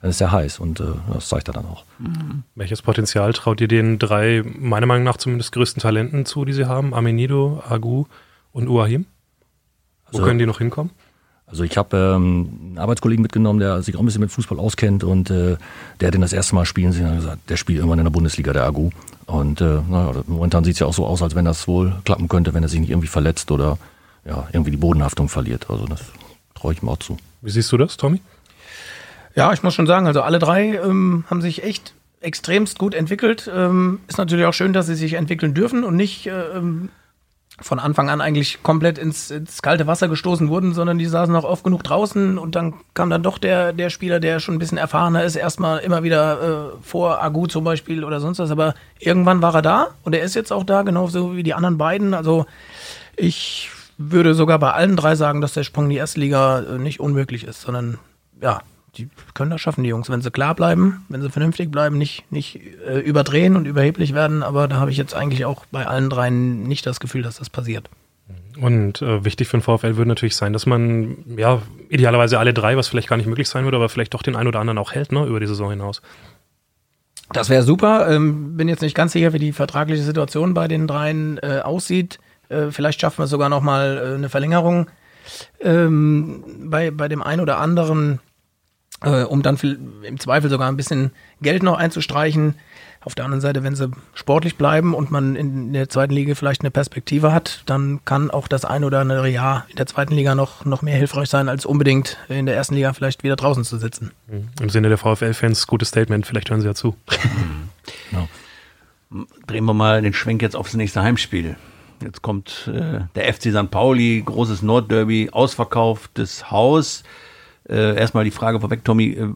dann 0.00 0.10
ist 0.10 0.20
er 0.22 0.32
heiß 0.32 0.60
und 0.60 0.80
äh, 0.80 0.84
das 1.12 1.28
zeigt 1.28 1.48
er 1.48 1.52
dann 1.52 1.66
auch. 1.66 1.84
Welches 2.54 2.80
Potenzial 2.80 3.34
traut 3.34 3.60
ihr 3.60 3.68
den 3.68 3.98
drei, 3.98 4.42
meiner 4.58 4.86
Meinung 4.86 5.04
nach 5.04 5.18
zumindest 5.18 5.52
größten 5.52 5.82
Talenten 5.82 6.24
zu, 6.24 6.46
die 6.46 6.54
sie 6.54 6.64
haben? 6.66 6.94
Amenido, 6.94 7.62
Agu 7.68 8.06
und 8.52 8.66
Uahim? 8.68 9.04
Wo 10.10 10.16
Also- 10.18 10.26
können 10.26 10.38
die 10.38 10.46
noch 10.46 10.58
hinkommen? 10.58 10.90
Also 11.50 11.64
ich 11.64 11.76
habe 11.76 11.96
ähm, 11.96 12.48
einen 12.62 12.78
Arbeitskollegen 12.78 13.22
mitgenommen, 13.22 13.58
der 13.58 13.82
sich 13.82 13.96
auch 13.96 14.00
ein 14.00 14.06
bisschen 14.06 14.20
mit 14.20 14.30
Fußball 14.30 14.58
auskennt 14.58 15.02
und 15.02 15.30
äh, 15.30 15.56
der 16.00 16.06
hat 16.06 16.14
den 16.14 16.20
das 16.20 16.32
erste 16.32 16.54
Mal 16.54 16.64
spielen 16.64 16.92
sehen 16.92 17.06
und 17.06 17.10
hat 17.10 17.16
gesagt, 17.18 17.50
der 17.50 17.56
spielt 17.56 17.78
irgendwann 17.78 17.98
in 17.98 18.04
der 18.04 18.12
Bundesliga, 18.12 18.52
der 18.52 18.64
Agu. 18.64 18.90
Und 19.26 19.60
äh, 19.60 19.80
naja, 19.88 20.22
momentan 20.26 20.62
sieht 20.64 20.74
es 20.74 20.80
ja 20.80 20.86
auch 20.86 20.94
so 20.94 21.06
aus, 21.06 21.22
als 21.22 21.34
wenn 21.34 21.44
das 21.44 21.66
wohl 21.66 21.94
klappen 22.04 22.28
könnte, 22.28 22.54
wenn 22.54 22.62
er 22.62 22.68
sich 22.68 22.80
nicht 22.80 22.90
irgendwie 22.90 23.08
verletzt 23.08 23.50
oder 23.50 23.78
ja, 24.24 24.46
irgendwie 24.52 24.70
die 24.70 24.76
Bodenhaftung 24.76 25.28
verliert. 25.28 25.68
Also 25.68 25.86
das 25.86 26.02
traue 26.54 26.72
ich 26.72 26.82
ihm 26.82 26.88
auch 26.88 26.98
zu. 26.98 27.16
Wie 27.42 27.50
siehst 27.50 27.72
du 27.72 27.76
das, 27.76 27.96
Tommy? 27.96 28.20
Ja, 29.34 29.52
ich 29.52 29.62
muss 29.62 29.74
schon 29.74 29.86
sagen, 29.86 30.06
also 30.06 30.22
alle 30.22 30.38
drei 30.38 30.76
ähm, 30.76 31.24
haben 31.28 31.40
sich 31.40 31.64
echt 31.64 31.94
extremst 32.20 32.78
gut 32.78 32.94
entwickelt. 32.94 33.50
Ähm, 33.52 34.00
ist 34.06 34.18
natürlich 34.18 34.44
auch 34.44 34.54
schön, 34.54 34.72
dass 34.72 34.86
sie 34.86 34.94
sich 34.94 35.14
entwickeln 35.14 35.54
dürfen 35.54 35.84
und 35.84 35.96
nicht 35.96 36.26
äh, 36.26 36.56
ähm, 36.56 36.90
von 37.60 37.78
Anfang 37.78 38.08
an 38.08 38.20
eigentlich 38.20 38.62
komplett 38.62 38.98
ins, 38.98 39.30
ins 39.30 39.62
kalte 39.62 39.86
Wasser 39.86 40.08
gestoßen 40.08 40.48
wurden, 40.48 40.72
sondern 40.72 40.98
die 40.98 41.06
saßen 41.06 41.34
auch 41.36 41.44
oft 41.44 41.64
genug 41.64 41.82
draußen 41.84 42.38
und 42.38 42.54
dann 42.54 42.74
kam 42.94 43.10
dann 43.10 43.22
doch 43.22 43.38
der, 43.38 43.72
der 43.72 43.90
Spieler, 43.90 44.20
der 44.20 44.40
schon 44.40 44.54
ein 44.54 44.58
bisschen 44.58 44.78
erfahrener 44.78 45.24
ist, 45.24 45.36
erstmal 45.36 45.80
immer 45.80 46.02
wieder 46.02 46.72
äh, 46.72 46.76
vor 46.82 47.22
Agu 47.22 47.46
zum 47.46 47.64
Beispiel 47.64 48.04
oder 48.04 48.20
sonst 48.20 48.38
was. 48.38 48.50
Aber 48.50 48.74
irgendwann 48.98 49.42
war 49.42 49.54
er 49.54 49.62
da 49.62 49.88
und 50.04 50.14
er 50.14 50.22
ist 50.22 50.34
jetzt 50.34 50.52
auch 50.52 50.64
da, 50.64 50.82
genauso 50.82 51.36
wie 51.36 51.42
die 51.42 51.54
anderen 51.54 51.78
beiden. 51.78 52.14
Also 52.14 52.46
ich 53.16 53.70
würde 53.98 54.34
sogar 54.34 54.58
bei 54.58 54.72
allen 54.72 54.96
drei 54.96 55.14
sagen, 55.14 55.40
dass 55.40 55.52
der 55.52 55.64
Sprung 55.64 55.84
in 55.84 55.90
die 55.90 55.96
erste 55.96 56.20
Liga 56.20 56.60
äh, 56.60 56.78
nicht 56.78 57.00
unmöglich 57.00 57.44
ist, 57.44 57.60
sondern 57.60 57.98
ja, 58.40 58.62
die 58.96 59.08
können 59.34 59.50
das 59.50 59.60
schaffen, 59.60 59.84
die 59.84 59.90
Jungs, 59.90 60.10
wenn 60.10 60.22
sie 60.22 60.30
klar 60.30 60.54
bleiben, 60.54 61.04
wenn 61.08 61.22
sie 61.22 61.30
vernünftig 61.30 61.70
bleiben, 61.70 61.98
nicht, 61.98 62.30
nicht 62.30 62.60
äh, 62.86 62.98
überdrehen 62.98 63.56
und 63.56 63.66
überheblich 63.66 64.14
werden. 64.14 64.42
Aber 64.42 64.68
da 64.68 64.76
habe 64.76 64.90
ich 64.90 64.96
jetzt 64.96 65.14
eigentlich 65.14 65.44
auch 65.44 65.64
bei 65.70 65.86
allen 65.86 66.10
dreien 66.10 66.64
nicht 66.64 66.86
das 66.86 67.00
Gefühl, 67.00 67.22
dass 67.22 67.36
das 67.36 67.50
passiert. 67.50 67.88
Und 68.60 69.00
äh, 69.00 69.24
wichtig 69.24 69.48
für 69.48 69.58
den 69.58 69.62
VfL 69.62 69.96
würde 69.96 70.08
natürlich 70.08 70.36
sein, 70.36 70.52
dass 70.52 70.66
man 70.66 71.16
ja 71.36 71.62
idealerweise 71.88 72.38
alle 72.38 72.52
drei, 72.52 72.76
was 72.76 72.88
vielleicht 72.88 73.08
gar 73.08 73.16
nicht 73.16 73.26
möglich 73.26 73.48
sein 73.48 73.64
würde, 73.64 73.76
aber 73.76 73.88
vielleicht 73.88 74.12
doch 74.14 74.22
den 74.22 74.36
einen 74.36 74.48
oder 74.48 74.60
anderen 74.60 74.78
auch 74.78 74.92
hält, 74.92 75.12
ne, 75.12 75.24
über 75.24 75.40
die 75.40 75.46
Saison 75.46 75.70
hinaus. 75.70 76.02
Das 77.32 77.48
wäre 77.48 77.62
super. 77.62 78.10
Ähm, 78.10 78.56
bin 78.56 78.68
jetzt 78.68 78.82
nicht 78.82 78.96
ganz 78.96 79.12
sicher, 79.12 79.32
wie 79.32 79.38
die 79.38 79.52
vertragliche 79.52 80.02
Situation 80.02 80.52
bei 80.52 80.66
den 80.66 80.86
dreien 80.88 81.38
äh, 81.38 81.60
aussieht. 81.62 82.18
Äh, 82.48 82.70
vielleicht 82.70 83.00
schaffen 83.00 83.22
wir 83.22 83.28
sogar 83.28 83.48
noch 83.48 83.62
mal 83.62 83.98
äh, 83.98 84.14
eine 84.16 84.28
Verlängerung 84.28 84.90
ähm, 85.60 86.44
bei, 86.64 86.90
bei 86.90 87.08
dem 87.08 87.22
einen 87.22 87.40
oder 87.40 87.58
anderen, 87.58 88.20
äh, 89.02 89.22
um 89.22 89.42
dann 89.42 89.56
viel, 89.56 89.78
im 90.02 90.18
Zweifel 90.18 90.50
sogar 90.50 90.68
ein 90.68 90.76
bisschen 90.76 91.12
Geld 91.40 91.62
noch 91.62 91.78
einzustreichen. 91.78 92.56
Auf 93.02 93.14
der 93.14 93.24
anderen 93.24 93.40
Seite, 93.40 93.62
wenn 93.62 93.74
sie 93.74 93.90
sportlich 94.12 94.56
bleiben 94.56 94.92
und 94.92 95.10
man 95.10 95.34
in 95.34 95.72
der 95.72 95.88
zweiten 95.88 96.12
Liga 96.12 96.34
vielleicht 96.34 96.60
eine 96.60 96.70
Perspektive 96.70 97.32
hat, 97.32 97.62
dann 97.64 98.00
kann 98.04 98.30
auch 98.30 98.46
das 98.46 98.66
ein 98.66 98.84
oder 98.84 99.00
andere 99.00 99.30
Jahr 99.30 99.64
in 99.70 99.76
der 99.76 99.86
zweiten 99.86 100.14
Liga 100.14 100.34
noch, 100.34 100.66
noch 100.66 100.82
mehr 100.82 100.96
hilfreich 100.96 101.30
sein, 101.30 101.48
als 101.48 101.64
unbedingt 101.64 102.18
in 102.28 102.44
der 102.44 102.56
ersten 102.56 102.74
Liga 102.74 102.92
vielleicht 102.92 103.22
wieder 103.22 103.36
draußen 103.36 103.64
zu 103.64 103.78
sitzen. 103.78 104.10
Im 104.60 104.68
Sinne 104.68 104.90
der 104.90 104.98
VfL-Fans, 104.98 105.66
gutes 105.66 105.88
Statement, 105.88 106.26
vielleicht 106.26 106.50
hören 106.50 106.60
sie 106.60 106.66
ja 106.66 106.74
zu. 106.74 106.94
Drehen 109.46 109.64
wir 109.64 109.74
mal 109.74 110.02
den 110.02 110.12
Schwenk 110.12 110.42
jetzt 110.42 110.54
aufs 110.54 110.74
nächste 110.74 111.02
Heimspiel. 111.02 111.56
Jetzt 112.02 112.20
kommt 112.20 112.70
äh, 112.72 113.00
der 113.14 113.32
FC 113.32 113.50
St. 113.50 113.70
Pauli, 113.70 114.22
großes 114.24 114.60
Nordderby, 114.62 115.30
ausverkauftes 115.32 116.50
Haus. 116.50 117.02
Äh, 117.70 117.96
erstmal 117.96 118.24
die 118.24 118.30
Frage 118.30 118.60
vorweg, 118.60 118.84
Tommy, 118.84 119.10
äh, 119.10 119.28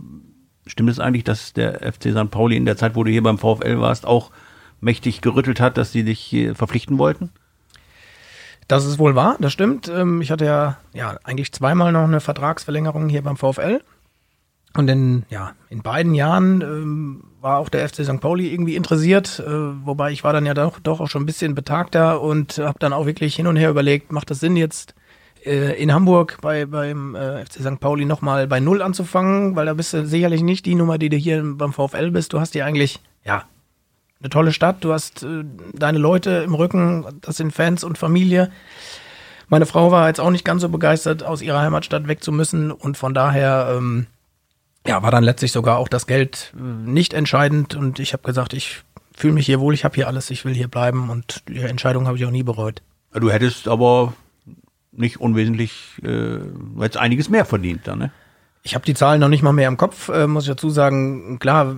stimmt 0.67 0.91
es 0.91 0.99
eigentlich, 0.99 1.25
dass 1.25 1.53
der 1.53 1.81
FC 1.81 2.11
St. 2.11 2.31
Pauli 2.31 2.57
in 2.57 2.67
der 2.67 2.77
Zeit, 2.77 2.97
wo 2.97 3.05
du 3.05 3.11
hier 3.11 3.23
beim 3.23 3.39
VfL 3.39 3.79
warst, 3.79 4.07
auch 4.07 4.31
mächtig 4.81 5.21
gerüttelt 5.21 5.61
hat, 5.61 5.79
dass 5.79 5.93
sie 5.93 6.05
dich 6.05 6.49
verpflichten 6.55 6.99
wollten? 6.99 7.31
Das 8.67 8.85
ist 8.85 8.99
wohl 8.99 9.15
wahr, 9.15 9.37
das 9.41 9.53
stimmt. 9.53 9.89
Ähm, 9.89 10.21
Ich 10.21 10.31
hatte 10.31 10.47
ja, 10.47 10.79
ja 10.93 11.19
eigentlich 11.25 11.53
zweimal 11.53 11.93
noch 11.93 12.05
eine 12.05 12.21
Vertragsverlängerung 12.21 13.09
hier 13.09 13.23
beim 13.23 13.37
VfL. 13.37 13.81
Und 14.77 14.89
in, 14.89 15.25
ja, 15.29 15.53
in 15.71 15.83
beiden 15.83 16.15
Jahren 16.15 16.61
ähm, 16.61 17.25
war 17.41 17.59
auch 17.59 17.69
der 17.69 17.89
FC 17.89 18.05
St. 18.05 18.21
Pauli 18.21 18.53
irgendwie 18.53 18.75
interessiert, 18.75 19.39
äh, 19.39 19.51
wobei 19.87 20.11
ich 20.11 20.25
war 20.25 20.33
dann 20.33 20.47
ja 20.47 20.55
doch, 20.55 20.81
doch 20.81 21.01
auch 21.01 21.09
schon 21.09 21.23
ein 21.23 21.27
bisschen 21.27 21.55
betagter 21.55 22.21
und 22.21 22.59
habe 22.59 22.79
dann 22.81 22.93
auch 22.93 23.07
wirklich 23.07 23.37
hin 23.37 23.47
und 23.47 23.57
her 23.57 23.71
überlegt, 23.71 24.11
macht 24.11 24.31
das 24.31 24.41
Sinn 24.41 24.57
jetzt 24.57 24.95
äh, 25.45 25.81
in 25.81 25.93
Hamburg 25.93 26.39
bei, 26.41 26.67
beim 26.67 27.15
äh, 27.15 27.45
FC 27.45 27.61
St. 27.61 27.81
Pauli 27.81 28.05
nochmal 28.05 28.47
bei 28.47 28.61
Null 28.61 28.83
anzufangen, 28.83 29.57
weil 29.57 29.67
da 29.67 29.75
bist 29.75 29.93
du 29.93 30.07
sicherlich 30.07 30.43
nicht 30.43 30.67
die 30.67 30.75
Nummer, 30.75 30.99
die 30.99 31.09
du 31.09 31.17
hier 31.17 31.43
beim 31.45 31.73
VfL 31.73 32.11
bist. 32.11 32.33
Du 32.33 32.41
hast 32.41 32.55
ja 32.55 32.65
eigentlich, 32.65 33.01
ja, 33.25 33.45
eine 34.21 34.31
tolle 34.31 34.53
Stadt, 34.53 34.83
du 34.83 34.93
hast 34.93 35.23
äh, 35.23 35.45
deine 35.75 35.99
Leute 35.99 36.43
im 36.45 36.55
Rücken, 36.55 37.05
das 37.21 37.37
sind 37.37 37.53
Fans 37.53 37.85
und 37.85 37.99
Familie. 37.99 38.51
Meine 39.49 39.67
Frau 39.67 39.91
war 39.91 40.09
jetzt 40.09 40.21
auch 40.21 40.31
nicht 40.31 40.45
ganz 40.45 40.63
so 40.63 40.69
begeistert, 40.69 41.23
aus 41.23 41.43
ihrer 41.43 41.61
Heimatstadt 41.61 42.09
weg 42.09 42.21
und 42.27 42.97
von 42.97 43.15
daher 43.15 43.75
ähm, 43.77 44.07
ja, 44.87 45.03
war 45.03 45.11
dann 45.11 45.25
letztlich 45.25 45.53
sogar 45.53 45.79
auch 45.79 45.89
das 45.89 46.07
Geld 46.07 46.55
äh, 46.57 46.63
nicht 46.63 47.13
entscheidend 47.13 47.75
und 47.75 47.99
ich 47.99 48.13
habe 48.13 48.23
gesagt, 48.23 48.55
ich 48.55 48.83
fühle 49.15 49.35
mich 49.35 49.47
hier 49.47 49.61
wohl, 49.61 49.75
ich 49.75 49.85
habe 49.85 49.95
hier 49.95 50.09
alles, 50.09 50.31
ich 50.31 50.45
will 50.45 50.55
hier 50.55 50.69
bleiben 50.69 51.11
und 51.11 51.43
die 51.49 51.61
Entscheidung 51.61 52.07
habe 52.07 52.17
ich 52.17 52.25
auch 52.25 52.31
nie 52.31 52.43
bereut. 52.43 52.83
Du 53.13 53.31
hättest 53.31 53.69
aber 53.69 54.15
nicht 54.97 55.21
unwesentlich, 55.21 56.01
äh, 56.03 56.39
jetzt 56.81 56.97
einiges 56.97 57.29
mehr 57.29 57.45
verdient 57.45 57.87
dann, 57.87 57.99
ne? 57.99 58.11
Ich 58.67 58.75
habe 58.75 58.87
die 58.87 58.95
Zahlen 58.95 59.21
noch 59.21 59.29
nicht 59.29 59.43
mal 59.43 59.53
mehr 59.53 59.69
im 59.69 59.77
Kopf, 59.77 60.09
äh, 60.09 60.27
muss 60.27 60.45
ich 60.45 60.49
dazu 60.49 60.71
sagen. 60.71 61.39
Klar, 61.39 61.77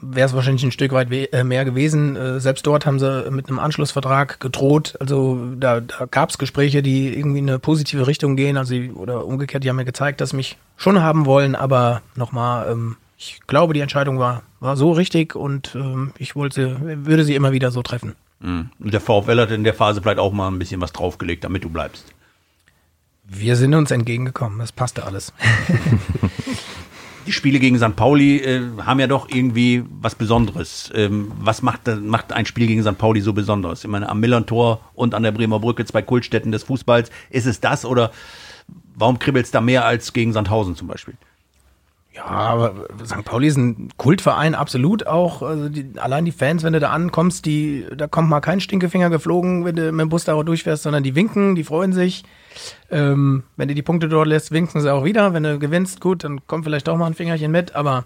wäre 0.00 0.24
es 0.24 0.34
wahrscheinlich 0.34 0.62
ein 0.62 0.70
Stück 0.70 0.92
weit 0.92 1.10
we 1.10 1.32
äh, 1.32 1.42
mehr 1.42 1.64
gewesen. 1.64 2.14
Äh, 2.14 2.38
selbst 2.38 2.64
dort 2.64 2.86
haben 2.86 3.00
sie 3.00 3.28
mit 3.32 3.48
einem 3.48 3.58
Anschlussvertrag 3.58 4.38
gedroht. 4.38 4.94
Also 5.00 5.36
da, 5.56 5.80
da 5.80 6.06
gab 6.08 6.30
es 6.30 6.38
Gespräche, 6.38 6.80
die 6.80 7.12
irgendwie 7.12 7.40
in 7.40 7.50
eine 7.50 7.58
positive 7.58 8.06
Richtung 8.06 8.36
gehen. 8.36 8.56
Also 8.56 8.76
oder 8.94 9.26
umgekehrt, 9.26 9.64
die 9.64 9.68
haben 9.68 9.76
mir 9.76 9.84
gezeigt, 9.84 10.20
dass 10.20 10.30
sie 10.30 10.36
mich 10.36 10.58
schon 10.76 11.02
haben 11.02 11.26
wollen. 11.26 11.56
Aber 11.56 12.02
nochmal, 12.14 12.70
ähm, 12.70 12.96
ich 13.16 13.40
glaube, 13.48 13.74
die 13.74 13.80
Entscheidung 13.80 14.20
war, 14.20 14.42
war 14.60 14.76
so 14.76 14.92
richtig 14.92 15.34
und 15.34 15.74
ähm, 15.74 16.12
ich 16.18 16.36
wollte, 16.36 17.04
würde 17.04 17.24
sie 17.24 17.34
immer 17.34 17.50
wieder 17.50 17.72
so 17.72 17.82
treffen. 17.82 18.14
Mhm. 18.38 18.70
Und 18.78 18.94
der 18.94 19.00
VfL 19.00 19.40
hat 19.40 19.50
in 19.50 19.64
der 19.64 19.74
Phase 19.74 20.00
vielleicht 20.02 20.20
auch 20.20 20.32
mal 20.32 20.46
ein 20.46 20.60
bisschen 20.60 20.80
was 20.80 20.92
draufgelegt, 20.92 21.42
damit 21.42 21.64
du 21.64 21.68
bleibst. 21.68 22.14
Wir 23.30 23.56
sind 23.56 23.74
uns 23.74 23.90
entgegengekommen, 23.90 24.58
das 24.58 24.72
passte 24.72 25.04
alles. 25.04 25.34
die 27.26 27.32
Spiele 27.32 27.58
gegen 27.58 27.78
St. 27.78 27.94
Pauli 27.94 28.38
äh, 28.38 28.62
haben 28.78 29.00
ja 29.00 29.06
doch 29.06 29.28
irgendwie 29.28 29.84
was 30.00 30.14
Besonderes. 30.14 30.90
Ähm, 30.94 31.30
was 31.38 31.60
macht, 31.60 31.86
macht 32.00 32.32
ein 32.32 32.46
Spiel 32.46 32.66
gegen 32.66 32.82
St. 32.82 32.96
Pauli 32.96 33.20
so 33.20 33.34
besonders? 33.34 33.84
Ich 33.84 33.90
meine, 33.90 34.08
am 34.08 34.20
Millern-Tor 34.20 34.80
und 34.94 35.14
an 35.14 35.24
der 35.24 35.32
Bremer 35.32 35.60
Brücke, 35.60 35.84
zwei 35.84 36.00
Kultstätten 36.00 36.52
des 36.52 36.62
Fußballs. 36.62 37.10
Ist 37.28 37.44
es 37.44 37.60
das 37.60 37.84
oder 37.84 38.12
warum 38.94 39.18
kribbelt 39.18 39.44
es 39.44 39.50
da 39.50 39.60
mehr 39.60 39.84
als 39.84 40.14
gegen 40.14 40.32
Sandhausen 40.32 40.74
zum 40.74 40.88
Beispiel? 40.88 41.14
Ja, 42.18 42.24
aber 42.24 42.88
St. 43.04 43.24
Pauli 43.24 43.46
ist 43.46 43.56
ein 43.56 43.90
Kultverein, 43.96 44.56
absolut 44.56 45.06
auch. 45.06 45.40
Also 45.40 45.68
die, 45.68 45.92
allein 45.98 46.24
die 46.24 46.32
Fans, 46.32 46.64
wenn 46.64 46.72
du 46.72 46.80
da 46.80 46.90
ankommst, 46.90 47.46
die, 47.46 47.86
da 47.96 48.08
kommt 48.08 48.28
mal 48.28 48.40
kein 48.40 48.60
Stinkefinger 48.60 49.08
geflogen, 49.08 49.64
wenn 49.64 49.76
du 49.76 49.92
mit 49.92 50.00
dem 50.00 50.08
Bus 50.08 50.24
da 50.24 50.42
durchfährst, 50.42 50.82
sondern 50.82 51.04
die 51.04 51.14
winken, 51.14 51.54
die 51.54 51.62
freuen 51.62 51.92
sich. 51.92 52.24
Ähm, 52.90 53.44
wenn 53.56 53.68
du 53.68 53.74
die 53.76 53.82
Punkte 53.82 54.08
dort 54.08 54.26
lässt, 54.26 54.50
winken 54.50 54.80
sie 54.80 54.92
auch 54.92 55.04
wieder. 55.04 55.32
Wenn 55.32 55.44
du 55.44 55.60
gewinnst, 55.60 56.00
gut, 56.00 56.24
dann 56.24 56.44
kommt 56.48 56.64
vielleicht 56.64 56.88
doch 56.88 56.96
mal 56.96 57.06
ein 57.06 57.14
Fingerchen 57.14 57.52
mit, 57.52 57.76
aber 57.76 58.04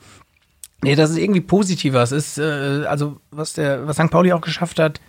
nee, 0.83 0.95
das 0.95 1.09
ist 1.09 1.17
irgendwie 1.17 1.41
positiver. 1.41 2.03
Es 2.03 2.13
ist, 2.13 2.37
äh, 2.37 2.85
also 2.87 3.17
was 3.31 3.55
der, 3.55 3.87
was 3.87 3.97
St. 3.97 4.11
Pauli 4.11 4.35
auch 4.35 4.43
geschafft 4.43 4.79
hat, 4.79 5.01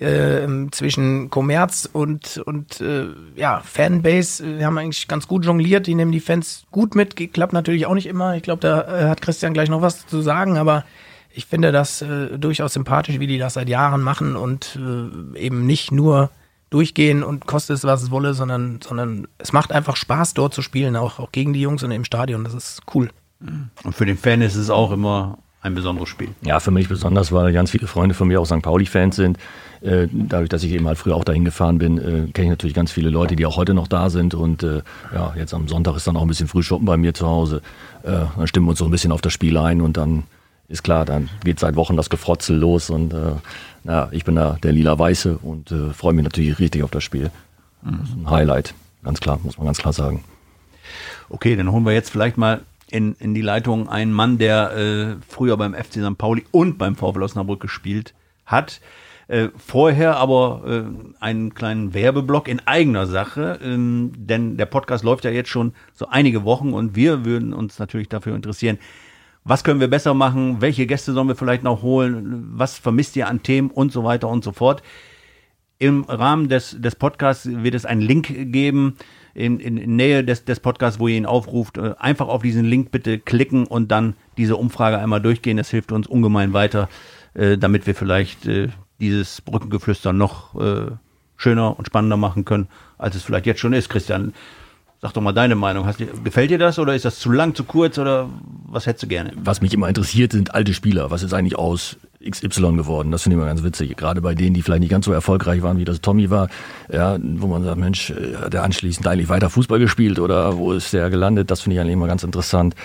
äh, 0.00 0.46
zwischen 0.70 1.30
Kommerz 1.30 1.88
und, 1.92 2.38
und 2.38 2.80
äh, 2.80 3.06
ja, 3.36 3.60
Fanbase. 3.64 4.58
Wir 4.58 4.66
haben 4.66 4.78
eigentlich 4.78 5.08
ganz 5.08 5.28
gut 5.28 5.44
jongliert. 5.44 5.86
Die 5.86 5.94
nehmen 5.94 6.12
die 6.12 6.20
Fans 6.20 6.64
gut 6.70 6.94
mit. 6.94 7.16
Klappt 7.32 7.52
natürlich 7.52 7.86
auch 7.86 7.94
nicht 7.94 8.06
immer. 8.06 8.36
Ich 8.36 8.42
glaube, 8.42 8.60
da 8.60 8.82
äh, 8.82 9.08
hat 9.08 9.22
Christian 9.22 9.54
gleich 9.54 9.68
noch 9.68 9.82
was 9.82 10.06
zu 10.06 10.22
sagen, 10.22 10.56
aber 10.56 10.84
ich 11.34 11.46
finde 11.46 11.72
das 11.72 12.02
äh, 12.02 12.38
durchaus 12.38 12.74
sympathisch, 12.74 13.18
wie 13.18 13.26
die 13.26 13.38
das 13.38 13.54
seit 13.54 13.68
Jahren 13.68 14.02
machen 14.02 14.36
und 14.36 14.78
äh, 14.78 15.38
eben 15.38 15.66
nicht 15.66 15.92
nur 15.92 16.30
durchgehen 16.70 17.22
und 17.22 17.46
kostet 17.46 17.76
es, 17.76 17.84
was 17.84 18.02
es 18.02 18.10
wolle, 18.10 18.34
sondern, 18.34 18.80
sondern 18.82 19.28
es 19.38 19.52
macht 19.52 19.72
einfach 19.72 19.96
Spaß, 19.96 20.34
dort 20.34 20.54
zu 20.54 20.62
spielen, 20.62 20.96
auch, 20.96 21.18
auch 21.18 21.30
gegen 21.32 21.52
die 21.52 21.60
Jungs 21.60 21.82
und 21.82 21.90
im 21.90 22.04
Stadion. 22.04 22.44
Das 22.44 22.54
ist 22.54 22.82
cool. 22.94 23.10
Und 23.82 23.94
für 23.94 24.06
den 24.06 24.16
Fan 24.16 24.40
ist 24.40 24.54
es 24.54 24.70
auch 24.70 24.90
immer 24.92 25.38
ein 25.60 25.74
besonderes 25.74 26.08
Spiel. 26.08 26.30
Ja, 26.42 26.60
für 26.60 26.70
mich 26.70 26.88
besonders, 26.88 27.30
weil 27.32 27.52
ganz 27.52 27.70
viele 27.70 27.86
Freunde 27.86 28.14
von 28.14 28.28
mir 28.28 28.40
auch 28.40 28.46
St. 28.46 28.62
Pauli-Fans 28.62 29.16
sind. 29.16 29.38
Äh, 29.82 30.08
dadurch, 30.12 30.48
dass 30.48 30.62
ich 30.62 30.72
eben 30.72 30.86
halt 30.86 30.98
früher 30.98 31.16
auch 31.16 31.24
dahin 31.24 31.44
gefahren 31.44 31.78
bin, 31.78 31.98
äh, 31.98 32.30
kenne 32.32 32.44
ich 32.44 32.50
natürlich 32.50 32.74
ganz 32.74 32.92
viele 32.92 33.10
Leute, 33.10 33.34
die 33.34 33.46
auch 33.46 33.56
heute 33.56 33.74
noch 33.74 33.88
da 33.88 34.10
sind. 34.10 34.34
Und 34.34 34.62
äh, 34.62 34.82
ja, 35.12 35.34
jetzt 35.36 35.54
am 35.54 35.66
Sonntag 35.66 35.96
ist 35.96 36.06
dann 36.06 36.16
auch 36.16 36.22
ein 36.22 36.28
bisschen 36.28 36.48
Frühschoppen 36.48 36.86
bei 36.86 36.96
mir 36.96 37.14
zu 37.14 37.26
Hause. 37.26 37.62
Äh, 38.02 38.12
dann 38.36 38.46
stimmen 38.46 38.66
wir 38.66 38.70
uns 38.70 38.78
so 38.78 38.84
ein 38.84 38.90
bisschen 38.90 39.12
auf 39.12 39.20
das 39.20 39.32
Spiel 39.32 39.56
ein 39.56 39.80
und 39.80 39.96
dann 39.96 40.24
ist 40.68 40.84
klar, 40.84 41.04
dann 41.04 41.28
geht 41.44 41.58
seit 41.58 41.76
Wochen 41.76 41.96
das 41.96 42.10
Gefrotzel 42.10 42.56
los 42.56 42.90
und 42.90 43.12
äh, 43.12 43.32
na, 43.84 44.08
ich 44.12 44.24
bin 44.24 44.36
da 44.36 44.56
der 44.62 44.72
lila 44.72 44.98
Weiße 44.98 45.38
und 45.42 45.74
freue 45.92 46.12
mich 46.12 46.22
natürlich 46.22 46.58
richtig 46.60 46.84
auf 46.84 46.90
das 46.90 47.02
Spiel. 47.02 47.30
Das 47.82 48.08
ist 48.08 48.16
ein 48.16 48.30
Highlight, 48.30 48.74
ganz 49.02 49.20
klar, 49.20 49.40
muss 49.42 49.58
man 49.58 49.66
ganz 49.66 49.78
klar 49.78 49.92
sagen. 49.92 50.22
Okay, 51.28 51.56
dann 51.56 51.70
holen 51.72 51.84
wir 51.84 51.92
jetzt 51.92 52.10
vielleicht 52.10 52.38
mal 52.38 52.60
in, 52.88 53.16
in 53.18 53.34
die 53.34 53.40
Leitung 53.40 53.88
einen 53.88 54.12
Mann, 54.12 54.38
der 54.38 54.76
äh, 54.76 55.16
früher 55.28 55.56
beim 55.56 55.74
FC 55.74 55.94
St. 55.94 56.16
Pauli 56.16 56.44
und 56.52 56.78
beim 56.78 56.94
VfL 56.94 57.22
Osnabrück 57.22 57.60
gespielt 57.60 58.14
hat. 58.46 58.80
Äh, 59.28 59.48
vorher 59.56 60.16
aber 60.16 60.62
äh, 60.66 61.22
einen 61.22 61.54
kleinen 61.54 61.94
Werbeblock 61.94 62.48
in 62.48 62.60
eigener 62.66 63.06
Sache, 63.06 63.58
ähm, 63.62 64.12
denn 64.16 64.56
der 64.56 64.66
Podcast 64.66 65.04
läuft 65.04 65.24
ja 65.24 65.30
jetzt 65.30 65.48
schon 65.48 65.72
so 65.94 66.08
einige 66.08 66.44
Wochen 66.44 66.72
und 66.72 66.96
wir 66.96 67.24
würden 67.24 67.52
uns 67.52 67.78
natürlich 67.78 68.08
dafür 68.08 68.34
interessieren, 68.34 68.78
was 69.44 69.64
können 69.64 69.80
wir 69.80 69.88
besser 69.88 70.14
machen, 70.14 70.60
welche 70.60 70.86
Gäste 70.86 71.12
sollen 71.12 71.28
wir 71.28 71.36
vielleicht 71.36 71.62
noch 71.62 71.82
holen, 71.82 72.50
was 72.52 72.78
vermisst 72.78 73.16
ihr 73.16 73.28
an 73.28 73.42
Themen 73.42 73.70
und 73.70 73.92
so 73.92 74.04
weiter 74.04 74.28
und 74.28 74.44
so 74.44 74.52
fort. 74.52 74.82
Im 75.78 76.04
Rahmen 76.04 76.48
des, 76.48 76.80
des 76.80 76.94
Podcasts 76.94 77.48
wird 77.50 77.74
es 77.74 77.84
einen 77.84 78.02
Link 78.02 78.52
geben, 78.52 78.96
in, 79.34 79.58
in, 79.60 79.78
in 79.78 79.96
Nähe 79.96 80.22
des, 80.22 80.44
des 80.44 80.60
Podcasts, 80.60 81.00
wo 81.00 81.08
ihr 81.08 81.16
ihn 81.16 81.26
aufruft. 81.26 81.78
Äh, 81.78 81.94
einfach 81.98 82.28
auf 82.28 82.42
diesen 82.42 82.64
Link 82.64 82.90
bitte 82.90 83.18
klicken 83.18 83.66
und 83.66 83.90
dann 83.90 84.14
diese 84.36 84.56
Umfrage 84.56 84.98
einmal 84.98 85.20
durchgehen. 85.20 85.56
Das 85.56 85.70
hilft 85.70 85.90
uns 85.90 86.06
ungemein 86.06 86.52
weiter, 86.52 86.88
äh, 87.34 87.58
damit 87.58 87.86
wir 87.86 87.94
vielleicht 87.94 88.46
äh, 88.46 88.68
dieses 89.02 89.40
Brückengeflüster 89.40 90.12
noch 90.12 90.54
äh, 90.54 90.92
schöner 91.36 91.76
und 91.76 91.86
spannender 91.86 92.16
machen 92.16 92.44
können, 92.44 92.68
als 92.98 93.16
es 93.16 93.24
vielleicht 93.24 93.46
jetzt 93.46 93.60
schon 93.60 93.72
ist. 93.72 93.90
Christian, 93.90 94.32
sag 95.02 95.12
doch 95.12 95.20
mal 95.20 95.32
deine 95.32 95.56
Meinung. 95.56 95.84
Hast, 95.86 95.98
gefällt 95.98 96.50
dir 96.50 96.58
das 96.58 96.78
oder 96.78 96.94
ist 96.94 97.04
das 97.04 97.18
zu 97.18 97.30
lang, 97.32 97.54
zu 97.54 97.64
kurz 97.64 97.98
oder 97.98 98.28
was 98.66 98.86
hättest 98.86 99.02
du 99.02 99.08
gerne? 99.08 99.32
Was 99.36 99.60
mich 99.60 99.74
immer 99.74 99.88
interessiert, 99.88 100.32
sind 100.32 100.54
alte 100.54 100.72
Spieler. 100.72 101.10
Was 101.10 101.24
ist 101.24 101.34
eigentlich 101.34 101.58
aus 101.58 101.96
XY 102.24 102.76
geworden? 102.76 103.10
Das 103.10 103.24
finde 103.24 103.34
ich 103.34 103.38
immer 103.40 103.48
ganz 103.48 103.64
witzig. 103.64 103.96
Gerade 103.96 104.20
bei 104.20 104.36
denen, 104.36 104.54
die 104.54 104.62
vielleicht 104.62 104.82
nicht 104.82 104.90
ganz 104.90 105.04
so 105.04 105.12
erfolgreich 105.12 105.62
waren, 105.62 105.78
wie 105.78 105.84
das 105.84 106.00
Tommy 106.00 106.30
war, 106.30 106.48
ja, 106.90 107.18
wo 107.20 107.48
man 107.48 107.64
sagt, 107.64 107.78
Mensch, 107.78 108.10
äh, 108.10 108.36
hat 108.36 108.52
der 108.52 108.62
anschließend 108.62 109.06
eigentlich 109.08 109.28
weiter 109.28 109.50
Fußball 109.50 109.80
gespielt 109.80 110.20
oder 110.20 110.56
wo 110.56 110.72
ist 110.72 110.92
der 110.92 111.10
gelandet? 111.10 111.50
Das 111.50 111.62
finde 111.62 111.74
ich 111.74 111.80
eigentlich 111.80 111.94
immer 111.94 112.06
ganz 112.06 112.22
interessant. 112.22 112.76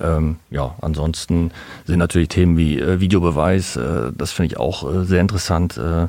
Ähm, 0.00 0.36
ja, 0.50 0.74
ansonsten 0.80 1.52
sind 1.84 1.98
natürlich 1.98 2.28
Themen 2.28 2.56
wie 2.56 2.78
äh, 2.78 3.00
Videobeweis, 3.00 3.76
äh, 3.76 4.12
das 4.16 4.32
finde 4.32 4.52
ich 4.52 4.58
auch 4.58 4.90
äh, 4.90 5.04
sehr 5.04 5.20
interessant. 5.20 5.76
Äh, 5.76 6.08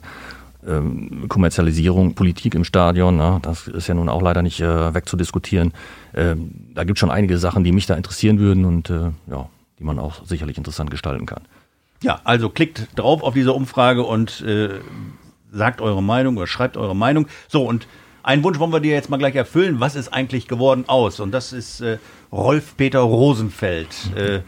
ähm, 0.67 1.26
Kommerzialisierung, 1.28 2.15
Politik 2.15 2.56
im 2.56 2.63
Stadion, 2.63 3.17
na, 3.17 3.38
das 3.39 3.67
ist 3.67 3.88
ja 3.88 3.93
nun 3.93 4.10
auch 4.10 4.24
leider 4.24 4.41
nicht 4.41 4.62
äh, 4.62 4.95
wegzudiskutieren. 4.95 5.74
Ähm, 6.15 6.52
da 6.74 6.84
gibt 6.84 6.98
es 6.98 7.00
schon 7.00 7.12
einige 7.12 7.38
Sachen, 7.38 7.63
die 7.63 7.71
mich 7.71 7.86
da 7.86 7.93
interessieren 7.93 8.39
würden 8.39 8.65
und 8.65 8.89
äh, 8.89 9.12
ja, 9.30 9.48
die 9.78 9.84
man 9.84 10.00
auch 10.00 10.26
sicherlich 10.26 10.58
interessant 10.58 10.89
gestalten 10.89 11.28
kann. 11.28 11.43
Ja, 12.02 12.19
also 12.24 12.50
klickt 12.50 12.88
drauf 12.95 13.21
auf 13.21 13.36
diese 13.36 13.54
Umfrage 13.54 14.04
und 14.04 14.43
sagt 15.52 15.82
eure 15.82 16.04
Meinung 16.04 16.38
oder 16.38 16.45
schreibt 16.45 16.78
eure 16.78 16.95
Meinung. 16.95 17.28
So, 17.48 17.65
und 17.65 17.88
einen 18.25 18.43
Wunsch 18.43 18.57
wollen 18.57 18.73
wir 18.73 18.79
dir 18.79 18.93
jetzt 18.93 19.11
mal 19.11 19.17
gleich 19.17 19.35
erfüllen. 19.35 19.79
Was 19.79 19.95
ist 19.95 20.11
eigentlich 20.11 20.47
geworden 20.47 20.85
aus? 20.88 21.19
Und 21.19 21.31
das 21.31 21.53
ist 21.53 21.81
äh, 21.81 21.99
Rolf-Peter 22.31 23.01
Rosenfeld. 23.01 24.15
Äh, 24.15 24.41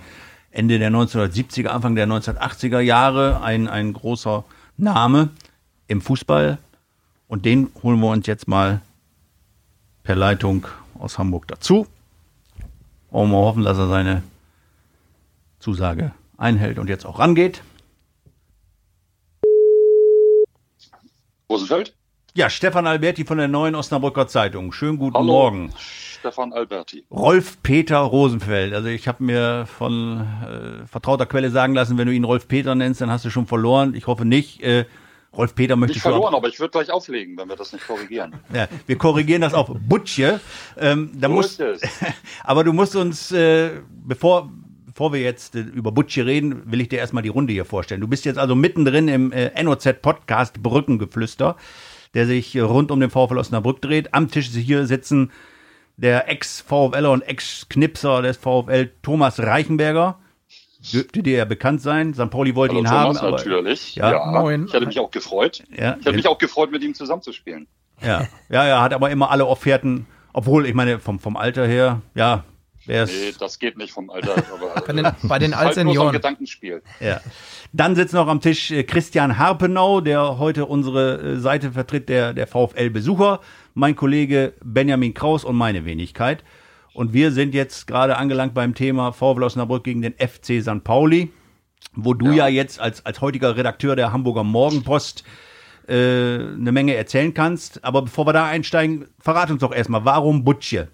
Ende 0.50 0.80
der 0.80 0.90
1970er, 0.90 1.68
Anfang 1.68 1.94
der 1.94 2.08
1980er 2.08 2.80
Jahre 2.80 3.42
ein, 3.44 3.68
ein 3.68 3.94
großer 3.94 4.44
Name 4.78 5.30
im 5.88 6.02
Fußball. 6.02 6.58
Und 7.28 7.46
den 7.46 7.70
holen 7.84 8.00
wir 8.00 8.10
uns 8.10 8.26
jetzt 8.26 8.48
mal 8.48 8.82
per 10.02 10.16
Leitung 10.16 10.66
aus 10.98 11.20
Hamburg 11.20 11.48
dazu. 11.48 11.86
Und 13.12 13.30
wir 13.30 13.38
hoffen, 13.38 13.64
dass 13.64 13.78
er 13.78 13.90
seine 13.90 14.24
Zusage 15.60 16.14
einhält 16.36 16.80
und 16.80 16.90
jetzt 16.90 17.06
auch 17.06 17.20
rangeht. 17.20 17.62
Rosenfeld? 21.48 21.94
Ja, 22.38 22.52
Stefan 22.52 22.86
Alberti 22.86 23.26
von 23.26 23.40
der 23.40 23.48
Neuen 23.48 23.74
Osnabrücker 23.74 24.28
Zeitung. 24.28 24.72
Schönen 24.72 25.00
guten 25.00 25.16
Hallo. 25.16 25.26
Morgen. 25.26 25.74
Stefan 25.80 26.54
Alberti. 26.54 27.04
Rolf-Peter 27.10 27.98
Rosenfeld. 27.98 28.76
Also 28.76 28.90
ich 28.90 29.08
habe 29.08 29.24
mir 29.24 29.66
von 29.66 30.20
äh, 30.22 30.86
vertrauter 30.86 31.26
Quelle 31.26 31.50
sagen 31.50 31.74
lassen, 31.74 31.98
wenn 31.98 32.06
du 32.06 32.14
ihn 32.14 32.24
Rolf-Peter 32.24 32.76
nennst, 32.76 33.02
dann 33.02 33.10
hast 33.10 33.26
du 33.26 33.32
schon 33.32 33.48
verloren. 33.48 33.96
Ich 33.96 34.06
hoffe 34.06 34.24
nicht. 34.24 34.62
Äh, 34.62 34.86
Rolf-Peter 35.36 35.76
möchte 35.76 35.94
Nicht 35.94 35.98
ich 35.98 36.02
verloren, 36.04 36.36
aber 36.36 36.48
ich 36.48 36.60
würde 36.60 36.70
gleich 36.70 36.92
auflegen, 36.92 37.36
wenn 37.40 37.50
wir 37.50 37.56
das 37.56 37.74
nicht 37.74 37.88
korrigieren. 37.88 38.36
Ja, 38.54 38.68
wir 38.86 39.00
korrigieren 39.00 39.42
das 39.42 39.56
auf 39.56 39.72
Butche. 39.74 40.40
Ähm, 40.78 41.10
da 41.16 41.30
So 41.30 41.34
musst, 41.34 41.60
ist 41.60 41.84
es. 41.84 41.90
aber 42.44 42.64
du 42.64 42.72
musst 42.72 42.96
uns, 42.96 43.32
äh, 43.32 43.82
bevor, 44.06 44.52
bevor 44.86 45.12
wir 45.12 45.22
jetzt 45.22 45.56
äh, 45.56 45.62
über 45.62 45.92
Butche 45.92 46.28
reden, 46.28 46.62
will 46.72 46.82
ich 46.82 46.90
dir 46.90 47.00
erstmal 47.00 47.24
die 47.24 47.30
Runde 47.30 47.52
hier 47.52 47.66
vorstellen. 47.66 48.00
Du 48.00 48.08
bist 48.08 48.26
jetzt 48.26 48.38
also 48.38 48.54
mittendrin 48.54 49.08
im 49.08 49.32
äh, 49.32 49.64
NOZ-Podcast 49.64 50.62
Brückengeflüster, 50.62 51.56
der 52.14 52.26
sich 52.26 52.60
rund 52.60 52.92
um 52.92 53.00
den 53.00 53.10
VfL 53.10 53.38
Osnabrück 53.38 53.82
dreht. 53.82 54.14
Am 54.14 54.30
Tisch 54.30 54.50
hier 54.50 54.86
sitzen 54.86 55.32
der 55.98 56.30
Ex-VfLer 56.30 57.12
und 57.12 57.22
Ex-Knipser 57.22 58.22
des 58.22 58.38
VfL 58.38 58.92
Thomas 59.02 59.40
Reichenberger. 59.40 60.20
Dürfte 60.94 61.24
dir 61.24 61.38
ja 61.38 61.46
bekannt 61.46 61.82
sein. 61.82 62.14
St. 62.14 62.30
Pauli 62.30 62.56
wollte 62.56 62.76
Hallo 62.76 62.86
ihn 62.86 62.90
haben. 62.90 63.16
Thomas, 63.16 63.22
aber, 63.24 63.32
natürlich. 63.38 63.96
Ja, 63.96 64.12
Ja, 64.12 64.26
moin. 64.32 64.66
Ich 64.68 64.74
hätte 64.74 64.86
mich 64.86 65.00
auch 65.00 65.12
gefreut. 65.12 65.64
Ja, 65.76 65.98
ich 66.00 66.06
hätte 66.06 66.16
mich 66.16 66.28
auch 66.28 66.38
gefreut, 66.38 66.72
mit 66.72 66.84
ihm 66.84 66.94
zusammenzuspielen. 66.94 67.68
Ja, 68.02 68.28
ja, 68.50 68.64
er 68.64 68.82
hat 68.82 68.94
aber 68.94 69.10
immer 69.10 69.32
alle 69.32 69.48
Offerten, 69.48 70.06
obwohl, 70.34 70.68
ich 70.68 70.76
meine, 70.76 71.00
vom, 71.00 71.20
vom 71.20 71.36
Alter 71.36 71.66
her, 71.66 72.02
ja. 72.14 72.44
Nee, 72.88 73.34
das 73.38 73.60
geht 73.60 73.78
nicht 73.78 73.92
vom 73.92 74.10
Alter. 74.10 74.36
Aber 74.54 74.82
Bei 74.82 74.94
den, 74.94 75.08
bei 75.24 75.40
den 75.40 75.40
halt 75.40 75.40
nur 75.40 75.40
so 75.40 75.50
ein 75.50 75.54
Altsenioren. 75.54 76.12
Gedankenspiel. 76.14 76.82
Ja. 77.00 77.22
Dann 77.74 77.96
sitzt 77.96 78.14
noch 78.14 78.28
am 78.28 78.42
Tisch 78.42 78.72
äh, 78.72 78.84
Christian 78.84 79.38
Harpenau, 79.38 80.02
der 80.02 80.40
heute 80.40 80.66
unsere 80.66 81.20
äh, 81.20 81.40
Seite 81.40 81.72
vertritt, 81.72 82.10
der, 82.10 82.34
der 82.34 82.48
VfL-Besucher, 82.48 83.42
mein 83.74 83.96
Kollege 83.96 84.54
Benjamin 84.64 85.14
Kraus 85.14 85.44
und 85.44 85.56
meine 85.56 85.86
Wenigkeit. 85.86 86.44
Und 86.94 87.14
wir 87.14 87.32
sind 87.32 87.54
jetzt 87.54 87.86
gerade 87.86 88.18
angelangt 88.18 88.54
beim 88.54 88.74
Thema 88.74 89.12
VfL 89.12 89.44
Osnabrück 89.44 89.84
gegen 89.84 90.02
den 90.02 90.14
FC 90.14 90.64
St. 90.64 90.84
Pauli, 90.84 91.32
wo 91.94 92.14
du 92.14 92.32
ja, 92.32 92.48
jetzt 92.48 92.80
als, 92.80 93.06
als 93.06 93.22
heutiger 93.22 93.56
Redakteur 93.56 93.96
der 93.96 94.12
Hamburger 94.12 94.44
Morgenpost 94.44 95.24
äh, 95.88 95.94
eine 95.94 96.72
Menge 96.72 96.96
erzählen 96.96 97.34
kannst. 97.34 97.84
Aber 97.84 98.02
bevor 98.02 98.26
wir 98.26 98.34
da 98.34 98.46
einsteigen, 98.48 99.06
verrat 99.20 99.52
uns 99.52 99.62
doch 99.62 99.74
erstmal, 99.74 100.06
warum 100.06 100.44
Butche? 100.44 100.88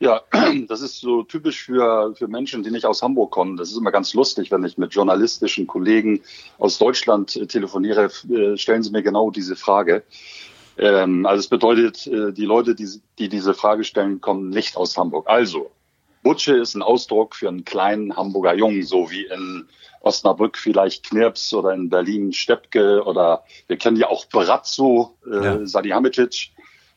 Ja, 0.00 0.22
das 0.68 0.80
ist 0.80 1.00
so 1.00 1.22
typisch 1.24 1.64
für, 1.64 2.14
für 2.14 2.28
Menschen, 2.28 2.62
die 2.62 2.70
nicht 2.70 2.86
aus 2.86 3.02
Hamburg 3.02 3.32
kommen. 3.32 3.56
Das 3.56 3.70
ist 3.70 3.76
immer 3.76 3.90
ganz 3.90 4.14
lustig, 4.14 4.50
wenn 4.50 4.64
ich 4.64 4.78
mit 4.78 4.94
journalistischen 4.94 5.66
Kollegen 5.66 6.22
aus 6.58 6.78
Deutschland 6.78 7.34
äh, 7.36 7.46
telefoniere, 7.46 8.10
äh, 8.30 8.56
stellen 8.56 8.82
sie 8.82 8.90
mir 8.90 9.02
genau 9.02 9.30
diese 9.30 9.56
Frage. 9.56 10.04
Ähm, 10.76 11.26
also 11.26 11.40
es 11.40 11.48
bedeutet, 11.48 12.06
äh, 12.06 12.32
die 12.32 12.44
Leute, 12.44 12.76
die, 12.76 12.88
die 13.18 13.28
diese 13.28 13.54
Frage 13.54 13.82
stellen, 13.82 14.20
kommen 14.20 14.50
nicht 14.50 14.76
aus 14.76 14.96
Hamburg. 14.96 15.28
Also, 15.28 15.70
Butsche 16.22 16.56
ist 16.56 16.74
ein 16.74 16.82
Ausdruck 16.82 17.34
für 17.34 17.48
einen 17.48 17.64
kleinen 17.64 18.16
Hamburger 18.16 18.54
Jungen, 18.54 18.84
so 18.84 19.10
wie 19.10 19.24
in 19.24 19.66
Osnabrück 20.00 20.56
vielleicht 20.56 21.08
Knirps 21.08 21.52
oder 21.54 21.72
in 21.72 21.88
Berlin 21.88 22.32
Steppke 22.32 23.02
oder 23.04 23.44
wir 23.66 23.76
kennen 23.76 23.96
ja 23.96 24.08
auch 24.08 24.26
Brazzo, 24.26 25.16
äh, 25.26 25.44
ja. 25.44 25.66
Salihamidzic. 25.66 26.50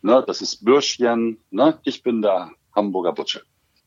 Ne, 0.03 0.23
das 0.25 0.41
ist 0.41 0.65
Bürschchen. 0.65 1.37
Ne? 1.51 1.77
Ich 1.83 2.03
bin 2.03 2.21
der 2.21 2.51
Hamburger 2.75 3.13
Butsche. 3.13 3.43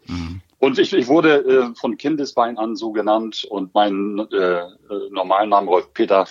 Mhm. 0.07 0.41
Und 0.59 0.78
ich, 0.78 0.93
ich 0.93 1.09
wurde 1.09 1.45
äh, 1.45 1.74
von 1.74 1.97
Kindesbein 1.97 2.59
an 2.59 2.76
so 2.76 2.93
genannt 2.93 3.45
und 3.49 3.74
meinen 3.74 4.18
äh, 4.18 4.61
äh, 4.61 4.66
normalen 5.11 5.51
Namen 5.51 5.68
Rolf 5.68 5.93
Peter 5.93 6.26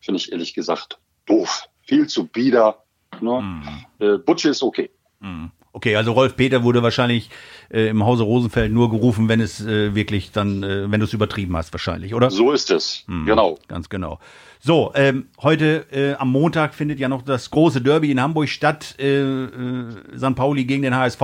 finde 0.00 0.20
ich 0.20 0.30
ehrlich 0.30 0.54
gesagt 0.54 0.98
doof. 1.26 1.68
Viel 1.82 2.06
zu 2.06 2.26
bieder. 2.26 2.84
Ne? 3.20 3.40
Mhm. 3.40 3.86
Äh, 3.98 4.18
Butsche 4.18 4.50
ist 4.50 4.62
okay. 4.62 4.90
Mhm. 5.20 5.50
Okay, 5.74 5.96
also 5.96 6.12
Rolf 6.12 6.36
Peter 6.36 6.62
wurde 6.62 6.84
wahrscheinlich 6.84 7.30
äh, 7.68 7.88
im 7.88 8.04
Hause 8.04 8.22
Rosenfeld 8.22 8.72
nur 8.72 8.90
gerufen, 8.90 9.28
wenn 9.28 9.40
es 9.40 9.60
äh, 9.60 9.92
wirklich 9.96 10.30
dann, 10.30 10.62
äh, 10.62 10.88
wenn 10.88 11.00
du 11.00 11.06
es 11.06 11.12
übertrieben 11.12 11.56
hast, 11.56 11.72
wahrscheinlich, 11.74 12.14
oder? 12.14 12.30
So 12.30 12.52
ist 12.52 12.70
es, 12.70 13.02
mhm, 13.08 13.26
genau. 13.26 13.58
Ganz 13.66 13.88
genau. 13.88 14.20
So, 14.60 14.92
ähm, 14.94 15.26
heute 15.42 15.84
äh, 15.90 16.14
am 16.14 16.30
Montag 16.30 16.74
findet 16.74 17.00
ja 17.00 17.08
noch 17.08 17.22
das 17.22 17.50
große 17.50 17.80
Derby 17.80 18.12
in 18.12 18.22
Hamburg 18.22 18.50
statt, 18.50 18.94
äh, 19.00 19.20
äh, 19.20 19.86
St. 20.16 20.36
Pauli 20.36 20.64
gegen 20.64 20.82
den 20.82 20.94
HSV. 20.94 21.20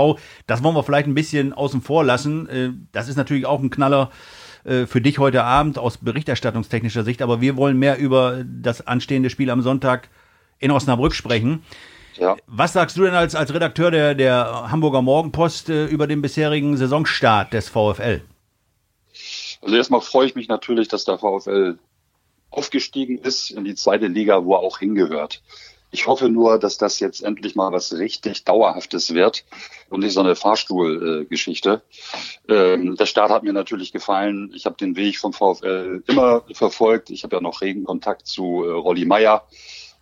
Das 0.49 0.65
wollen 0.65 0.75
wir 0.75 0.83
vielleicht 0.83 1.07
ein 1.07 1.15
bisschen 1.15 1.53
außen 1.53 1.81
vor 1.81 2.03
lassen. 2.03 2.49
Äh, 2.49 2.71
das 2.91 3.09
ist 3.09 3.17
natürlich 3.17 3.47
auch 3.47 3.61
ein 3.61 3.71
Knaller 3.71 4.11
äh, 4.65 4.87
für 4.87 5.01
dich 5.01 5.21
heute 5.21 5.45
Abend 5.45 5.79
aus 5.79 5.99
berichterstattungstechnischer 5.99 7.05
Sicht, 7.05 7.23
aber 7.23 7.41
wir 7.41 7.57
wollen 7.57 7.79
mehr 7.79 7.99
über 7.99 8.45
das 8.45 8.85
anstehende 8.85 9.31
Spiel 9.31 9.51
am 9.51 9.63
Sonntag 9.63 10.09
in 10.59 10.73
Osnabrück 10.73 11.15
sprechen. 11.15 11.63
Ja. 12.17 12.37
Was 12.47 12.73
sagst 12.73 12.97
du 12.97 13.03
denn 13.03 13.15
als, 13.15 13.35
als 13.35 13.53
Redakteur 13.53 13.91
der, 13.91 14.15
der 14.15 14.71
Hamburger 14.71 15.03
Morgenpost 15.03 15.69
äh, 15.69 15.87
über 15.87 16.07
den 16.07 16.23
bisherigen 16.23 16.77
Saisonstart 16.77 17.53
des 17.53 17.69
VfL? 17.69 18.23
Also 19.63 19.77
erstmal 19.77 20.01
freue 20.01 20.27
ich 20.27 20.35
mich 20.35 20.49
natürlich, 20.49 20.89
dass 20.89 21.05
der 21.05 21.19
VfL 21.19 21.79
aufgestiegen 22.51 23.19
ist 23.19 23.51
in 23.51 23.65
die 23.65 23.75
zweite 23.75 24.07
Liga, 24.07 24.45
wo 24.45 24.55
er 24.55 24.61
auch 24.61 24.79
hingehört. 24.79 25.43
Ich 25.93 26.07
hoffe 26.07 26.29
nur, 26.29 26.59
dass 26.59 26.79
das 26.79 27.01
jetzt 27.01 27.23
endlich 27.23 27.57
mal 27.57 27.73
was 27.73 27.93
richtig 27.93 28.45
Dauerhaftes 28.45 29.13
wird 29.13 29.45
und 29.89 30.01
nicht 30.01 30.13
so 30.13 30.21
eine 30.21 30.37
Fahrstuhlgeschichte. 30.37 31.83
Äh, 32.49 32.75
ähm, 32.75 32.95
der 32.97 33.07
Start 33.07 33.31
hat 33.31 33.43
mir 33.43 33.53
natürlich 33.53 33.91
gefallen. 33.93 34.53
Ich 34.55 34.67
habe 34.67 34.77
den 34.77 34.95
Weg 34.95 35.19
vom 35.19 35.33
VfL 35.33 36.05
immer 36.07 36.45
verfolgt. 36.53 37.11
Ich 37.11 37.25
habe 37.25 37.37
ja 37.37 37.43
noch 37.43 37.61
regen 37.61 37.85
Kontakt 37.85 38.29
zu 38.29 38.65
äh, 38.65 38.71
Rolli 38.71 39.05
Meyer 39.05 39.47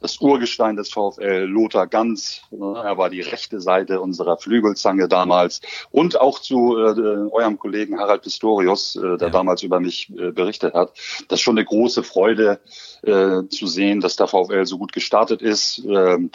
das 0.00 0.20
Urgestein 0.20 0.76
des 0.76 0.90
VfL, 0.90 1.44
Lothar 1.44 1.86
Ganz. 1.86 2.42
Ne, 2.50 2.80
er 2.84 2.98
war 2.98 3.10
die 3.10 3.20
rechte 3.20 3.60
Seite 3.60 4.00
unserer 4.00 4.36
Flügelzange 4.36 5.08
damals. 5.08 5.60
Und 5.90 6.20
auch 6.20 6.38
zu 6.38 6.76
äh, 6.76 7.30
eurem 7.30 7.58
Kollegen 7.58 7.98
Harald 7.98 8.22
Pistorius, 8.22 8.96
äh, 8.96 9.16
der 9.16 9.28
ja. 9.28 9.30
damals 9.30 9.62
über 9.62 9.80
mich 9.80 10.10
äh, 10.10 10.30
berichtet 10.30 10.74
hat. 10.74 10.92
Das 11.28 11.38
ist 11.38 11.42
schon 11.42 11.58
eine 11.58 11.64
große 11.64 12.02
Freude 12.02 12.60
äh, 13.02 13.42
zu 13.48 13.66
sehen, 13.66 14.00
dass 14.00 14.16
der 14.16 14.28
VfL 14.28 14.66
so 14.66 14.78
gut 14.78 14.92
gestartet 14.92 15.42
ist. 15.42 15.82
Ähm, 15.84 16.30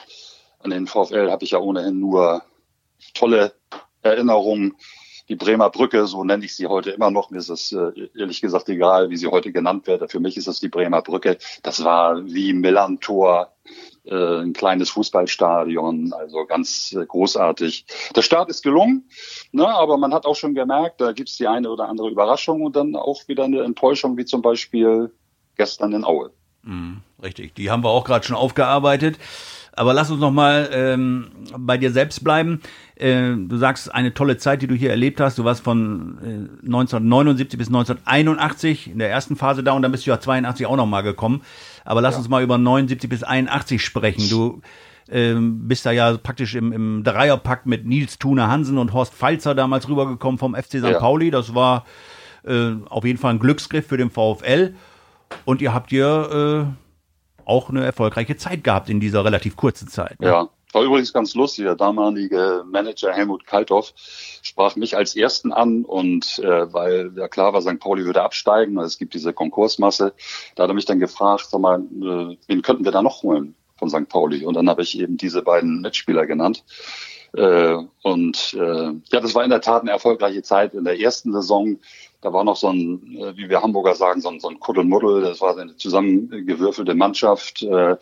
an 0.59 0.71
den 0.71 0.87
VfL 0.87 1.29
habe 1.31 1.43
ich 1.43 1.51
ja 1.51 1.59
ohnehin 1.59 1.99
nur 1.99 2.43
tolle 3.13 3.53
Erinnerungen 4.01 4.75
die 5.29 5.35
Bremer 5.35 5.69
Brücke, 5.69 6.05
so 6.05 6.23
nenne 6.23 6.45
ich 6.45 6.55
sie 6.55 6.67
heute 6.67 6.91
immer 6.91 7.11
noch. 7.11 7.29
Mir 7.29 7.37
ist 7.37 7.49
es 7.49 7.71
äh, 7.71 8.09
ehrlich 8.17 8.41
gesagt 8.41 8.69
egal, 8.69 9.09
wie 9.09 9.17
sie 9.17 9.27
heute 9.27 9.51
genannt 9.51 9.87
wird. 9.87 10.11
Für 10.11 10.19
mich 10.19 10.37
ist 10.37 10.47
es 10.47 10.59
die 10.59 10.69
Bremer 10.69 11.01
Brücke. 11.01 11.37
Das 11.61 11.83
war 11.83 12.25
wie 12.25 12.53
Millantor, 12.53 13.53
äh, 14.05 14.41
ein 14.41 14.53
kleines 14.53 14.89
Fußballstadion, 14.89 16.11
also 16.13 16.45
ganz 16.45 16.93
äh, 16.93 17.05
großartig. 17.05 17.85
Der 18.15 18.21
Start 18.21 18.49
ist 18.49 18.61
gelungen, 18.61 19.07
ne, 19.53 19.67
aber 19.67 19.97
man 19.97 20.13
hat 20.13 20.25
auch 20.25 20.35
schon 20.35 20.55
gemerkt, 20.55 20.99
da 20.99 21.13
gibt's 21.13 21.37
die 21.37 21.47
eine 21.47 21.69
oder 21.69 21.87
andere 21.87 22.09
Überraschung 22.09 22.63
und 22.63 22.75
dann 22.75 22.95
auch 22.97 23.27
wieder 23.27 23.45
eine 23.45 23.61
Enttäuschung, 23.63 24.17
wie 24.17 24.25
zum 24.25 24.41
Beispiel 24.41 25.13
gestern 25.55 25.93
in 25.93 26.03
Aue. 26.03 26.31
Mhm, 26.63 27.01
richtig, 27.21 27.55
die 27.55 27.71
haben 27.71 27.83
wir 27.83 27.89
auch 27.89 28.03
gerade 28.03 28.25
schon 28.25 28.35
aufgearbeitet. 28.35 29.17
Aber 29.75 29.93
lass 29.93 30.11
uns 30.11 30.19
noch 30.19 30.31
mal 30.31 30.69
ähm, 30.71 31.27
bei 31.57 31.77
dir 31.77 31.91
selbst 31.91 32.23
bleiben. 32.23 32.61
Äh, 32.95 33.33
du 33.35 33.57
sagst, 33.57 33.93
eine 33.93 34.13
tolle 34.13 34.37
Zeit, 34.37 34.61
die 34.61 34.67
du 34.67 34.75
hier 34.75 34.91
erlebt 34.91 35.19
hast. 35.19 35.39
Du 35.39 35.45
warst 35.45 35.63
von 35.63 36.19
äh, 36.21 36.65
1979 36.65 37.57
bis 37.57 37.67
1981 37.67 38.91
in 38.91 38.99
der 38.99 39.09
ersten 39.09 39.35
Phase 39.35 39.63
da 39.63 39.71
und 39.73 39.81
dann 39.81 39.91
bist 39.91 40.05
du 40.05 40.11
ja 40.11 40.19
82 40.19 40.67
auch 40.67 40.75
noch 40.75 40.85
mal 40.85 41.01
gekommen. 41.01 41.41
Aber 41.85 42.01
lass 42.01 42.13
ja. 42.13 42.19
uns 42.19 42.29
mal 42.29 42.43
über 42.43 42.59
79 42.59 43.09
bis 43.09 43.23
81 43.23 43.83
sprechen. 43.83 44.29
Du 44.29 44.61
ähm, 45.09 45.67
bist 45.67 45.85
da 45.87 45.91
ja 45.91 46.15
praktisch 46.17 46.53
im, 46.53 46.71
im 46.71 47.03
Dreierpack 47.03 47.65
mit 47.65 47.85
Nils 47.85 48.19
Thune 48.19 48.47
Hansen 48.47 48.77
und 48.77 48.93
Horst 48.93 49.13
Pfalzer 49.15 49.55
damals 49.55 49.89
rübergekommen 49.89 50.37
vom 50.37 50.53
FC 50.53 50.77
St. 50.77 50.83
Ja. 50.83 50.99
Pauli. 50.99 51.31
Das 51.31 51.55
war 51.55 51.85
äh, 52.45 52.73
auf 52.89 53.05
jeden 53.05 53.17
Fall 53.17 53.33
ein 53.33 53.39
Glücksgriff 53.39 53.87
für 53.87 53.97
den 53.97 54.11
VfL. 54.11 54.75
Und 55.45 55.61
ihr 55.61 55.73
habt 55.73 55.89
hier 55.89 56.67
äh, 56.69 56.82
auch 57.45 57.69
eine 57.69 57.83
erfolgreiche 57.83 58.37
Zeit 58.37 58.63
gehabt 58.63 58.89
in 58.89 58.99
dieser 58.99 59.23
relativ 59.25 59.55
kurzen 59.55 59.87
Zeit. 59.87 60.19
Ne? 60.19 60.27
Ja, 60.27 60.49
war 60.73 60.83
übrigens 60.83 61.13
ganz 61.13 61.35
lustig. 61.35 61.65
Der 61.65 61.75
damalige 61.75 62.63
Manager 62.65 63.13
Helmut 63.13 63.45
Kalthoff 63.45 63.93
sprach 64.41 64.75
mich 64.75 64.97
als 64.97 65.15
Ersten 65.15 65.53
an 65.53 65.85
und 65.85 66.39
äh, 66.39 66.73
weil 66.73 67.11
ja 67.15 67.27
klar 67.27 67.53
war, 67.53 67.61
St. 67.61 67.79
Pauli 67.79 68.05
würde 68.05 68.23
absteigen, 68.23 68.77
also 68.77 68.87
es 68.87 68.97
gibt 68.97 69.13
diese 69.13 69.33
Konkursmasse, 69.33 70.13
da 70.55 70.63
hat 70.63 70.69
er 70.69 70.73
mich 70.73 70.85
dann 70.85 70.99
gefragt, 70.99 71.47
sag 71.49 71.61
mal, 71.61 71.79
äh, 71.79 72.37
wen 72.47 72.61
könnten 72.63 72.85
wir 72.85 72.91
da 72.91 73.01
noch 73.01 73.23
holen 73.23 73.55
von 73.77 73.89
St. 73.89 74.09
Pauli? 74.09 74.45
Und 74.45 74.55
dann 74.55 74.69
habe 74.69 74.81
ich 74.81 74.99
eben 74.99 75.17
diese 75.17 75.43
beiden 75.43 75.81
Mitspieler 75.81 76.25
genannt. 76.25 76.63
Äh, 77.35 77.77
und 78.03 78.53
äh, 78.53 78.91
ja, 79.11 79.19
das 79.19 79.35
war 79.35 79.43
in 79.43 79.49
der 79.49 79.61
Tat 79.61 79.81
eine 79.81 79.91
erfolgreiche 79.91 80.43
Zeit. 80.43 80.73
In 80.73 80.83
der 80.83 80.99
ersten 80.99 81.33
Saison 81.33 81.79
da 82.23 82.31
war 82.31 82.45
noch 82.45 82.55
so 82.55 82.69
ein, 82.69 83.17
äh, 83.17 83.35
wie 83.35 83.49
wir 83.49 83.61
Hamburger 83.61 83.95
sagen, 83.95 84.21
so 84.21 84.29
ein, 84.29 84.39
so 84.39 84.47
ein 84.47 84.59
Kuddelmuddel. 84.59 85.21
Das 85.21 85.41
war 85.41 85.57
eine 85.57 85.75
zusammengewürfelte 85.75 86.95
Mannschaft. 86.95 87.63
Äh, 87.63 87.97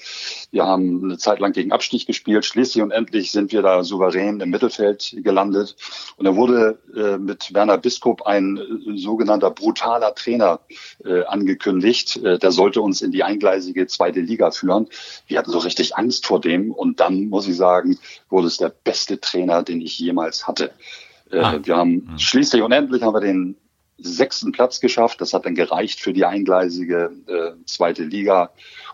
wir 0.52 0.64
haben 0.64 1.04
eine 1.04 1.18
Zeit 1.18 1.40
lang 1.40 1.54
gegen 1.54 1.72
Abstieg 1.72 2.06
gespielt. 2.06 2.46
Schließlich 2.46 2.84
und 2.84 2.92
endlich 2.92 3.32
sind 3.32 3.52
wir 3.52 3.64
da 3.64 3.84
souverän 3.84 4.40
im 4.40 4.52
Mittelfeld 4.52 5.16
gelandet. 5.24 5.76
Und 6.18 6.26
da 6.26 6.36
wurde 6.36 6.78
äh, 6.96 7.18
mit 7.18 7.52
Werner 7.56 7.80
Biskop 7.80 8.22
ein 8.28 8.60
sogenannter 8.96 9.50
brutaler 9.50 10.14
Trainer 10.14 10.60
angekündigt. 11.28 12.22
Der 12.24 12.52
sollte 12.52 12.82
uns 12.82 13.02
in 13.02 13.12
die 13.12 13.24
eingleisige 13.24 13.88
zweite 13.88 14.20
Liga 14.20 14.52
führen. 14.52 14.88
Wir 15.28 15.40
hatten 15.40 15.52
so 15.52 15.58
richtig 15.58 15.96
Angst 15.96 16.26
vor 16.26 16.40
dem. 16.40 16.72
Und 16.72 17.00
dann, 17.00 17.28
muss 17.30 17.48
ich 17.48 17.58
sagen, 17.58 17.98
wurde 18.30 18.48
es 18.48 18.58
der 18.58 18.70
beste 18.70 19.20
Trainer, 19.20 19.64
den 19.64 19.82
ich 19.82 19.98
jemals 19.98 20.48
hatte. 20.48 20.72
Ah. 21.32 21.58
Wir 21.64 21.78
haben 21.78 22.08
hm. 22.10 22.20
schließlich 22.20 22.62
und 22.62 22.72
endlich 22.72 23.04
haben 23.04 23.14
wir 23.14 23.22
den 23.22 23.56
sechsten 24.02 24.52
Platz 24.52 24.80
geschafft. 24.80 25.22
Das 25.22 25.34
hat 25.34 25.46
dann 25.46 25.56
gereicht 25.56 26.00
für 26.00 26.14
die 26.14 26.26
eingleisige 26.26 27.12
äh, 27.28 27.52
zweite 27.66 28.04
Liga 28.04 28.52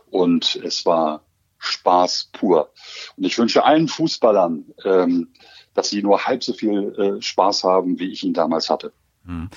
und 0.10 0.60
es 0.64 0.86
war 0.86 1.22
Spaß 1.60 2.30
pur. 2.34 2.72
Und 3.16 3.24
ich 3.24 3.38
wünsche 3.38 3.64
allen 3.64 3.88
Fußballern, 3.88 4.66
ähm, 4.86 5.30
dass 5.74 5.89
sie 5.89 6.01
nur 6.01 6.26
halb 6.26 6.43
so 6.43 6.53
viel 6.53 6.93
äh, 6.97 7.22
Spaß 7.22 7.64
haben, 7.64 7.99
wie 7.99 8.12
ich 8.12 8.24
ihn 8.24 8.34
damals 8.34 8.70
hatte. 8.70 8.91
Hm. 9.26 9.49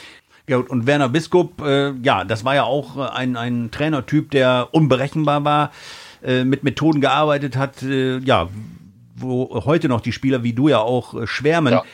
Ja, 0.48 0.58
und 0.58 0.86
Werner 0.86 1.08
Biskup, 1.08 1.62
äh, 1.62 1.92
ja, 2.02 2.24
das 2.24 2.44
war 2.44 2.54
ja 2.54 2.64
auch 2.64 2.96
äh, 2.96 3.08
ein, 3.10 3.36
ein 3.36 3.70
Trainertyp, 3.70 4.30
der 4.30 4.68
unberechenbar 4.72 5.44
war, 5.44 5.70
äh, 6.22 6.44
mit 6.44 6.64
Methoden 6.64 7.00
gearbeitet 7.00 7.56
hat, 7.56 7.82
äh, 7.82 8.18
ja, 8.18 8.48
wo 9.14 9.64
heute 9.64 9.88
noch 9.88 10.00
die 10.00 10.12
Spieler 10.12 10.42
wie 10.42 10.52
du 10.52 10.68
ja 10.68 10.80
auch 10.80 11.14
äh, 11.14 11.26
schwärmen. 11.26 11.74
Ja. 11.74 11.84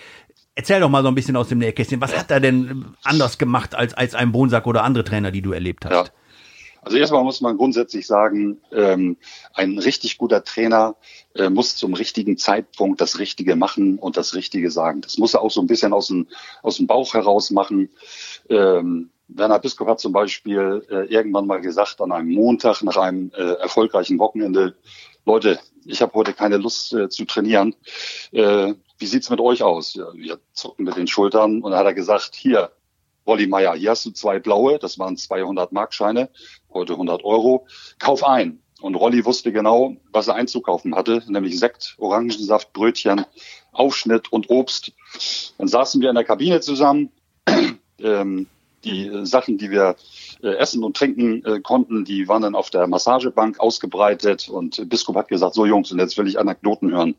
Erzähl 0.56 0.80
doch 0.80 0.88
mal 0.88 1.02
so 1.02 1.08
ein 1.08 1.14
bisschen 1.14 1.36
aus 1.36 1.48
dem 1.48 1.58
Nähkästchen. 1.58 2.00
Was 2.00 2.16
hat 2.16 2.30
er 2.30 2.40
denn 2.40 2.86
anders 3.04 3.36
gemacht 3.36 3.74
als, 3.74 3.92
als 3.92 4.14
ein 4.14 4.32
Bonsack 4.32 4.66
oder 4.66 4.84
andere 4.84 5.04
Trainer, 5.04 5.30
die 5.30 5.42
du 5.42 5.52
erlebt 5.52 5.84
hast? 5.84 5.92
Ja. 5.92 6.04
Also 6.80 6.96
erstmal 6.98 7.24
muss 7.24 7.40
man 7.40 7.56
grundsätzlich 7.56 8.06
sagen, 8.06 8.58
ähm, 8.72 9.16
ein 9.52 9.78
richtig 9.78 10.18
guter 10.18 10.44
Trainer 10.44 10.94
äh, 11.34 11.50
muss 11.50 11.76
zum 11.76 11.94
richtigen 11.94 12.38
Zeitpunkt 12.38 13.00
das 13.00 13.18
Richtige 13.18 13.54
machen 13.54 13.98
und 13.98 14.16
das 14.16 14.34
Richtige 14.34 14.70
sagen. 14.70 15.02
Das 15.02 15.18
muss 15.18 15.34
er 15.34 15.42
auch 15.42 15.50
so 15.50 15.60
ein 15.60 15.66
bisschen 15.66 15.92
aus 15.92 16.06
dem, 16.06 16.28
aus 16.62 16.78
dem 16.78 16.86
Bauch 16.86 17.12
heraus 17.12 17.50
machen. 17.50 17.90
Ähm, 18.48 19.10
Werner 19.28 19.58
Biskop 19.58 19.88
hat 19.88 20.00
zum 20.00 20.12
Beispiel 20.12 20.86
äh, 20.88 21.12
irgendwann 21.12 21.46
mal 21.46 21.60
gesagt, 21.60 22.00
an 22.00 22.12
einem 22.12 22.30
Montag 22.30 22.82
nach 22.82 22.96
einem 22.96 23.30
äh, 23.36 23.42
erfolgreichen 23.54 24.18
Wochenende, 24.18 24.76
Leute, 25.26 25.58
ich 25.84 26.02
habe 26.02 26.14
heute 26.14 26.32
keine 26.32 26.56
Lust 26.56 26.92
äh, 26.94 27.08
zu 27.08 27.24
trainieren. 27.24 27.74
Äh, 28.30 28.74
wie 28.98 29.06
sieht's 29.06 29.30
mit 29.30 29.40
euch 29.40 29.62
aus? 29.62 29.94
Ja, 29.94 30.12
wir 30.14 30.38
zucken 30.52 30.84
mit 30.84 30.96
den 30.96 31.06
Schultern 31.06 31.62
und 31.62 31.70
dann 31.70 31.78
hat 31.78 31.86
er 31.86 31.94
gesagt, 31.94 32.34
hier, 32.34 32.70
Wolli 33.24 33.46
Meier, 33.46 33.74
hier 33.74 33.90
hast 33.90 34.06
du 34.06 34.10
zwei 34.10 34.38
blaue, 34.38 34.78
das 34.78 34.98
waren 34.98 35.16
200 35.16 35.72
Markscheine, 35.72 36.30
heute 36.72 36.92
100 36.94 37.24
Euro, 37.24 37.66
kauf 37.98 38.24
ein. 38.24 38.62
Und 38.80 38.94
Rolli 38.94 39.24
wusste 39.24 39.52
genau, 39.52 39.96
was 40.12 40.28
er 40.28 40.34
einzukaufen 40.34 40.94
hatte, 40.94 41.22
nämlich 41.26 41.58
Sekt, 41.58 41.96
Orangensaft, 41.98 42.72
Brötchen, 42.72 43.24
Aufschnitt 43.72 44.32
und 44.32 44.50
Obst. 44.50 44.92
Dann 45.58 45.66
saßen 45.66 46.00
wir 46.02 46.10
in 46.10 46.14
der 46.14 46.24
Kabine 46.24 46.60
zusammen. 46.60 47.10
ähm, 47.98 48.46
die 48.84 49.06
äh, 49.06 49.24
Sachen, 49.24 49.58
die 49.58 49.70
wir 49.70 49.96
äh, 50.42 50.56
essen 50.56 50.84
und 50.84 50.96
trinken 50.96 51.44
äh, 51.44 51.60
konnten, 51.60 52.04
die 52.04 52.28
waren 52.28 52.42
dann 52.42 52.54
auf 52.54 52.70
der 52.70 52.86
Massagebank 52.86 53.58
ausgebreitet. 53.58 54.48
Und 54.48 54.88
Biskup 54.88 55.16
hat 55.16 55.28
gesagt, 55.28 55.54
so 55.54 55.66
Jungs, 55.66 55.90
und 55.90 55.98
jetzt 55.98 56.16
will 56.18 56.28
ich 56.28 56.38
Anekdoten 56.38 56.92
hören 56.92 57.16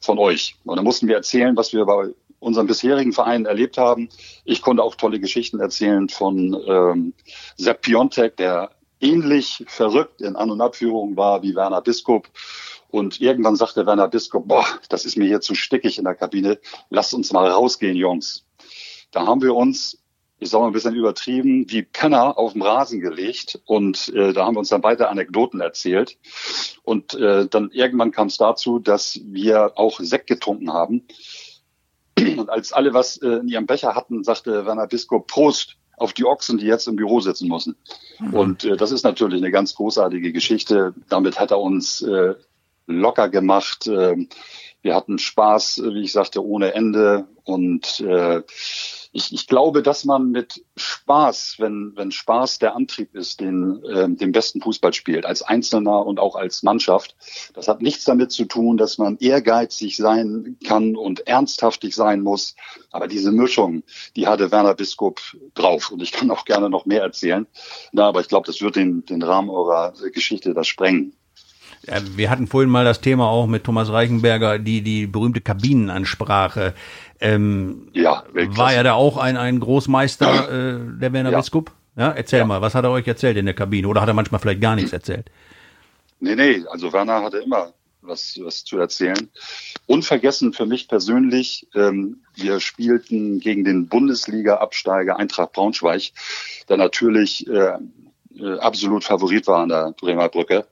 von 0.00 0.18
euch. 0.18 0.56
Und 0.64 0.76
dann 0.76 0.84
mussten 0.84 1.08
wir 1.08 1.16
erzählen, 1.16 1.56
was 1.56 1.72
wir 1.72 1.84
bei 1.84 2.14
unseren 2.38 2.66
bisherigen 2.66 3.12
Verein 3.12 3.46
erlebt 3.46 3.78
haben. 3.78 4.08
Ich 4.44 4.62
konnte 4.62 4.82
auch 4.82 4.94
tolle 4.94 5.20
Geschichten 5.20 5.60
erzählen 5.60 6.08
von 6.08 6.56
ähm, 6.66 7.14
Sepp 7.56 7.82
Piontek, 7.82 8.36
der 8.36 8.70
ähnlich 9.00 9.64
verrückt 9.66 10.20
in 10.20 10.36
An- 10.36 10.50
und 10.50 10.60
Abführung 10.60 11.16
war 11.16 11.42
wie 11.42 11.54
Werner 11.54 11.82
Biskop. 11.82 12.28
Und 12.88 13.20
irgendwann 13.20 13.56
sagte 13.56 13.86
Werner 13.86 14.08
Biskop, 14.08 14.46
boah, 14.48 14.66
das 14.88 15.04
ist 15.04 15.16
mir 15.16 15.26
hier 15.26 15.40
zu 15.40 15.54
stickig 15.54 15.98
in 15.98 16.04
der 16.04 16.14
Kabine. 16.14 16.58
Lasst 16.90 17.14
uns 17.14 17.32
mal 17.32 17.50
rausgehen, 17.50 17.96
Jungs. 17.96 18.44
Da 19.10 19.26
haben 19.26 19.42
wir 19.42 19.54
uns, 19.54 19.98
ich 20.38 20.50
sage 20.50 20.62
mal 20.62 20.68
ein 20.68 20.72
bisschen 20.74 20.94
übertrieben, 20.94 21.66
wie 21.70 21.82
Penner 21.82 22.36
auf 22.36 22.52
dem 22.52 22.62
Rasen 22.62 23.00
gelegt. 23.00 23.60
Und 23.64 24.12
äh, 24.14 24.32
da 24.32 24.44
haben 24.44 24.54
wir 24.54 24.60
uns 24.60 24.68
dann 24.68 24.82
beide 24.82 25.08
Anekdoten 25.08 25.60
erzählt. 25.60 26.18
Und 26.82 27.14
äh, 27.14 27.46
dann 27.46 27.70
irgendwann 27.70 28.10
kam 28.10 28.26
es 28.28 28.36
dazu, 28.36 28.78
dass 28.78 29.18
wir 29.24 29.78
auch 29.78 29.98
Sekt 30.00 30.26
getrunken 30.26 30.72
haben. 30.72 31.06
Und 32.18 32.50
als 32.50 32.72
alle 32.72 32.92
was 32.94 33.16
äh, 33.18 33.28
in 33.28 33.48
ihrem 33.48 33.66
Becher 33.66 33.94
hatten, 33.94 34.24
sagte 34.24 34.66
Werner 34.66 34.86
Biskop, 34.86 35.26
Prost 35.26 35.76
auf 35.96 36.12
die 36.12 36.24
Ochsen, 36.24 36.58
die 36.58 36.66
jetzt 36.66 36.88
im 36.88 36.96
Büro 36.96 37.20
sitzen 37.20 37.48
müssen. 37.48 37.76
Mhm. 38.18 38.34
Und 38.34 38.64
äh, 38.64 38.76
das 38.76 38.92
ist 38.92 39.04
natürlich 39.04 39.40
eine 39.40 39.50
ganz 39.50 39.74
großartige 39.74 40.32
Geschichte. 40.32 40.94
Damit 41.08 41.40
hat 41.40 41.50
er 41.50 41.60
uns 41.60 42.02
äh, 42.02 42.34
locker 42.86 43.28
gemacht. 43.30 43.86
Äh, 43.86 44.26
wir 44.82 44.94
hatten 44.94 45.18
Spaß, 45.18 45.82
wie 45.84 46.02
ich 46.02 46.12
sagte, 46.12 46.44
ohne 46.44 46.74
Ende. 46.74 47.26
Und 47.44 48.00
äh, 48.00 48.42
ich, 49.16 49.32
ich 49.32 49.46
glaube, 49.46 49.82
dass 49.82 50.04
man 50.04 50.30
mit 50.30 50.62
Spaß, 50.76 51.56
wenn, 51.58 51.92
wenn 51.96 52.10
Spaß 52.10 52.58
der 52.58 52.76
Antrieb 52.76 53.14
ist, 53.14 53.40
den, 53.40 53.82
äh, 53.84 54.08
den 54.08 54.30
besten 54.30 54.60
Fußball 54.60 54.92
spielt, 54.92 55.24
als 55.24 55.40
Einzelner 55.40 56.04
und 56.04 56.20
auch 56.20 56.36
als 56.36 56.62
Mannschaft. 56.62 57.16
Das 57.54 57.66
hat 57.66 57.80
nichts 57.80 58.04
damit 58.04 58.30
zu 58.30 58.44
tun, 58.44 58.76
dass 58.76 58.98
man 58.98 59.16
ehrgeizig 59.18 59.96
sein 59.96 60.58
kann 60.66 60.96
und 60.96 61.26
ernsthaftig 61.26 61.94
sein 61.94 62.20
muss. 62.20 62.56
Aber 62.90 63.08
diese 63.08 63.32
Mischung, 63.32 63.84
die 64.16 64.26
hatte 64.26 64.52
Werner 64.52 64.74
Biskop 64.74 65.20
drauf. 65.54 65.90
Und 65.90 66.02
ich 66.02 66.12
kann 66.12 66.30
auch 66.30 66.44
gerne 66.44 66.68
noch 66.68 66.84
mehr 66.84 67.00
erzählen. 67.00 67.46
Na, 67.92 68.08
aber 68.08 68.20
ich 68.20 68.28
glaube, 68.28 68.46
das 68.46 68.60
wird 68.60 68.76
den, 68.76 69.06
den 69.06 69.22
Rahmen 69.22 69.48
eurer 69.48 69.94
Geschichte 70.12 70.52
das 70.52 70.68
sprengen. 70.68 71.14
Wir 72.16 72.30
hatten 72.30 72.48
vorhin 72.48 72.70
mal 72.70 72.84
das 72.84 73.00
Thema 73.00 73.28
auch 73.28 73.46
mit 73.46 73.62
Thomas 73.62 73.90
Reichenberger, 73.90 74.58
die, 74.58 74.82
die 74.82 75.06
berühmte 75.06 75.40
Kabinenansprache. 75.40 76.74
Ähm, 77.20 77.88
ja, 77.92 78.24
war 78.32 78.74
ja 78.74 78.82
da 78.82 78.94
auch 78.94 79.16
ein, 79.16 79.36
ein 79.36 79.60
Großmeister, 79.60 80.48
äh, 80.48 81.00
der 81.00 81.12
Werner 81.12 81.30
ja. 81.30 81.38
Biskup? 81.38 81.72
Ja, 81.96 82.10
erzähl 82.10 82.40
ja. 82.40 82.44
mal, 82.44 82.60
was 82.60 82.74
hat 82.74 82.84
er 82.84 82.90
euch 82.90 83.06
erzählt 83.06 83.36
in 83.38 83.46
der 83.46 83.54
Kabine? 83.54 83.88
Oder 83.88 84.02
hat 84.02 84.08
er 84.08 84.14
manchmal 84.14 84.40
vielleicht 84.40 84.60
gar 84.60 84.76
nichts 84.76 84.92
erzählt? 84.92 85.30
Nee, 86.20 86.34
nee, 86.34 86.62
also 86.70 86.92
Werner 86.92 87.22
hatte 87.22 87.38
immer 87.38 87.72
was, 88.02 88.38
was 88.42 88.64
zu 88.64 88.78
erzählen. 88.78 89.30
Unvergessen 89.86 90.52
für 90.52 90.66
mich 90.66 90.88
persönlich, 90.88 91.66
ähm, 91.74 92.22
wir 92.34 92.60
spielten 92.60 93.40
gegen 93.40 93.64
den 93.64 93.88
Bundesliga-Absteiger 93.88 95.16
Eintracht 95.18 95.52
Braunschweig, 95.52 96.12
der 96.68 96.76
natürlich 96.76 97.46
äh, 97.48 97.78
äh, 98.38 98.58
absolut 98.58 99.04
Favorit 99.04 99.46
war 99.46 99.62
an 99.62 99.68
der 99.68 99.94
Bremer 99.98 100.28
Brücke. 100.28 100.66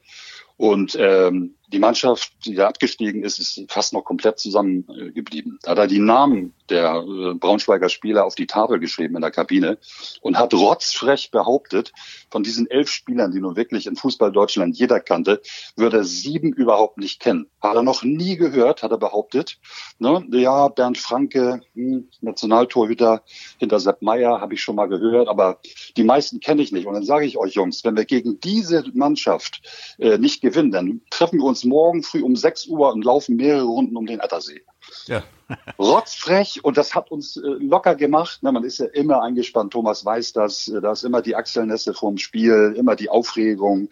Und 0.56 0.96
ähm, 0.98 1.54
die 1.68 1.78
Mannschaft, 1.78 2.32
die 2.44 2.54
da 2.54 2.68
abgestiegen 2.68 3.24
ist, 3.24 3.38
ist 3.38 3.64
fast 3.68 3.92
noch 3.92 4.02
komplett 4.04 4.38
zusammengeblieben. 4.38 5.58
Da 5.62 5.74
er 5.74 5.86
die 5.86 5.98
Namen 5.98 6.52
der 6.70 7.04
äh, 7.06 7.34
Braunschweiger 7.34 7.88
Spieler 7.88 8.24
auf 8.24 8.34
die 8.34 8.46
Tafel 8.46 8.78
geschrieben 8.78 9.16
in 9.16 9.22
der 9.22 9.30
Kabine 9.30 9.78
und 10.20 10.38
hat 10.38 10.54
rotzfrech 10.54 11.30
behauptet, 11.30 11.92
von 12.30 12.42
diesen 12.42 12.68
elf 12.70 12.90
Spielern, 12.90 13.32
die 13.32 13.40
nun 13.40 13.56
wirklich 13.56 13.86
in 13.86 13.96
Fußball 13.96 14.32
Deutschland 14.32 14.76
jeder 14.76 15.00
kannte, 15.00 15.42
würde 15.76 15.98
er 15.98 16.04
sieben 16.04 16.52
überhaupt 16.52 16.98
nicht 16.98 17.20
kennen. 17.20 17.48
Hat 17.60 17.76
er 17.76 17.82
noch 17.82 18.02
nie 18.02 18.36
gehört, 18.36 18.82
hat 18.82 18.90
er 18.90 18.98
behauptet. 18.98 19.58
Ne? 19.98 20.24
Ja, 20.32 20.68
Bernd 20.68 20.98
Franke, 20.98 21.60
hm, 21.74 22.08
Nationaltorhüter 22.20 23.22
hinter 23.58 23.80
Sepp 23.80 24.02
Meier, 24.02 24.40
habe 24.40 24.54
ich 24.54 24.62
schon 24.62 24.76
mal 24.76 24.88
gehört, 24.88 25.28
aber 25.28 25.60
die 25.96 26.04
meisten 26.04 26.40
kenne 26.40 26.62
ich 26.62 26.72
nicht. 26.72 26.86
Und 26.86 26.94
dann 26.94 27.04
sage 27.04 27.26
ich 27.26 27.36
euch 27.36 27.54
Jungs, 27.54 27.84
wenn 27.84 27.96
wir 27.96 28.04
gegen 28.04 28.40
diese 28.40 28.84
Mannschaft 28.94 29.62
äh, 29.98 30.18
nicht 30.18 30.40
gewinnen, 30.40 30.70
dann 30.70 31.02
treffen 31.10 31.38
wir 31.38 31.44
uns 31.44 31.64
morgen 31.64 32.02
früh 32.02 32.22
um 32.22 32.36
6 32.36 32.66
Uhr 32.68 32.92
und 32.92 33.04
laufen 33.04 33.36
mehrere 33.36 33.64
Runden 33.64 33.96
um 33.96 34.06
den 34.06 34.20
Attersee. 34.20 34.62
Ja. 35.06 35.22
Rotzfrech 35.78 36.64
und 36.64 36.76
das 36.76 36.94
hat 36.94 37.10
uns 37.10 37.36
äh, 37.36 37.40
locker 37.40 37.94
gemacht. 37.94 38.38
Na, 38.42 38.52
man 38.52 38.64
ist 38.64 38.78
ja 38.78 38.86
immer 38.86 39.22
eingespannt. 39.22 39.72
Thomas 39.72 40.04
weiß 40.04 40.32
das. 40.32 40.68
Äh, 40.68 40.80
da 40.80 40.92
ist 40.92 41.04
immer 41.04 41.22
die 41.22 41.36
Achselnässe 41.36 41.94
vorm 41.94 42.18
Spiel, 42.18 42.74
immer 42.76 42.96
die 42.96 43.10
Aufregung. 43.10 43.88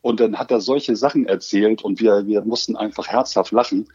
Und 0.00 0.20
dann 0.20 0.38
hat 0.38 0.50
er 0.50 0.60
solche 0.60 0.96
Sachen 0.96 1.26
erzählt 1.26 1.82
und 1.82 2.00
wir, 2.00 2.26
wir 2.26 2.42
mussten 2.42 2.76
einfach 2.76 3.08
herzhaft 3.08 3.52
lachen. 3.52 3.88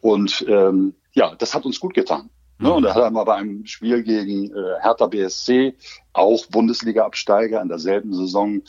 Und 0.00 0.44
ähm, 0.48 0.94
ja, 1.12 1.34
das 1.34 1.54
hat 1.54 1.66
uns 1.66 1.80
gut 1.80 1.94
getan. 1.94 2.30
Ne, 2.58 2.72
und 2.72 2.84
da 2.84 2.94
hat 2.94 3.02
er 3.02 3.10
mal 3.10 3.24
bei 3.24 3.34
einem 3.34 3.66
Spiel 3.66 4.02
gegen 4.02 4.50
äh, 4.50 4.80
Hertha 4.80 5.06
BSC, 5.08 5.74
auch 6.14 6.46
Bundesliga-Absteiger 6.46 7.60
in 7.60 7.68
derselben 7.68 8.14
Saison, 8.14 8.62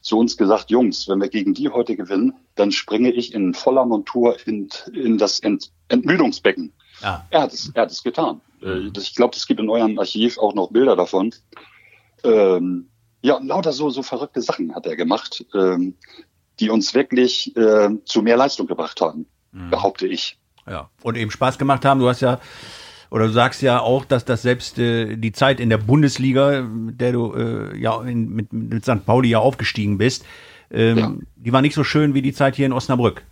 zu 0.00 0.18
uns 0.18 0.38
gesagt, 0.38 0.70
Jungs, 0.70 1.08
wenn 1.08 1.20
wir 1.20 1.28
gegen 1.28 1.52
die 1.52 1.68
heute 1.68 1.94
gewinnen, 1.94 2.32
dann 2.54 2.72
springe 2.72 3.10
ich 3.10 3.34
in 3.34 3.52
voller 3.52 3.84
Montur 3.84 4.36
in, 4.46 4.70
in 4.94 5.18
das 5.18 5.40
Ent 5.40 5.72
Entmüdungsbecken. 5.88 6.72
Ja. 7.02 7.26
Er, 7.30 7.42
hat 7.42 7.52
es, 7.52 7.70
er 7.74 7.82
hat 7.82 7.90
es 7.90 8.02
getan. 8.02 8.40
Äh, 8.62 8.88
ich 8.96 9.14
glaube, 9.14 9.36
es 9.36 9.46
gibt 9.46 9.60
in 9.60 9.68
eurem 9.68 9.98
Archiv 9.98 10.38
auch 10.38 10.54
noch 10.54 10.70
Bilder 10.70 10.96
davon. 10.96 11.34
Ähm, 12.22 12.88
ja, 13.22 13.38
lauter 13.42 13.72
so, 13.72 13.90
so 13.90 14.02
verrückte 14.02 14.42
Sachen 14.42 14.74
hat 14.74 14.86
er 14.86 14.96
gemacht, 14.96 15.44
ähm, 15.54 15.94
die 16.60 16.70
uns 16.70 16.94
wirklich 16.94 17.56
äh, 17.56 17.90
zu 18.04 18.22
mehr 18.22 18.36
Leistung 18.36 18.66
gebracht 18.66 19.00
haben, 19.00 19.26
mhm. 19.52 19.70
behaupte 19.70 20.06
ich. 20.06 20.38
Ja, 20.66 20.90
und 21.02 21.16
eben 21.16 21.30
Spaß 21.30 21.58
gemacht 21.58 21.84
haben. 21.84 22.00
Du 22.00 22.08
hast 22.08 22.20
ja 22.20 22.40
oder 23.10 23.26
du 23.26 23.32
sagst 23.32 23.62
ja 23.62 23.80
auch, 23.80 24.04
dass 24.04 24.24
das 24.24 24.42
selbst 24.42 24.78
äh, 24.78 25.16
die 25.16 25.30
Zeit 25.32 25.60
in 25.60 25.70
der 25.70 25.78
Bundesliga, 25.78 26.62
mit 26.62 27.00
der 27.00 27.12
du 27.12 27.32
äh, 27.32 27.78
ja 27.78 28.02
in, 28.02 28.30
mit, 28.30 28.52
mit 28.52 28.84
St. 28.84 29.06
Pauli 29.06 29.28
ja 29.28 29.38
aufgestiegen 29.38 29.98
bist, 29.98 30.24
ähm, 30.70 30.98
ja. 30.98 31.14
die 31.36 31.52
war 31.52 31.62
nicht 31.62 31.74
so 31.74 31.84
schön 31.84 32.14
wie 32.14 32.22
die 32.22 32.32
Zeit 32.32 32.56
hier 32.56 32.66
in 32.66 32.72
Osnabrück. 32.72 33.22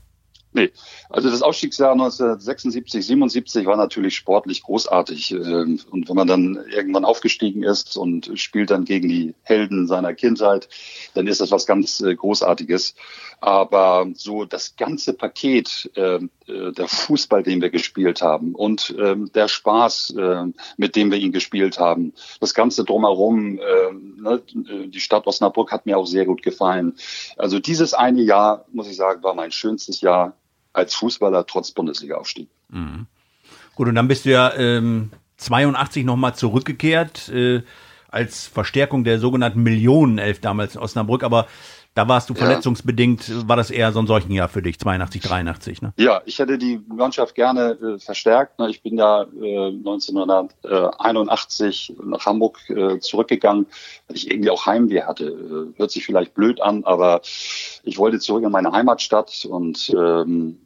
Nee, 0.54 0.70
also 1.08 1.30
das 1.30 1.40
Ausstiegsjahr 1.40 1.92
1976, 1.92 3.06
77 3.06 3.64
war 3.64 3.76
natürlich 3.76 4.14
sportlich 4.14 4.62
großartig. 4.62 5.32
Ähm, 5.32 5.80
und 5.90 6.10
wenn 6.10 6.16
man 6.16 6.26
dann 6.26 6.62
irgendwann 6.70 7.06
aufgestiegen 7.06 7.62
ist 7.62 7.96
und 7.96 8.38
spielt 8.38 8.70
dann 8.70 8.84
gegen 8.84 9.08
die 9.08 9.34
Helden 9.44 9.86
seiner 9.86 10.12
Kindheit, 10.12 10.68
dann 11.14 11.26
ist 11.26 11.40
das 11.40 11.52
was 11.52 11.64
ganz 11.64 12.02
äh, 12.02 12.14
Großartiges. 12.14 12.94
Aber 13.40 14.06
so 14.14 14.44
das 14.44 14.76
ganze 14.76 15.14
Paket, 15.14 15.90
ähm, 15.96 16.28
äh, 16.46 16.72
der 16.72 16.86
Fußball, 16.86 17.42
den 17.42 17.62
wir 17.62 17.70
gespielt 17.70 18.20
haben 18.20 18.54
und 18.54 18.94
ähm, 18.98 19.32
der 19.34 19.48
Spaß, 19.48 20.14
mit 20.76 20.96
dem 20.96 21.10
wir 21.10 21.18
ihn 21.18 21.32
gespielt 21.32 21.78
haben, 21.78 22.12
das 22.40 22.54
Ganze 22.54 22.84
drumherum, 22.84 23.54
ne, 23.54 24.42
die 24.86 25.00
Stadt 25.00 25.26
Osnabrück 25.26 25.72
hat 25.72 25.86
mir 25.86 25.98
auch 25.98 26.06
sehr 26.06 26.24
gut 26.24 26.42
gefallen. 26.42 26.94
Also 27.36 27.58
dieses 27.58 27.94
eine 27.94 28.22
Jahr, 28.22 28.66
muss 28.72 28.88
ich 28.88 28.96
sagen, 28.96 29.22
war 29.22 29.34
mein 29.34 29.52
schönstes 29.52 30.00
Jahr 30.00 30.36
als 30.72 30.94
Fußballer 30.94 31.46
trotz 31.46 31.70
Bundesliga-Aufstieg. 31.72 32.48
Mhm. 32.68 33.06
Gut, 33.74 33.88
und 33.88 33.94
dann 33.94 34.08
bist 34.08 34.24
du 34.24 34.30
ja 34.30 34.52
ähm, 34.54 35.10
82 35.38 36.04
nochmal 36.04 36.34
zurückgekehrt 36.34 37.28
äh, 37.28 37.62
als 38.08 38.46
Verstärkung 38.46 39.04
der 39.04 39.18
sogenannten 39.18 39.62
Millionenelf 39.62 40.40
damals 40.40 40.74
in 40.74 40.80
Osnabrück, 40.82 41.24
aber 41.24 41.46
da 41.94 42.08
warst 42.08 42.30
du 42.30 42.34
verletzungsbedingt, 42.34 43.28
ja. 43.28 43.46
war 43.48 43.56
das 43.56 43.70
eher 43.70 43.92
so 43.92 44.00
ein 44.00 44.06
solchen 44.06 44.32
Jahr 44.32 44.48
für 44.48 44.62
dich, 44.62 44.78
82, 44.78 45.20
83, 45.20 45.82
ne? 45.82 45.92
Ja, 45.98 46.22
ich 46.24 46.38
hätte 46.38 46.56
die 46.56 46.80
Mannschaft 46.88 47.34
gerne 47.34 47.72
äh, 47.72 47.98
verstärkt. 47.98 48.58
Ne? 48.58 48.70
Ich 48.70 48.82
bin 48.82 48.96
ja 48.96 49.22
äh, 49.22 49.66
1981 49.68 51.96
nach 52.02 52.24
Hamburg 52.24 52.60
äh, 52.70 52.98
zurückgegangen, 52.98 53.66
weil 54.08 54.16
ich 54.16 54.30
irgendwie 54.30 54.48
auch 54.50 54.64
Heimweh 54.64 55.02
hatte. 55.02 55.26
Äh, 55.26 55.78
hört 55.78 55.90
sich 55.90 56.06
vielleicht 56.06 56.32
blöd 56.34 56.62
an, 56.62 56.84
aber 56.84 57.20
ich 57.82 57.98
wollte 57.98 58.20
zurück 58.20 58.44
in 58.44 58.50
meine 58.50 58.72
Heimatstadt 58.72 59.44
und 59.44 59.92
ähm, 59.94 60.56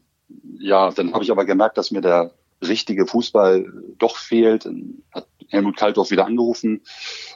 ja, 0.59 0.91
dann 0.91 1.12
habe 1.12 1.24
ich 1.24 1.33
aber 1.33 1.45
gemerkt, 1.45 1.77
dass 1.77 1.91
mir 1.91 2.03
der 2.03 2.31
richtige 2.62 3.07
Fußball 3.07 3.66
doch 3.99 4.16
fehlt. 4.16 4.68
Hat 5.12 5.27
Helmut 5.49 5.76
Kalthoff 5.76 6.11
wieder 6.11 6.26
angerufen 6.26 6.82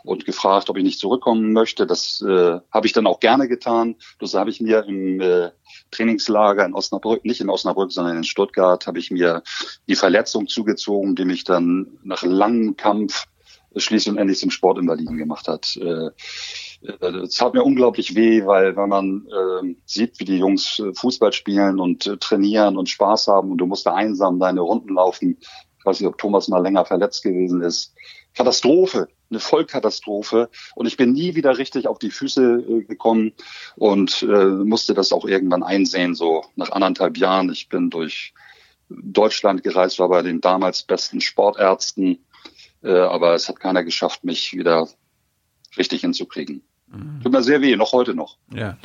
und 0.04 0.24
gefragt, 0.24 0.70
ob 0.70 0.76
ich 0.76 0.84
nicht 0.84 0.98
zurückkommen 0.98 1.52
möchte. 1.52 1.86
Das 1.86 2.22
äh, 2.22 2.60
habe 2.70 2.86
ich 2.86 2.92
dann 2.92 3.06
auch 3.06 3.20
gerne 3.20 3.48
getan. 3.48 3.96
Das 4.18 4.34
habe 4.34 4.50
ich 4.50 4.60
mir 4.60 4.84
im 4.84 5.20
äh, 5.20 5.50
Trainingslager 5.90 6.64
in 6.64 6.74
Osnabrück, 6.74 7.24
nicht 7.24 7.40
in 7.40 7.50
Osnabrück, 7.50 7.92
sondern 7.92 8.16
in 8.16 8.24
Stuttgart, 8.24 8.86
habe 8.86 8.98
ich 8.98 9.10
mir 9.10 9.42
die 9.88 9.96
Verletzung 9.96 10.48
zugezogen, 10.48 11.14
die 11.14 11.24
mich 11.24 11.44
dann 11.44 11.98
nach 12.02 12.22
langem 12.22 12.76
Kampf 12.76 13.26
schließlich 13.76 14.10
und 14.10 14.18
endlich 14.18 14.38
zum 14.38 14.50
Sportinvaliden 14.50 15.16
gemacht 15.16 15.48
hat. 15.48 15.76
Äh, 15.76 16.10
es 16.82 17.34
tat 17.34 17.54
mir 17.54 17.62
unglaublich 17.62 18.14
weh, 18.14 18.44
weil 18.46 18.76
wenn 18.76 18.88
man 18.88 19.26
äh, 19.26 19.74
sieht, 19.84 20.18
wie 20.18 20.24
die 20.24 20.38
Jungs 20.38 20.78
äh, 20.78 20.94
Fußball 20.94 21.32
spielen 21.32 21.78
und 21.78 22.06
äh, 22.06 22.16
trainieren 22.16 22.76
und 22.76 22.88
Spaß 22.88 23.28
haben 23.28 23.50
und 23.52 23.58
du 23.58 23.66
musst 23.66 23.86
da 23.86 23.94
einsam 23.94 24.40
deine 24.40 24.60
Runden 24.60 24.94
laufen, 24.94 25.38
ich 25.80 25.86
weiß 25.86 26.00
nicht, 26.00 26.08
ob 26.08 26.18
Thomas 26.18 26.48
mal 26.48 26.62
länger 26.62 26.84
verletzt 26.84 27.22
gewesen 27.22 27.62
ist. 27.62 27.94
Katastrophe, 28.34 29.08
eine 29.30 29.40
Vollkatastrophe. 29.40 30.50
Und 30.74 30.86
ich 30.86 30.98
bin 30.98 31.12
nie 31.12 31.34
wieder 31.34 31.56
richtig 31.56 31.88
auf 31.88 31.98
die 31.98 32.10
Füße 32.10 32.64
äh, 32.68 32.84
gekommen 32.84 33.32
und 33.76 34.22
äh, 34.22 34.44
musste 34.44 34.92
das 34.92 35.12
auch 35.12 35.24
irgendwann 35.24 35.62
einsehen, 35.62 36.14
so 36.14 36.44
nach 36.54 36.70
anderthalb 36.70 37.16
Jahren. 37.16 37.50
Ich 37.50 37.70
bin 37.70 37.88
durch 37.88 38.34
Deutschland 38.90 39.62
gereist, 39.62 39.98
war 39.98 40.10
bei 40.10 40.20
den 40.20 40.42
damals 40.42 40.82
besten 40.82 41.22
Sportärzten, 41.22 42.18
äh, 42.82 42.90
aber 42.90 43.34
es 43.34 43.48
hat 43.48 43.58
keiner 43.58 43.82
geschafft, 43.82 44.22
mich 44.22 44.52
wieder 44.52 44.86
richtig 45.78 46.02
hinzukriegen. 46.02 46.62
Mhm. 46.88 47.20
Tut 47.22 47.32
mir 47.32 47.42
sehr 47.42 47.62
weh, 47.62 47.74
noch 47.76 47.92
heute 47.92 48.14
noch. 48.14 48.36
Ja. 48.52 48.76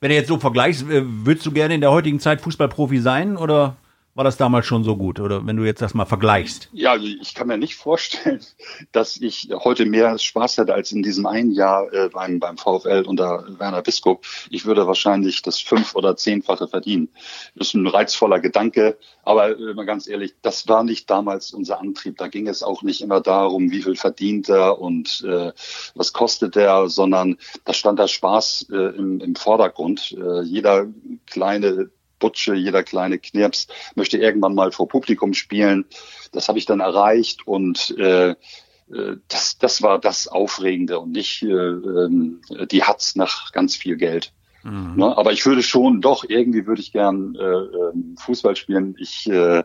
Wenn 0.00 0.10
du 0.10 0.16
jetzt 0.16 0.28
so 0.28 0.38
vergleichst, 0.38 0.82
äh, 0.90 1.02
würdest 1.04 1.46
du 1.46 1.52
gerne 1.52 1.74
in 1.74 1.80
der 1.80 1.90
heutigen 1.90 2.20
Zeit 2.20 2.42
Fußballprofi 2.42 2.98
sein 2.98 3.38
oder 3.38 3.76
war 4.14 4.24
das 4.24 4.36
damals 4.36 4.66
schon 4.66 4.84
so 4.84 4.96
gut? 4.96 5.18
Oder 5.18 5.44
wenn 5.46 5.56
du 5.56 5.64
jetzt 5.64 5.82
das 5.82 5.94
mal 5.94 6.04
vergleichst? 6.04 6.68
Ja, 6.72 6.92
also 6.92 7.06
ich 7.06 7.34
kann 7.34 7.48
mir 7.48 7.58
nicht 7.58 7.74
vorstellen, 7.74 8.40
dass 8.92 9.16
ich 9.16 9.50
heute 9.52 9.86
mehr 9.86 10.18
Spaß 10.18 10.58
hätte 10.58 10.74
als 10.74 10.92
in 10.92 11.02
diesem 11.02 11.26
einen 11.26 11.52
Jahr 11.52 11.92
äh, 11.92 12.08
beim, 12.10 12.38
beim 12.38 12.56
VfL 12.56 13.04
unter 13.06 13.44
Werner 13.58 13.82
Biskop. 13.82 14.24
Ich 14.50 14.66
würde 14.66 14.86
wahrscheinlich 14.86 15.42
das 15.42 15.60
fünf- 15.60 15.94
oder 15.94 16.16
zehnfache 16.16 16.68
verdienen. 16.68 17.08
Das 17.56 17.68
ist 17.68 17.74
ein 17.74 17.86
reizvoller 17.86 18.40
Gedanke, 18.40 18.96
aber 19.24 19.58
äh, 19.58 19.74
mal 19.74 19.86
ganz 19.86 20.06
ehrlich, 20.06 20.34
das 20.42 20.68
war 20.68 20.84
nicht 20.84 21.10
damals 21.10 21.52
unser 21.52 21.80
Antrieb. 21.80 22.16
Da 22.18 22.28
ging 22.28 22.46
es 22.46 22.62
auch 22.62 22.82
nicht 22.82 23.00
immer 23.00 23.20
darum, 23.20 23.70
wie 23.70 23.82
viel 23.82 23.96
verdient 23.96 24.48
er 24.48 24.78
und 24.78 25.24
äh, 25.26 25.52
was 25.94 26.12
kostet 26.12 26.56
er, 26.56 26.88
sondern 26.88 27.36
da 27.64 27.72
stand 27.72 27.98
der 27.98 28.08
Spaß 28.08 28.68
äh, 28.70 28.96
im, 28.96 29.20
im 29.20 29.34
Vordergrund. 29.34 30.12
Äh, 30.12 30.42
jeder 30.42 30.86
kleine 31.26 31.90
Butsche, 32.24 32.54
jeder 32.54 32.82
kleine 32.82 33.18
Knirps 33.18 33.68
möchte 33.96 34.16
irgendwann 34.16 34.54
mal 34.54 34.72
vor 34.72 34.88
Publikum 34.88 35.34
spielen. 35.34 35.84
Das 36.32 36.48
habe 36.48 36.58
ich 36.58 36.64
dann 36.64 36.80
erreicht 36.80 37.46
und 37.46 37.94
äh, 37.98 38.30
äh, 38.30 39.16
das, 39.28 39.58
das 39.58 39.82
war 39.82 39.98
das 39.98 40.26
Aufregende 40.26 40.98
und 41.00 41.12
nicht 41.12 41.42
äh, 41.42 41.48
ähm, 41.48 42.40
die 42.70 42.82
Hatz 42.82 43.14
nach 43.14 43.52
ganz 43.52 43.76
viel 43.76 43.96
Geld. 43.96 44.32
Mhm. 44.62 44.94
Ne? 44.96 45.16
Aber 45.18 45.32
ich 45.32 45.44
würde 45.44 45.62
schon, 45.62 46.00
doch, 46.00 46.24
irgendwie 46.26 46.66
würde 46.66 46.80
ich 46.80 46.92
gern 46.92 47.34
äh, 47.34 47.42
ähm, 47.42 48.16
Fußball 48.18 48.56
spielen. 48.56 48.96
Ich, 48.98 49.28
äh, 49.28 49.62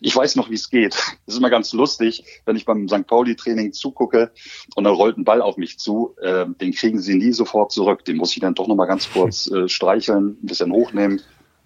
ich 0.00 0.14
weiß 0.14 0.36
noch, 0.36 0.48
wie 0.48 0.54
es 0.54 0.70
geht. 0.70 0.94
Das 0.94 1.34
ist 1.34 1.38
immer 1.38 1.50
ganz 1.50 1.72
lustig, 1.72 2.24
wenn 2.44 2.54
ich 2.54 2.64
beim 2.64 2.88
St. 2.88 3.08
Pauli-Training 3.08 3.72
zugucke 3.72 4.30
und 4.76 4.84
dann 4.84 4.94
rollt 4.94 5.18
ein 5.18 5.24
Ball 5.24 5.42
auf 5.42 5.56
mich 5.56 5.80
zu. 5.80 6.14
Äh, 6.22 6.46
den 6.60 6.72
kriegen 6.72 7.00
sie 7.00 7.16
nie 7.16 7.32
sofort 7.32 7.72
zurück. 7.72 8.04
Den 8.04 8.16
muss 8.16 8.32
ich 8.34 8.40
dann 8.40 8.54
doch 8.54 8.68
noch 8.68 8.76
mal 8.76 8.86
ganz 8.86 9.10
kurz 9.10 9.48
äh, 9.50 9.68
streicheln, 9.68 10.38
ein 10.40 10.46
bisschen 10.46 10.70
hochnehmen 10.72 11.20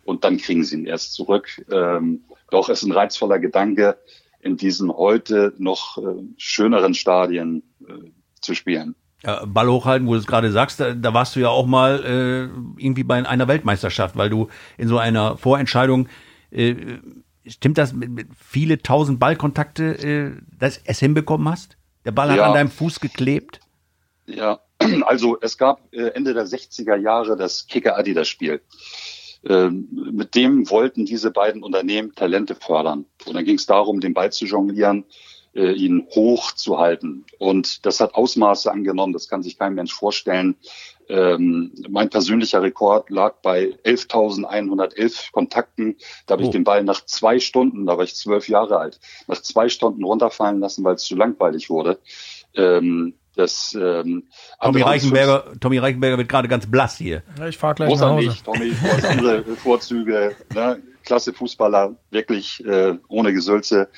und 0.04 0.24
dann 0.24 0.38
kriegen 0.38 0.64
sie 0.64 0.76
ihn 0.76 0.86
erst 0.86 1.14
zurück. 1.14 1.64
Ähm, 1.70 2.24
doch 2.50 2.68
es 2.68 2.82
ist 2.82 2.88
ein 2.88 2.92
reizvoller 2.92 3.38
Gedanke, 3.38 3.98
in 4.40 4.56
diesen 4.56 4.90
heute 4.90 5.52
noch 5.58 5.98
äh, 5.98 6.22
schöneren 6.36 6.94
Stadien 6.94 7.62
äh, 7.86 8.10
zu 8.40 8.54
spielen. 8.54 8.94
Ja, 9.22 9.44
Ball 9.44 9.68
hochhalten, 9.68 10.08
wo 10.08 10.14
du 10.14 10.18
es 10.18 10.26
gerade 10.26 10.50
sagst, 10.50 10.80
da, 10.80 10.94
da, 10.94 11.12
warst 11.12 11.36
du 11.36 11.40
ja 11.40 11.48
auch 11.48 11.66
mal 11.66 12.02
äh, 12.04 12.82
irgendwie 12.82 13.04
bei 13.04 13.26
einer 13.26 13.48
Weltmeisterschaft, 13.48 14.16
weil 14.16 14.30
du 14.30 14.48
in 14.78 14.88
so 14.88 14.96
einer 14.96 15.36
Vorentscheidung, 15.36 16.08
äh, 16.50 16.74
stimmt 17.46 17.76
das, 17.76 17.92
mit, 17.92 18.28
viele 18.34 18.82
tausend 18.82 19.20
Ballkontakte 19.20 19.84
äh, 19.98 20.32
das 20.58 20.80
es 20.84 21.00
hinbekommen 21.00 21.48
hast? 21.50 21.76
Der 22.06 22.12
Ball 22.12 22.30
hat 22.30 22.38
ja. 22.38 22.46
an 22.46 22.54
deinem 22.54 22.70
Fuß 22.70 23.00
geklebt? 23.00 23.60
Ja, 24.26 24.60
also 25.02 25.38
es 25.40 25.58
gab 25.58 25.92
äh, 25.92 26.08
Ende 26.08 26.32
der 26.32 26.46
60er 26.46 26.96
Jahre 26.96 27.36
das 27.36 27.66
Kicker-Adidas-Spiel. 27.66 28.62
Ähm, 29.44 29.88
mit 30.12 30.34
dem 30.34 30.68
wollten 30.70 31.06
diese 31.06 31.30
beiden 31.30 31.62
Unternehmen 31.62 32.14
Talente 32.14 32.54
fördern. 32.54 33.06
Und 33.26 33.34
dann 33.34 33.44
ging 33.44 33.56
es 33.56 33.66
darum, 33.66 34.00
den 34.00 34.14
Ball 34.14 34.32
zu 34.32 34.44
jonglieren, 34.44 35.04
äh, 35.54 35.72
ihn 35.72 36.06
hoch 36.14 36.52
zu 36.52 36.78
halten. 36.78 37.24
Und 37.38 37.86
das 37.86 38.00
hat 38.00 38.14
Ausmaße 38.14 38.70
angenommen, 38.70 39.12
das 39.12 39.28
kann 39.28 39.42
sich 39.42 39.58
kein 39.58 39.74
Mensch 39.74 39.92
vorstellen. 39.92 40.56
Ähm, 41.08 41.72
mein 41.88 42.08
persönlicher 42.08 42.62
Rekord 42.62 43.10
lag 43.10 43.36
bei 43.42 43.76
11.111 43.84 45.32
Kontakten. 45.32 45.96
Da 46.26 46.34
habe 46.34 46.44
oh. 46.44 46.46
ich 46.46 46.52
den 46.52 46.64
Ball 46.64 46.84
nach 46.84 47.04
zwei 47.04 47.40
Stunden, 47.40 47.86
da 47.86 47.96
war 47.96 48.04
ich 48.04 48.14
zwölf 48.14 48.48
Jahre 48.48 48.78
alt, 48.78 49.00
nach 49.26 49.42
zwei 49.42 49.68
Stunden 49.68 50.04
runterfallen 50.04 50.60
lassen, 50.60 50.84
weil 50.84 50.94
es 50.94 51.04
zu 51.04 51.16
langweilig 51.16 51.68
wurde. 51.68 51.98
Ähm, 52.54 53.14
das, 53.40 53.74
ähm, 53.74 54.24
Tommy, 54.60 54.82
Reichenberger, 54.82 55.52
Tommy 55.58 55.78
Reichenberger 55.78 56.18
wird 56.18 56.28
gerade 56.28 56.48
ganz 56.48 56.70
blass 56.70 56.96
hier. 56.96 57.22
Ich 57.48 57.58
fahre 57.58 57.74
gleich 57.74 57.94
nach 57.94 58.10
Hause. 58.10 58.28
Nicht. 58.28 58.44
Tommy, 58.44 58.70
du 58.70 58.82
hast 58.82 59.04
andere 59.04 59.44
Vorzüge. 59.56 60.36
Ne? 60.54 60.82
Klasse 61.04 61.32
Fußballer, 61.32 61.96
wirklich 62.10 62.64
äh, 62.64 62.96
ohne 63.08 63.32
Gesülze. 63.32 63.88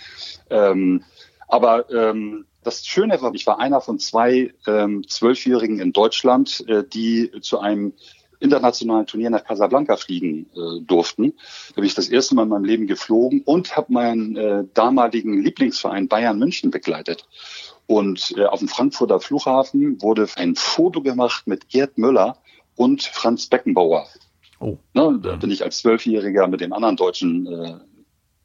Ähm, 0.50 1.02
aber 1.48 1.90
ähm, 1.90 2.46
das 2.62 2.86
Schöne 2.86 3.20
war, 3.20 3.34
ich 3.34 3.46
war 3.46 3.58
einer 3.58 3.80
von 3.80 3.98
zwei 3.98 4.54
ähm, 4.66 5.06
Zwölfjährigen 5.08 5.80
in 5.80 5.92
Deutschland, 5.92 6.64
äh, 6.68 6.84
die 6.84 7.32
zu 7.40 7.58
einem 7.58 7.92
internationalen 8.42 9.06
Turnier 9.06 9.30
nach 9.30 9.44
Casablanca 9.44 9.96
fliegen 9.96 10.46
äh, 10.54 10.84
durften. 10.84 11.34
Da 11.70 11.76
bin 11.76 11.84
ich 11.84 11.94
das 11.94 12.08
erste 12.08 12.34
Mal 12.34 12.42
in 12.44 12.48
meinem 12.48 12.64
Leben 12.64 12.86
geflogen 12.86 13.42
und 13.44 13.76
habe 13.76 13.92
meinen 13.92 14.36
äh, 14.36 14.64
damaligen 14.74 15.42
Lieblingsverein 15.42 16.08
Bayern 16.08 16.38
München 16.38 16.70
begleitet. 16.70 17.26
Und 17.86 18.34
äh, 18.36 18.44
auf 18.44 18.60
dem 18.60 18.68
Frankfurter 18.68 19.20
Flughafen 19.20 20.00
wurde 20.00 20.26
ein 20.36 20.54
Foto 20.54 21.02
gemacht 21.02 21.46
mit 21.46 21.68
Gerd 21.68 21.98
Müller 21.98 22.38
und 22.76 23.02
Franz 23.02 23.46
Beckenbauer. 23.46 24.06
Oh. 24.60 24.78
Ne, 24.94 25.18
da 25.22 25.36
bin 25.36 25.50
ich 25.50 25.64
als 25.64 25.78
Zwölfjähriger 25.78 26.46
mit 26.46 26.60
den 26.60 26.72
anderen 26.72 26.96
deutschen 26.96 27.46
äh, 27.46 27.74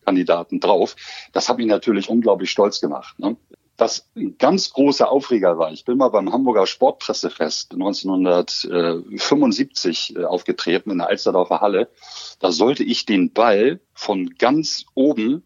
Kandidaten 0.04 0.60
drauf. 0.60 0.96
Das 1.34 1.50
hat 1.50 1.58
mich 1.58 1.68
natürlich 1.68 2.10
unglaublich 2.10 2.50
stolz 2.50 2.82
gemacht. 2.82 3.20
Ne? 3.20 3.38
Was 3.78 4.10
ein 4.16 4.38
ganz 4.40 4.74
großer 4.74 5.12
Aufreger 5.12 5.60
war, 5.60 5.72
ich 5.72 5.86
bin 5.86 6.00
mal 6.00 6.10
beim 6.10 6.34
Hamburger 6.34 6.66
Sportpressefest 6.66 7.74
1975 7.74 10.16
äh, 10.16 10.24
aufgetreten 10.24 10.90
in 10.90 10.98
der 10.98 11.10
Alsterdorfer 11.10 11.62
Halle. 11.62 11.92
Da 12.40 12.52
sollte 12.52 12.84
ich 12.84 13.06
den 13.06 13.34
Ball 13.34 13.80
von 13.94 14.32
ganz 14.40 14.88
oben 14.96 15.44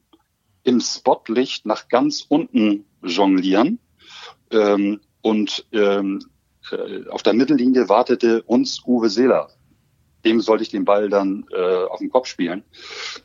im 0.63 0.79
Spotlicht 0.79 1.65
nach 1.65 1.87
ganz 1.87 2.25
unten 2.27 2.85
jonglieren. 3.01 3.79
Ähm, 4.51 5.01
und 5.21 5.65
ähm, 5.71 6.19
äh, 6.71 7.07
auf 7.09 7.23
der 7.23 7.33
Mittellinie 7.33 7.89
wartete 7.89 8.43
uns 8.43 8.83
Uwe 8.85 9.09
Seeler. 9.09 9.49
Dem 10.25 10.39
sollte 10.39 10.63
ich 10.63 10.69
den 10.69 10.85
Ball 10.85 11.09
dann 11.09 11.45
äh, 11.51 11.85
auf 11.85 11.99
den 11.99 12.11
Kopf 12.11 12.27
spielen, 12.27 12.63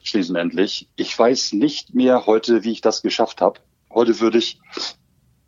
schließlich. 0.03 0.89
Ich 0.97 1.19
weiß 1.19 1.53
nicht 1.53 1.95
mehr 1.95 2.25
heute, 2.27 2.65
wie 2.65 2.73
ich 2.73 2.81
das 2.81 3.03
geschafft 3.03 3.43
habe. 3.43 3.61
Heute 3.91 4.19
würde 4.21 4.39
ich 4.39 4.59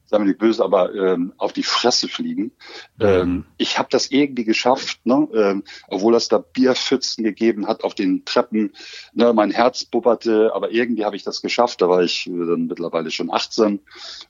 sagen 0.09 0.25
wir 0.25 0.29
nicht 0.29 0.39
böse, 0.39 0.65
aber 0.65 0.95
ähm, 0.95 1.33
auf 1.37 1.53
die 1.53 1.63
Fresse 1.63 2.09
fliegen. 2.09 2.53
Mhm. 2.97 3.07
Ähm, 3.07 3.45
ich 3.59 3.79
habe 3.79 3.89
das 3.91 4.11
irgendwie 4.11 4.45
geschafft, 4.45 5.05
ne? 5.05 5.29
ähm, 5.35 5.65
obwohl 5.89 6.15
es 6.15 6.29
da 6.29 6.39
Bierpfützen 6.39 7.25
gegeben 7.25 7.67
hat 7.67 7.85
auf 7.85 7.95
den 7.95 8.25
Treppen. 8.25 8.73
Ne? 9.13 9.33
Mein 9.33 9.51
Herz 9.51 9.85
bubberte, 9.85 10.53
aber 10.55 10.71
irgendwie 10.71 11.05
habe 11.05 11.17
ich 11.17 11.25
das 11.25 11.43
geschafft. 11.43 11.83
Da 11.83 11.89
war 11.89 12.03
ich 12.03 12.27
äh, 12.27 12.31
dann 12.31 12.67
mittlerweile 12.67 13.11
schon 13.11 13.31
18. 13.31 13.81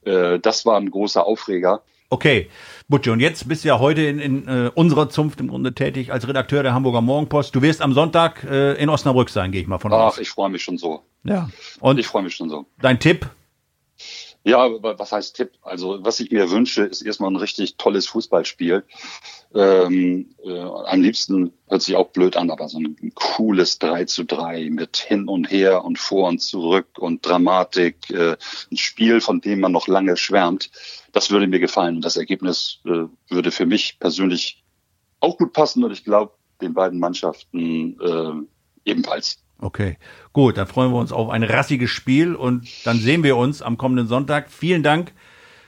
Äh, 0.03 0.41
das 0.41 0.67
war 0.67 0.77
ein 0.77 0.91
großer 0.91 1.25
Aufreger. 1.25 1.83
Okay, 2.11 2.49
Butche, 2.89 3.13
und 3.13 3.21
jetzt 3.21 3.47
bist 3.49 3.65
du 3.65 3.69
ja 3.69 3.79
heute 3.79 4.01
in, 4.01 4.19
in 4.19 4.49
äh, 4.49 4.71
unserer 4.75 5.11
Zunft 5.11 5.41
im 5.41 5.49
Grunde 5.49 5.75
tätig 5.75 6.11
als 6.11 6.27
Redakteur 6.27 6.63
der 6.63 6.73
Hamburger 6.73 7.03
Morgenpost. 7.03 7.55
Du 7.55 7.61
wirst 7.61 7.83
am 7.83 7.93
Sonntag 7.93 8.45
äh, 8.45 8.83
in 8.83 8.89
Osnabrück 8.89 9.29
sein, 9.29 9.53
gehe 9.53 9.61
ich 9.61 9.67
mal 9.67 9.79
von 9.79 9.93
Ach, 9.93 9.99
aus. 9.99 10.15
Ach, 10.17 10.21
ich 10.21 10.31
freue 10.31 10.49
mich 10.49 10.63
schon 10.63 10.79
so. 10.79 11.03
Ja. 11.25 11.51
Und 11.81 11.99
ich 11.99 12.07
freue 12.07 12.23
mich 12.23 12.35
schon 12.35 12.49
so. 12.49 12.65
Dein 12.81 12.99
Tipp? 12.99 13.29
Ja, 14.45 14.67
was 14.81 15.13
heißt 15.13 15.37
Tipp? 15.37 15.53
Also 15.63 15.99
was 16.05 16.21
ich 16.21 16.31
mir 16.31 16.51
wünsche, 16.51 16.85
ist 16.85 17.03
erstmal 17.03 17.31
ein 17.31 17.37
richtig 17.37 17.77
tolles 17.77 18.07
Fußballspiel. 18.07 18.85
Ähm, 19.55 20.35
äh, 20.45 20.61
am 20.61 21.01
liebsten 21.03 21.53
hört 21.69 21.83
sich 21.83 21.97
auch 21.97 22.09
blöd 22.11 22.37
an, 22.37 22.51
aber 22.51 22.69
so 22.69 22.79
ein 22.79 23.13
cooles 23.15 23.79
3 23.79 24.05
zu 24.05 24.25
3 24.25 24.71
mit 24.71 24.97
hin 24.97 25.29
und 25.29 25.51
her 25.51 25.85
und 25.85 25.99
vor 25.99 26.29
und 26.29 26.39
zurück 26.39 26.87
und 26.99 27.27
Dramatik, 27.27 28.11
äh, 28.11 28.37
ein 28.71 28.77
Spiel, 28.77 29.21
von 29.21 29.41
dem 29.41 29.61
man 29.61 29.73
noch 29.73 29.89
lange 29.89 30.17
schwärmt. 30.17 30.71
Das 31.13 31.31
würde 31.31 31.47
mir 31.47 31.61
gefallen 31.61 31.97
und 31.97 32.05
das 32.05 32.17
Ergebnis 32.17 32.79
äh, 32.85 33.05
würde 33.29 33.51
für 33.51 33.67
mich 33.67 33.99
persönlich 33.99 34.65
auch 35.21 35.37
gut 35.37 35.53
passen 35.53 35.83
und 35.83 35.93
ich 35.93 36.05
glaube 36.05 36.33
den 36.61 36.75
beiden 36.75 36.99
Mannschaften 37.01 37.99
äh, 38.01 38.91
ebenfalls. 38.91 39.43
Okay, 39.61 39.97
gut, 40.33 40.57
dann 40.57 40.69
freuen 40.69 40.93
wir 40.93 40.99
uns 40.99 41.11
auf 41.11 41.31
ein 41.31 41.43
rassiges 41.43 41.91
Spiel 41.91 42.37
und 42.37 42.69
dann 42.87 42.99
sehen 42.99 43.25
wir 43.25 43.37
uns 43.37 43.61
am 43.61 43.77
kommenden 43.77 44.07
Sonntag. 44.07 44.51
Vielen 44.51 44.85
Dank, 44.85 45.13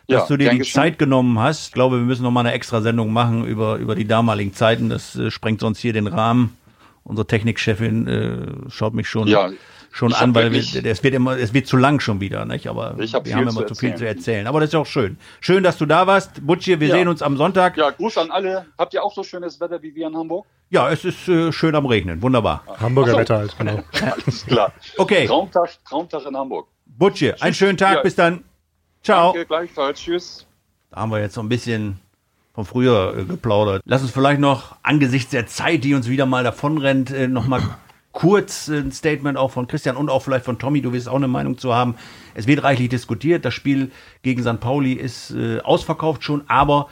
dass 0.06 0.22
ja, 0.22 0.26
du 0.28 0.36
dir 0.36 0.50
die 0.50 0.64
schön. 0.64 0.74
Zeit 0.74 0.98
genommen 0.98 1.38
hast. 1.40 1.68
Ich 1.68 1.72
glaube, 1.72 1.96
wir 1.96 2.04
müssen 2.04 2.22
noch 2.22 2.30
mal 2.30 2.40
eine 2.40 2.52
extra 2.52 2.82
Sendung 2.82 3.12
machen 3.12 3.44
über, 3.44 3.76
über 3.76 3.96
die 3.96 4.06
damaligen 4.06 4.54
Zeiten. 4.54 4.88
Das 4.90 5.16
äh, 5.16 5.32
sprengt 5.32 5.60
sonst 5.60 5.80
hier 5.80 5.92
den 5.92 6.06
Rahmen. 6.06 6.56
Unsere 7.02 7.26
Technikchefin 7.26 8.06
äh, 8.06 8.70
schaut 8.70 8.94
mich 8.94 9.08
schon, 9.08 9.26
ja, 9.26 9.50
schon 9.90 10.12
an, 10.12 10.34
weil 10.34 10.52
wir, 10.52 10.60
es 10.60 11.02
wird 11.02 11.14
immer, 11.14 11.36
es 11.36 11.52
wird 11.52 11.66
zu 11.66 11.76
lang 11.76 12.00
schon 12.00 12.20
wieder, 12.20 12.44
nicht? 12.44 12.68
Aber 12.68 12.96
wir 12.98 13.34
haben 13.34 13.48
immer 13.48 13.66
zu 13.66 13.74
viel 13.74 13.94
zu 13.96 14.06
erzählen. 14.06 14.46
Aber 14.46 14.60
das 14.60 14.70
ist 14.70 14.74
auch 14.74 14.86
schön. 14.86 15.18
Schön, 15.40 15.62
dass 15.62 15.78
du 15.78 15.86
da 15.86 16.06
warst. 16.06 16.46
Butchi, 16.46 16.80
wir 16.80 16.88
ja. 16.88 16.94
sehen 16.94 17.08
uns 17.08 17.22
am 17.22 17.36
Sonntag. 17.36 17.76
Ja, 17.76 17.90
Gruß 17.90 18.18
an 18.18 18.30
alle. 18.30 18.66
Habt 18.78 18.94
ihr 18.94 19.02
auch 19.02 19.14
so 19.14 19.22
schönes 19.22 19.60
Wetter 19.60 19.82
wie 19.82 19.94
wir 19.94 20.06
in 20.06 20.16
Hamburg? 20.16 20.46
Ja, 20.70 20.90
es 20.90 21.04
ist 21.04 21.28
äh, 21.28 21.52
schön 21.52 21.74
am 21.74 21.86
Regnen. 21.86 22.22
Wunderbar. 22.22 22.62
Hamburger 22.78 23.12
so. 23.12 23.18
Wetter 23.18 23.38
halt, 23.38 23.58
genau. 23.58 23.82
Alles 24.24 24.46
klar. 24.46 24.72
Okay. 24.96 25.26
Traumtag, 25.26 25.70
Traumtag 25.84 26.24
in 26.26 26.36
Hamburg. 26.36 26.68
Butchi, 26.86 27.32
einen 27.32 27.54
schönen 27.54 27.76
Tag. 27.76 27.96
Ja. 27.96 28.02
Bis 28.02 28.14
dann. 28.14 28.44
Ciao. 29.02 29.32
Danke, 29.32 29.46
gleichfalls. 29.46 30.00
Tschüss. 30.00 30.46
Da 30.90 31.00
haben 31.00 31.10
wir 31.10 31.20
jetzt 31.20 31.34
so 31.34 31.40
ein 31.40 31.48
bisschen 31.48 31.98
von 32.54 32.64
früher 32.64 33.16
äh, 33.16 33.24
geplaudert. 33.24 33.82
Lass 33.84 34.02
uns 34.02 34.10
vielleicht 34.12 34.40
noch 34.40 34.76
angesichts 34.82 35.30
der 35.30 35.46
Zeit, 35.46 35.82
die 35.82 35.94
uns 35.94 36.08
wieder 36.08 36.26
mal 36.26 36.44
davonrennt, 36.44 37.10
äh, 37.10 37.26
noch 37.26 37.46
mal 37.46 37.62
kurz 38.12 38.68
ein 38.68 38.92
Statement 38.92 39.38
auch 39.38 39.50
von 39.50 39.66
Christian 39.66 39.96
und 39.96 40.08
auch 40.08 40.22
vielleicht 40.22 40.44
von 40.44 40.58
Tommy, 40.58 40.80
du 40.82 40.92
wirst 40.92 41.08
auch 41.08 41.16
eine 41.16 41.28
Meinung 41.28 41.58
zu 41.58 41.74
haben. 41.74 41.94
Es 42.34 42.46
wird 42.46 42.62
reichlich 42.62 42.88
diskutiert. 42.88 43.44
Das 43.44 43.54
Spiel 43.54 43.90
gegen 44.22 44.42
St. 44.42 44.60
Pauli 44.60 44.94
ist 44.94 45.30
äh, 45.30 45.60
ausverkauft 45.60 46.24
schon, 46.24 46.42
aber 46.48 46.88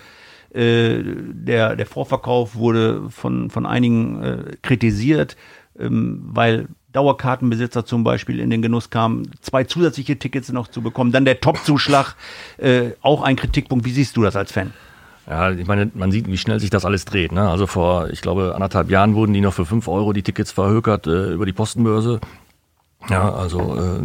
äh, 0.54 1.02
der, 1.02 1.76
der 1.76 1.86
Vorverkauf 1.86 2.54
wurde 2.54 3.10
von, 3.10 3.50
von 3.50 3.66
einigen 3.66 4.22
äh, 4.22 4.56
kritisiert, 4.62 5.36
ähm, 5.78 6.22
weil 6.32 6.68
Dauerkartenbesitzer 6.92 7.84
zum 7.84 8.02
Beispiel 8.02 8.40
in 8.40 8.50
den 8.50 8.62
Genuss 8.62 8.88
kamen, 8.88 9.30
zwei 9.40 9.64
zusätzliche 9.64 10.18
Tickets 10.18 10.50
noch 10.50 10.68
zu 10.68 10.82
bekommen. 10.82 11.12
Dann 11.12 11.24
der 11.24 11.40
Top-Zuschlag, 11.40 12.16
äh, 12.56 12.92
auch 13.02 13.22
ein 13.22 13.36
Kritikpunkt. 13.36 13.84
Wie 13.84 13.92
siehst 13.92 14.16
du 14.16 14.22
das 14.22 14.36
als 14.36 14.52
Fan? 14.52 14.72
Ja, 15.28 15.50
ich 15.50 15.66
meine, 15.66 15.90
man 15.94 16.10
sieht, 16.10 16.26
wie 16.26 16.38
schnell 16.38 16.58
sich 16.58 16.70
das 16.70 16.86
alles 16.86 17.04
dreht. 17.04 17.32
Ne? 17.32 17.48
Also 17.48 17.66
vor, 17.66 18.08
ich 18.08 18.22
glaube, 18.22 18.54
anderthalb 18.54 18.90
Jahren 18.90 19.14
wurden 19.14 19.34
die 19.34 19.42
noch 19.42 19.52
für 19.52 19.66
fünf 19.66 19.86
Euro 19.86 20.14
die 20.14 20.22
Tickets 20.22 20.52
verhökert 20.52 21.06
äh, 21.06 21.32
über 21.32 21.44
die 21.44 21.52
Postenbörse. 21.52 22.20
Ja, 23.10 23.32
also 23.32 23.76
äh, 23.76 24.00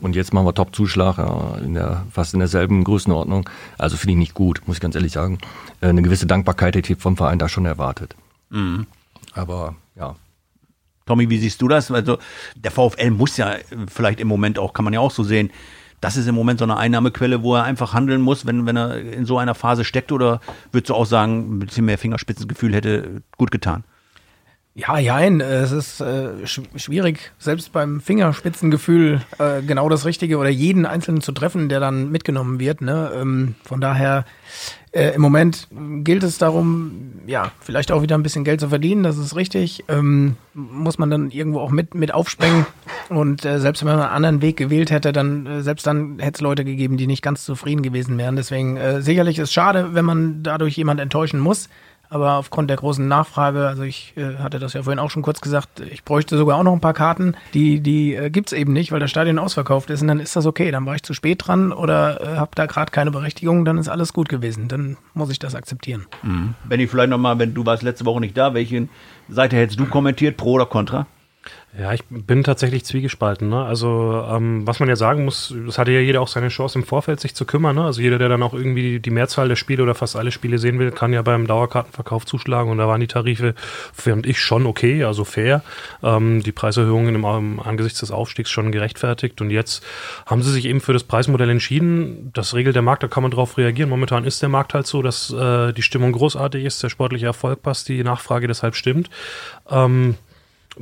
und 0.00 0.16
jetzt 0.16 0.32
machen 0.32 0.46
wir 0.46 0.54
Top-Zuschlag, 0.54 1.18
ja, 1.18 1.56
in 1.64 1.74
der, 1.74 2.06
fast 2.10 2.34
in 2.34 2.40
derselben 2.40 2.84
Größenordnung. 2.84 3.50
Also 3.78 3.96
finde 3.96 4.12
ich 4.12 4.18
nicht 4.18 4.34
gut, 4.34 4.62
muss 4.66 4.76
ich 4.76 4.80
ganz 4.80 4.94
ehrlich 4.94 5.12
sagen. 5.12 5.38
Äh, 5.80 5.88
eine 5.88 6.02
gewisse 6.02 6.26
Dankbarkeit 6.26 6.76
hätte 6.76 6.92
ich 6.92 6.98
vom 7.00 7.16
Verein 7.16 7.40
da 7.40 7.48
schon 7.48 7.66
erwartet. 7.66 8.14
Mhm. 8.50 8.86
Aber 9.34 9.74
ja. 9.96 10.14
Tommy, 11.06 11.28
wie 11.28 11.38
siehst 11.38 11.60
du 11.60 11.66
das? 11.66 11.90
Also 11.90 12.18
der 12.54 12.70
VfL 12.70 13.10
muss 13.10 13.36
ja 13.36 13.56
vielleicht 13.88 14.20
im 14.20 14.28
Moment 14.28 14.58
auch, 14.58 14.72
kann 14.72 14.84
man 14.84 14.94
ja 14.94 15.00
auch 15.00 15.10
so 15.10 15.24
sehen, 15.24 15.50
das 16.00 16.16
ist 16.16 16.26
im 16.26 16.34
Moment 16.34 16.58
so 16.58 16.64
eine 16.64 16.76
Einnahmequelle, 16.76 17.42
wo 17.42 17.54
er 17.56 17.64
einfach 17.64 17.92
handeln 17.92 18.20
muss, 18.20 18.46
wenn, 18.46 18.66
wenn 18.66 18.76
er 18.76 18.98
in 18.98 19.26
so 19.26 19.38
einer 19.38 19.54
Phase 19.54 19.84
steckt? 19.84 20.12
Oder 20.12 20.40
würdest 20.72 20.90
du 20.90 20.94
auch 20.94 21.06
sagen, 21.06 21.56
ein 21.56 21.58
bisschen 21.60 21.84
mehr 21.84 21.98
Fingerspitzengefühl 21.98 22.74
hätte 22.74 23.22
gut 23.36 23.50
getan? 23.50 23.84
Ja, 24.72 24.98
jein, 24.98 25.40
es 25.40 25.72
ist 25.72 26.00
äh, 26.00 26.46
schwierig, 26.46 27.32
selbst 27.38 27.72
beim 27.72 28.00
Fingerspitzengefühl 28.00 29.20
äh, 29.40 29.62
genau 29.62 29.88
das 29.88 30.04
Richtige 30.04 30.38
oder 30.38 30.48
jeden 30.48 30.86
Einzelnen 30.86 31.22
zu 31.22 31.32
treffen, 31.32 31.68
der 31.68 31.80
dann 31.80 32.12
mitgenommen 32.12 32.60
wird. 32.60 32.80
Ne? 32.80 33.10
Ähm, 33.12 33.56
von 33.64 33.80
daher, 33.80 34.24
äh, 34.92 35.10
im 35.10 35.22
Moment 35.22 35.66
gilt 36.04 36.22
es 36.22 36.38
darum, 36.38 37.20
ja, 37.26 37.50
vielleicht 37.60 37.90
auch 37.90 38.02
wieder 38.02 38.16
ein 38.16 38.22
bisschen 38.22 38.44
Geld 38.44 38.60
zu 38.60 38.68
verdienen, 38.68 39.02
das 39.02 39.18
ist 39.18 39.34
richtig. 39.34 39.84
Ähm, 39.88 40.36
muss 40.54 40.98
man 40.98 41.10
dann 41.10 41.32
irgendwo 41.32 41.58
auch 41.58 41.72
mit, 41.72 41.96
mit 41.96 42.14
aufsprengen. 42.14 42.64
Und 43.08 43.44
äh, 43.44 43.58
selbst 43.58 43.84
wenn 43.84 43.88
man 43.88 44.00
einen 44.00 44.14
anderen 44.14 44.40
Weg 44.40 44.56
gewählt 44.56 44.92
hätte, 44.92 45.12
dann, 45.12 45.46
äh, 45.46 45.62
selbst 45.62 45.84
dann 45.84 46.20
hätte 46.20 46.36
es 46.36 46.40
Leute 46.42 46.64
gegeben, 46.64 46.96
die 46.96 47.08
nicht 47.08 47.22
ganz 47.22 47.44
zufrieden 47.44 47.82
gewesen 47.82 48.16
wären. 48.18 48.36
Deswegen 48.36 48.76
äh, 48.76 49.02
sicherlich 49.02 49.38
ist 49.38 49.48
es 49.48 49.52
schade, 49.52 49.94
wenn 49.94 50.04
man 50.04 50.44
dadurch 50.44 50.76
jemand 50.76 51.00
enttäuschen 51.00 51.40
muss. 51.40 51.68
Aber 52.12 52.34
aufgrund 52.34 52.68
der 52.70 52.76
großen 52.76 53.06
Nachfrage, 53.06 53.68
also 53.68 53.84
ich 53.84 54.14
äh, 54.16 54.38
hatte 54.38 54.58
das 54.58 54.72
ja 54.72 54.82
vorhin 54.82 54.98
auch 54.98 55.10
schon 55.10 55.22
kurz 55.22 55.40
gesagt, 55.40 55.78
ich 55.78 56.02
bräuchte 56.04 56.36
sogar 56.36 56.58
auch 56.58 56.64
noch 56.64 56.72
ein 56.72 56.80
paar 56.80 56.92
Karten. 56.92 57.36
Die, 57.54 57.78
die 57.80 58.16
äh, 58.16 58.30
gibt 58.30 58.52
es 58.52 58.58
eben 58.58 58.72
nicht, 58.72 58.90
weil 58.90 58.98
das 58.98 59.10
Stadion 59.10 59.38
ausverkauft 59.38 59.90
ist. 59.90 60.02
Und 60.02 60.08
dann 60.08 60.18
ist 60.18 60.34
das 60.34 60.44
okay. 60.44 60.72
Dann 60.72 60.84
war 60.86 60.96
ich 60.96 61.04
zu 61.04 61.14
spät 61.14 61.46
dran 61.46 61.72
oder 61.72 62.20
äh, 62.20 62.36
habe 62.36 62.50
da 62.56 62.66
gerade 62.66 62.90
keine 62.90 63.12
Berechtigung, 63.12 63.64
dann 63.64 63.78
ist 63.78 63.88
alles 63.88 64.12
gut 64.12 64.28
gewesen. 64.28 64.66
Dann 64.66 64.96
muss 65.14 65.30
ich 65.30 65.38
das 65.38 65.54
akzeptieren. 65.54 66.06
Mhm. 66.24 66.54
Benny, 66.68 66.88
vielleicht 66.88 67.10
nochmal, 67.10 67.38
wenn 67.38 67.54
du 67.54 67.64
warst 67.64 67.84
letzte 67.84 68.04
Woche 68.04 68.18
nicht 68.18 68.36
da, 68.36 68.54
welche 68.54 68.88
Seite 69.28 69.54
hättest 69.56 69.78
du 69.78 69.86
kommentiert, 69.86 70.36
pro 70.36 70.54
oder 70.54 70.66
contra? 70.66 71.06
Ja, 71.78 71.92
ich 71.92 72.02
bin 72.10 72.42
tatsächlich 72.42 72.84
zwiegespalten. 72.84 73.48
Ne? 73.48 73.64
Also, 73.64 74.24
ähm, 74.28 74.66
was 74.66 74.80
man 74.80 74.88
ja 74.88 74.96
sagen 74.96 75.24
muss, 75.24 75.52
es 75.52 75.78
hatte 75.78 75.92
ja 75.92 76.00
jeder 76.00 76.20
auch 76.20 76.28
seine 76.28 76.48
Chance 76.48 76.80
im 76.80 76.84
Vorfeld, 76.84 77.20
sich 77.20 77.34
zu 77.34 77.44
kümmern. 77.44 77.76
Ne? 77.76 77.84
Also, 77.84 78.02
jeder, 78.02 78.18
der 78.18 78.28
dann 78.28 78.42
auch 78.42 78.54
irgendwie 78.54 78.98
die 78.98 79.10
Mehrzahl 79.10 79.48
der 79.48 79.54
Spiele 79.54 79.84
oder 79.84 79.94
fast 79.94 80.16
alle 80.16 80.32
Spiele 80.32 80.58
sehen 80.58 80.80
will, 80.80 80.90
kann 80.90 81.12
ja 81.12 81.22
beim 81.22 81.46
Dauerkartenverkauf 81.46 82.26
zuschlagen. 82.26 82.72
Und 82.72 82.78
da 82.78 82.88
waren 82.88 83.00
die 83.00 83.06
Tarife, 83.06 83.54
fand 83.92 84.26
ich, 84.26 84.40
schon 84.40 84.66
okay, 84.66 85.04
also 85.04 85.24
fair. 85.24 85.62
Ähm, 86.02 86.42
die 86.42 86.50
Preiserhöhungen 86.50 87.14
im, 87.14 87.24
im, 87.24 87.60
angesichts 87.60 88.00
des 88.00 88.10
Aufstiegs 88.10 88.50
schon 88.50 88.72
gerechtfertigt. 88.72 89.40
Und 89.40 89.50
jetzt 89.50 89.84
haben 90.26 90.42
sie 90.42 90.50
sich 90.50 90.66
eben 90.66 90.80
für 90.80 90.92
das 90.92 91.04
Preismodell 91.04 91.50
entschieden. 91.50 92.32
Das 92.34 92.52
regelt 92.52 92.74
der 92.74 92.82
Markt, 92.82 93.04
da 93.04 93.08
kann 93.08 93.22
man 93.22 93.30
drauf 93.30 93.56
reagieren. 93.58 93.90
Momentan 93.90 94.24
ist 94.24 94.42
der 94.42 94.48
Markt 94.48 94.74
halt 94.74 94.88
so, 94.88 95.02
dass 95.02 95.32
äh, 95.32 95.72
die 95.72 95.82
Stimmung 95.82 96.10
großartig 96.12 96.64
ist, 96.64 96.82
der 96.82 96.88
sportliche 96.88 97.26
Erfolg 97.26 97.62
passt, 97.62 97.88
die 97.88 98.02
Nachfrage 98.02 98.48
deshalb 98.48 98.74
stimmt. 98.74 99.08
Ähm, 99.70 100.16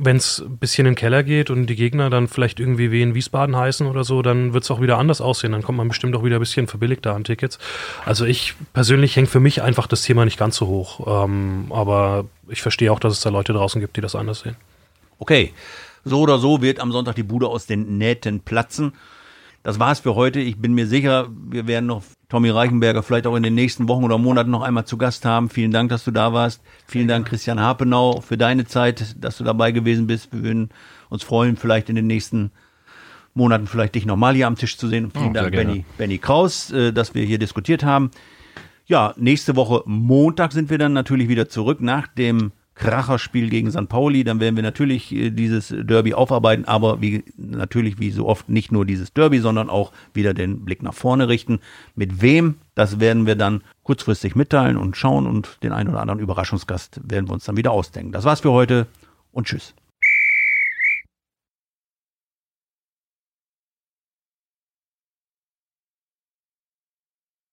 wenn 0.01 0.17
es 0.17 0.39
ein 0.39 0.57
bisschen 0.57 0.85
in 0.85 0.93
den 0.93 0.97
Keller 0.97 1.23
geht 1.23 1.49
und 1.49 1.67
die 1.67 1.75
Gegner 1.75 2.09
dann 2.09 2.27
vielleicht 2.27 2.59
irgendwie 2.59 2.91
wie 2.91 3.01
in 3.01 3.15
Wiesbaden 3.15 3.55
heißen 3.55 3.85
oder 3.85 4.03
so, 4.03 4.21
dann 4.21 4.53
wird 4.53 4.63
es 4.63 4.71
auch 4.71 4.81
wieder 4.81 4.97
anders 4.97 5.21
aussehen. 5.21 5.51
Dann 5.51 5.61
kommt 5.61 5.77
man 5.77 5.87
bestimmt 5.87 6.15
auch 6.15 6.23
wieder 6.23 6.37
ein 6.37 6.39
bisschen 6.39 6.67
verbilligter 6.67 7.13
an 7.13 7.23
Tickets. 7.23 7.59
Also 8.05 8.25
ich 8.25 8.55
persönlich 8.73 9.15
hänge 9.15 9.27
für 9.27 9.39
mich 9.39 9.61
einfach 9.61 9.87
das 9.87 10.03
Thema 10.03 10.25
nicht 10.25 10.39
ganz 10.39 10.55
so 10.55 10.67
hoch. 10.67 11.25
Ähm, 11.25 11.67
aber 11.69 12.25
ich 12.47 12.61
verstehe 12.61 12.91
auch, 12.91 12.99
dass 12.99 13.13
es 13.13 13.21
da 13.21 13.29
Leute 13.29 13.53
draußen 13.53 13.81
gibt, 13.81 13.97
die 13.97 14.01
das 14.01 14.15
anders 14.15 14.39
sehen. 14.41 14.55
Okay, 15.19 15.53
so 16.05 16.21
oder 16.21 16.39
so 16.39 16.61
wird 16.61 16.79
am 16.79 16.91
Sonntag 16.91 17.15
die 17.15 17.23
Bude 17.23 17.47
aus 17.47 17.65
den 17.65 17.97
Nähten 17.97 18.39
platzen. 18.39 18.93
Das 19.63 19.79
war's 19.79 19.99
für 19.99 20.15
heute. 20.15 20.39
Ich 20.39 20.57
bin 20.57 20.73
mir 20.73 20.87
sicher, 20.87 21.27
wir 21.29 21.67
werden 21.67 21.85
noch 21.85 22.03
Tommy 22.29 22.49
Reichenberger 22.49 23.03
vielleicht 23.03 23.27
auch 23.27 23.35
in 23.35 23.43
den 23.43 23.55
nächsten 23.55 23.87
Wochen 23.89 24.03
oder 24.03 24.17
Monaten 24.17 24.49
noch 24.51 24.61
einmal 24.61 24.85
zu 24.85 24.97
Gast 24.97 25.25
haben. 25.25 25.49
Vielen 25.49 25.71
Dank, 25.71 25.89
dass 25.89 26.05
du 26.05 26.11
da 26.11 26.31
warst. 26.31 26.61
Vielen 26.87 27.07
Dank, 27.07 27.27
Christian 27.27 27.59
Harpenau, 27.59 28.21
für 28.21 28.37
deine 28.37 28.65
Zeit, 28.65 29.15
dass 29.19 29.37
du 29.37 29.43
dabei 29.43 29.71
gewesen 29.71 30.07
bist. 30.07 30.31
Wir 30.31 30.43
würden 30.43 30.69
uns 31.09 31.23
freuen, 31.23 31.57
vielleicht 31.57 31.89
in 31.89 31.95
den 31.95 32.07
nächsten 32.07 32.51
Monaten 33.33 33.67
vielleicht 33.67 33.95
dich 33.95 34.05
nochmal 34.05 34.35
hier 34.35 34.47
am 34.47 34.55
Tisch 34.55 34.77
zu 34.77 34.87
sehen. 34.87 35.05
Und 35.05 35.13
vielen 35.13 35.31
oh, 35.31 35.33
Dank, 35.33 35.51
Benny, 35.51 35.85
Benny 35.97 36.19
Kraus, 36.19 36.71
äh, 36.71 36.93
dass 36.93 37.13
wir 37.13 37.23
hier 37.25 37.39
diskutiert 37.39 37.83
haben. 37.83 38.11
Ja, 38.85 39.13
nächste 39.17 39.55
Woche 39.55 39.83
Montag 39.85 40.51
sind 40.51 40.69
wir 40.69 40.77
dann 40.77 40.93
natürlich 40.93 41.27
wieder 41.27 41.49
zurück 41.49 41.81
nach 41.81 42.07
dem 42.07 42.51
Kracherspiel 42.79 43.49
gegen 43.49 43.69
St. 43.69 43.87
Pauli. 43.89 44.23
Dann 44.23 44.39
werden 44.39 44.55
wir 44.55 44.63
natürlich 44.63 45.13
äh, 45.13 45.29
dieses 45.29 45.73
Derby 45.77 46.13
aufarbeiten, 46.13 46.65
aber 46.65 47.01
wie, 47.01 47.23
natürlich 47.37 47.99
wie 47.99 48.09
so 48.09 48.27
oft 48.27 48.49
nicht 48.49 48.71
nur 48.71 48.85
dieses 48.85 49.13
Derby, 49.13 49.39
sondern 49.39 49.69
auch 49.69 49.91
wieder 50.13 50.33
den 50.33 50.65
Blick 50.65 50.81
nach 50.81 50.93
vorne 50.93 51.27
richten. 51.27 51.59
Mit 51.95 52.21
wem, 52.21 52.55
das 52.75 52.99
werden 52.99 53.27
wir 53.27 53.35
dann 53.35 53.61
kurzfristig 53.83 54.35
mitteilen 54.35 54.77
und 54.77 54.97
schauen 54.97 55.27
und 55.27 55.61
den 55.61 55.73
einen 55.73 55.89
oder 55.89 56.01
anderen 56.01 56.19
Überraschungsgast 56.19 57.01
werden 57.03 57.27
wir 57.29 57.33
uns 57.33 57.43
dann 57.43 57.57
wieder 57.57 57.71
ausdenken. 57.71 58.11
Das 58.11 58.23
war's 58.23 58.39
für 58.39 58.51
heute 58.51 58.87
und 59.31 59.47
tschüss. 59.47 59.75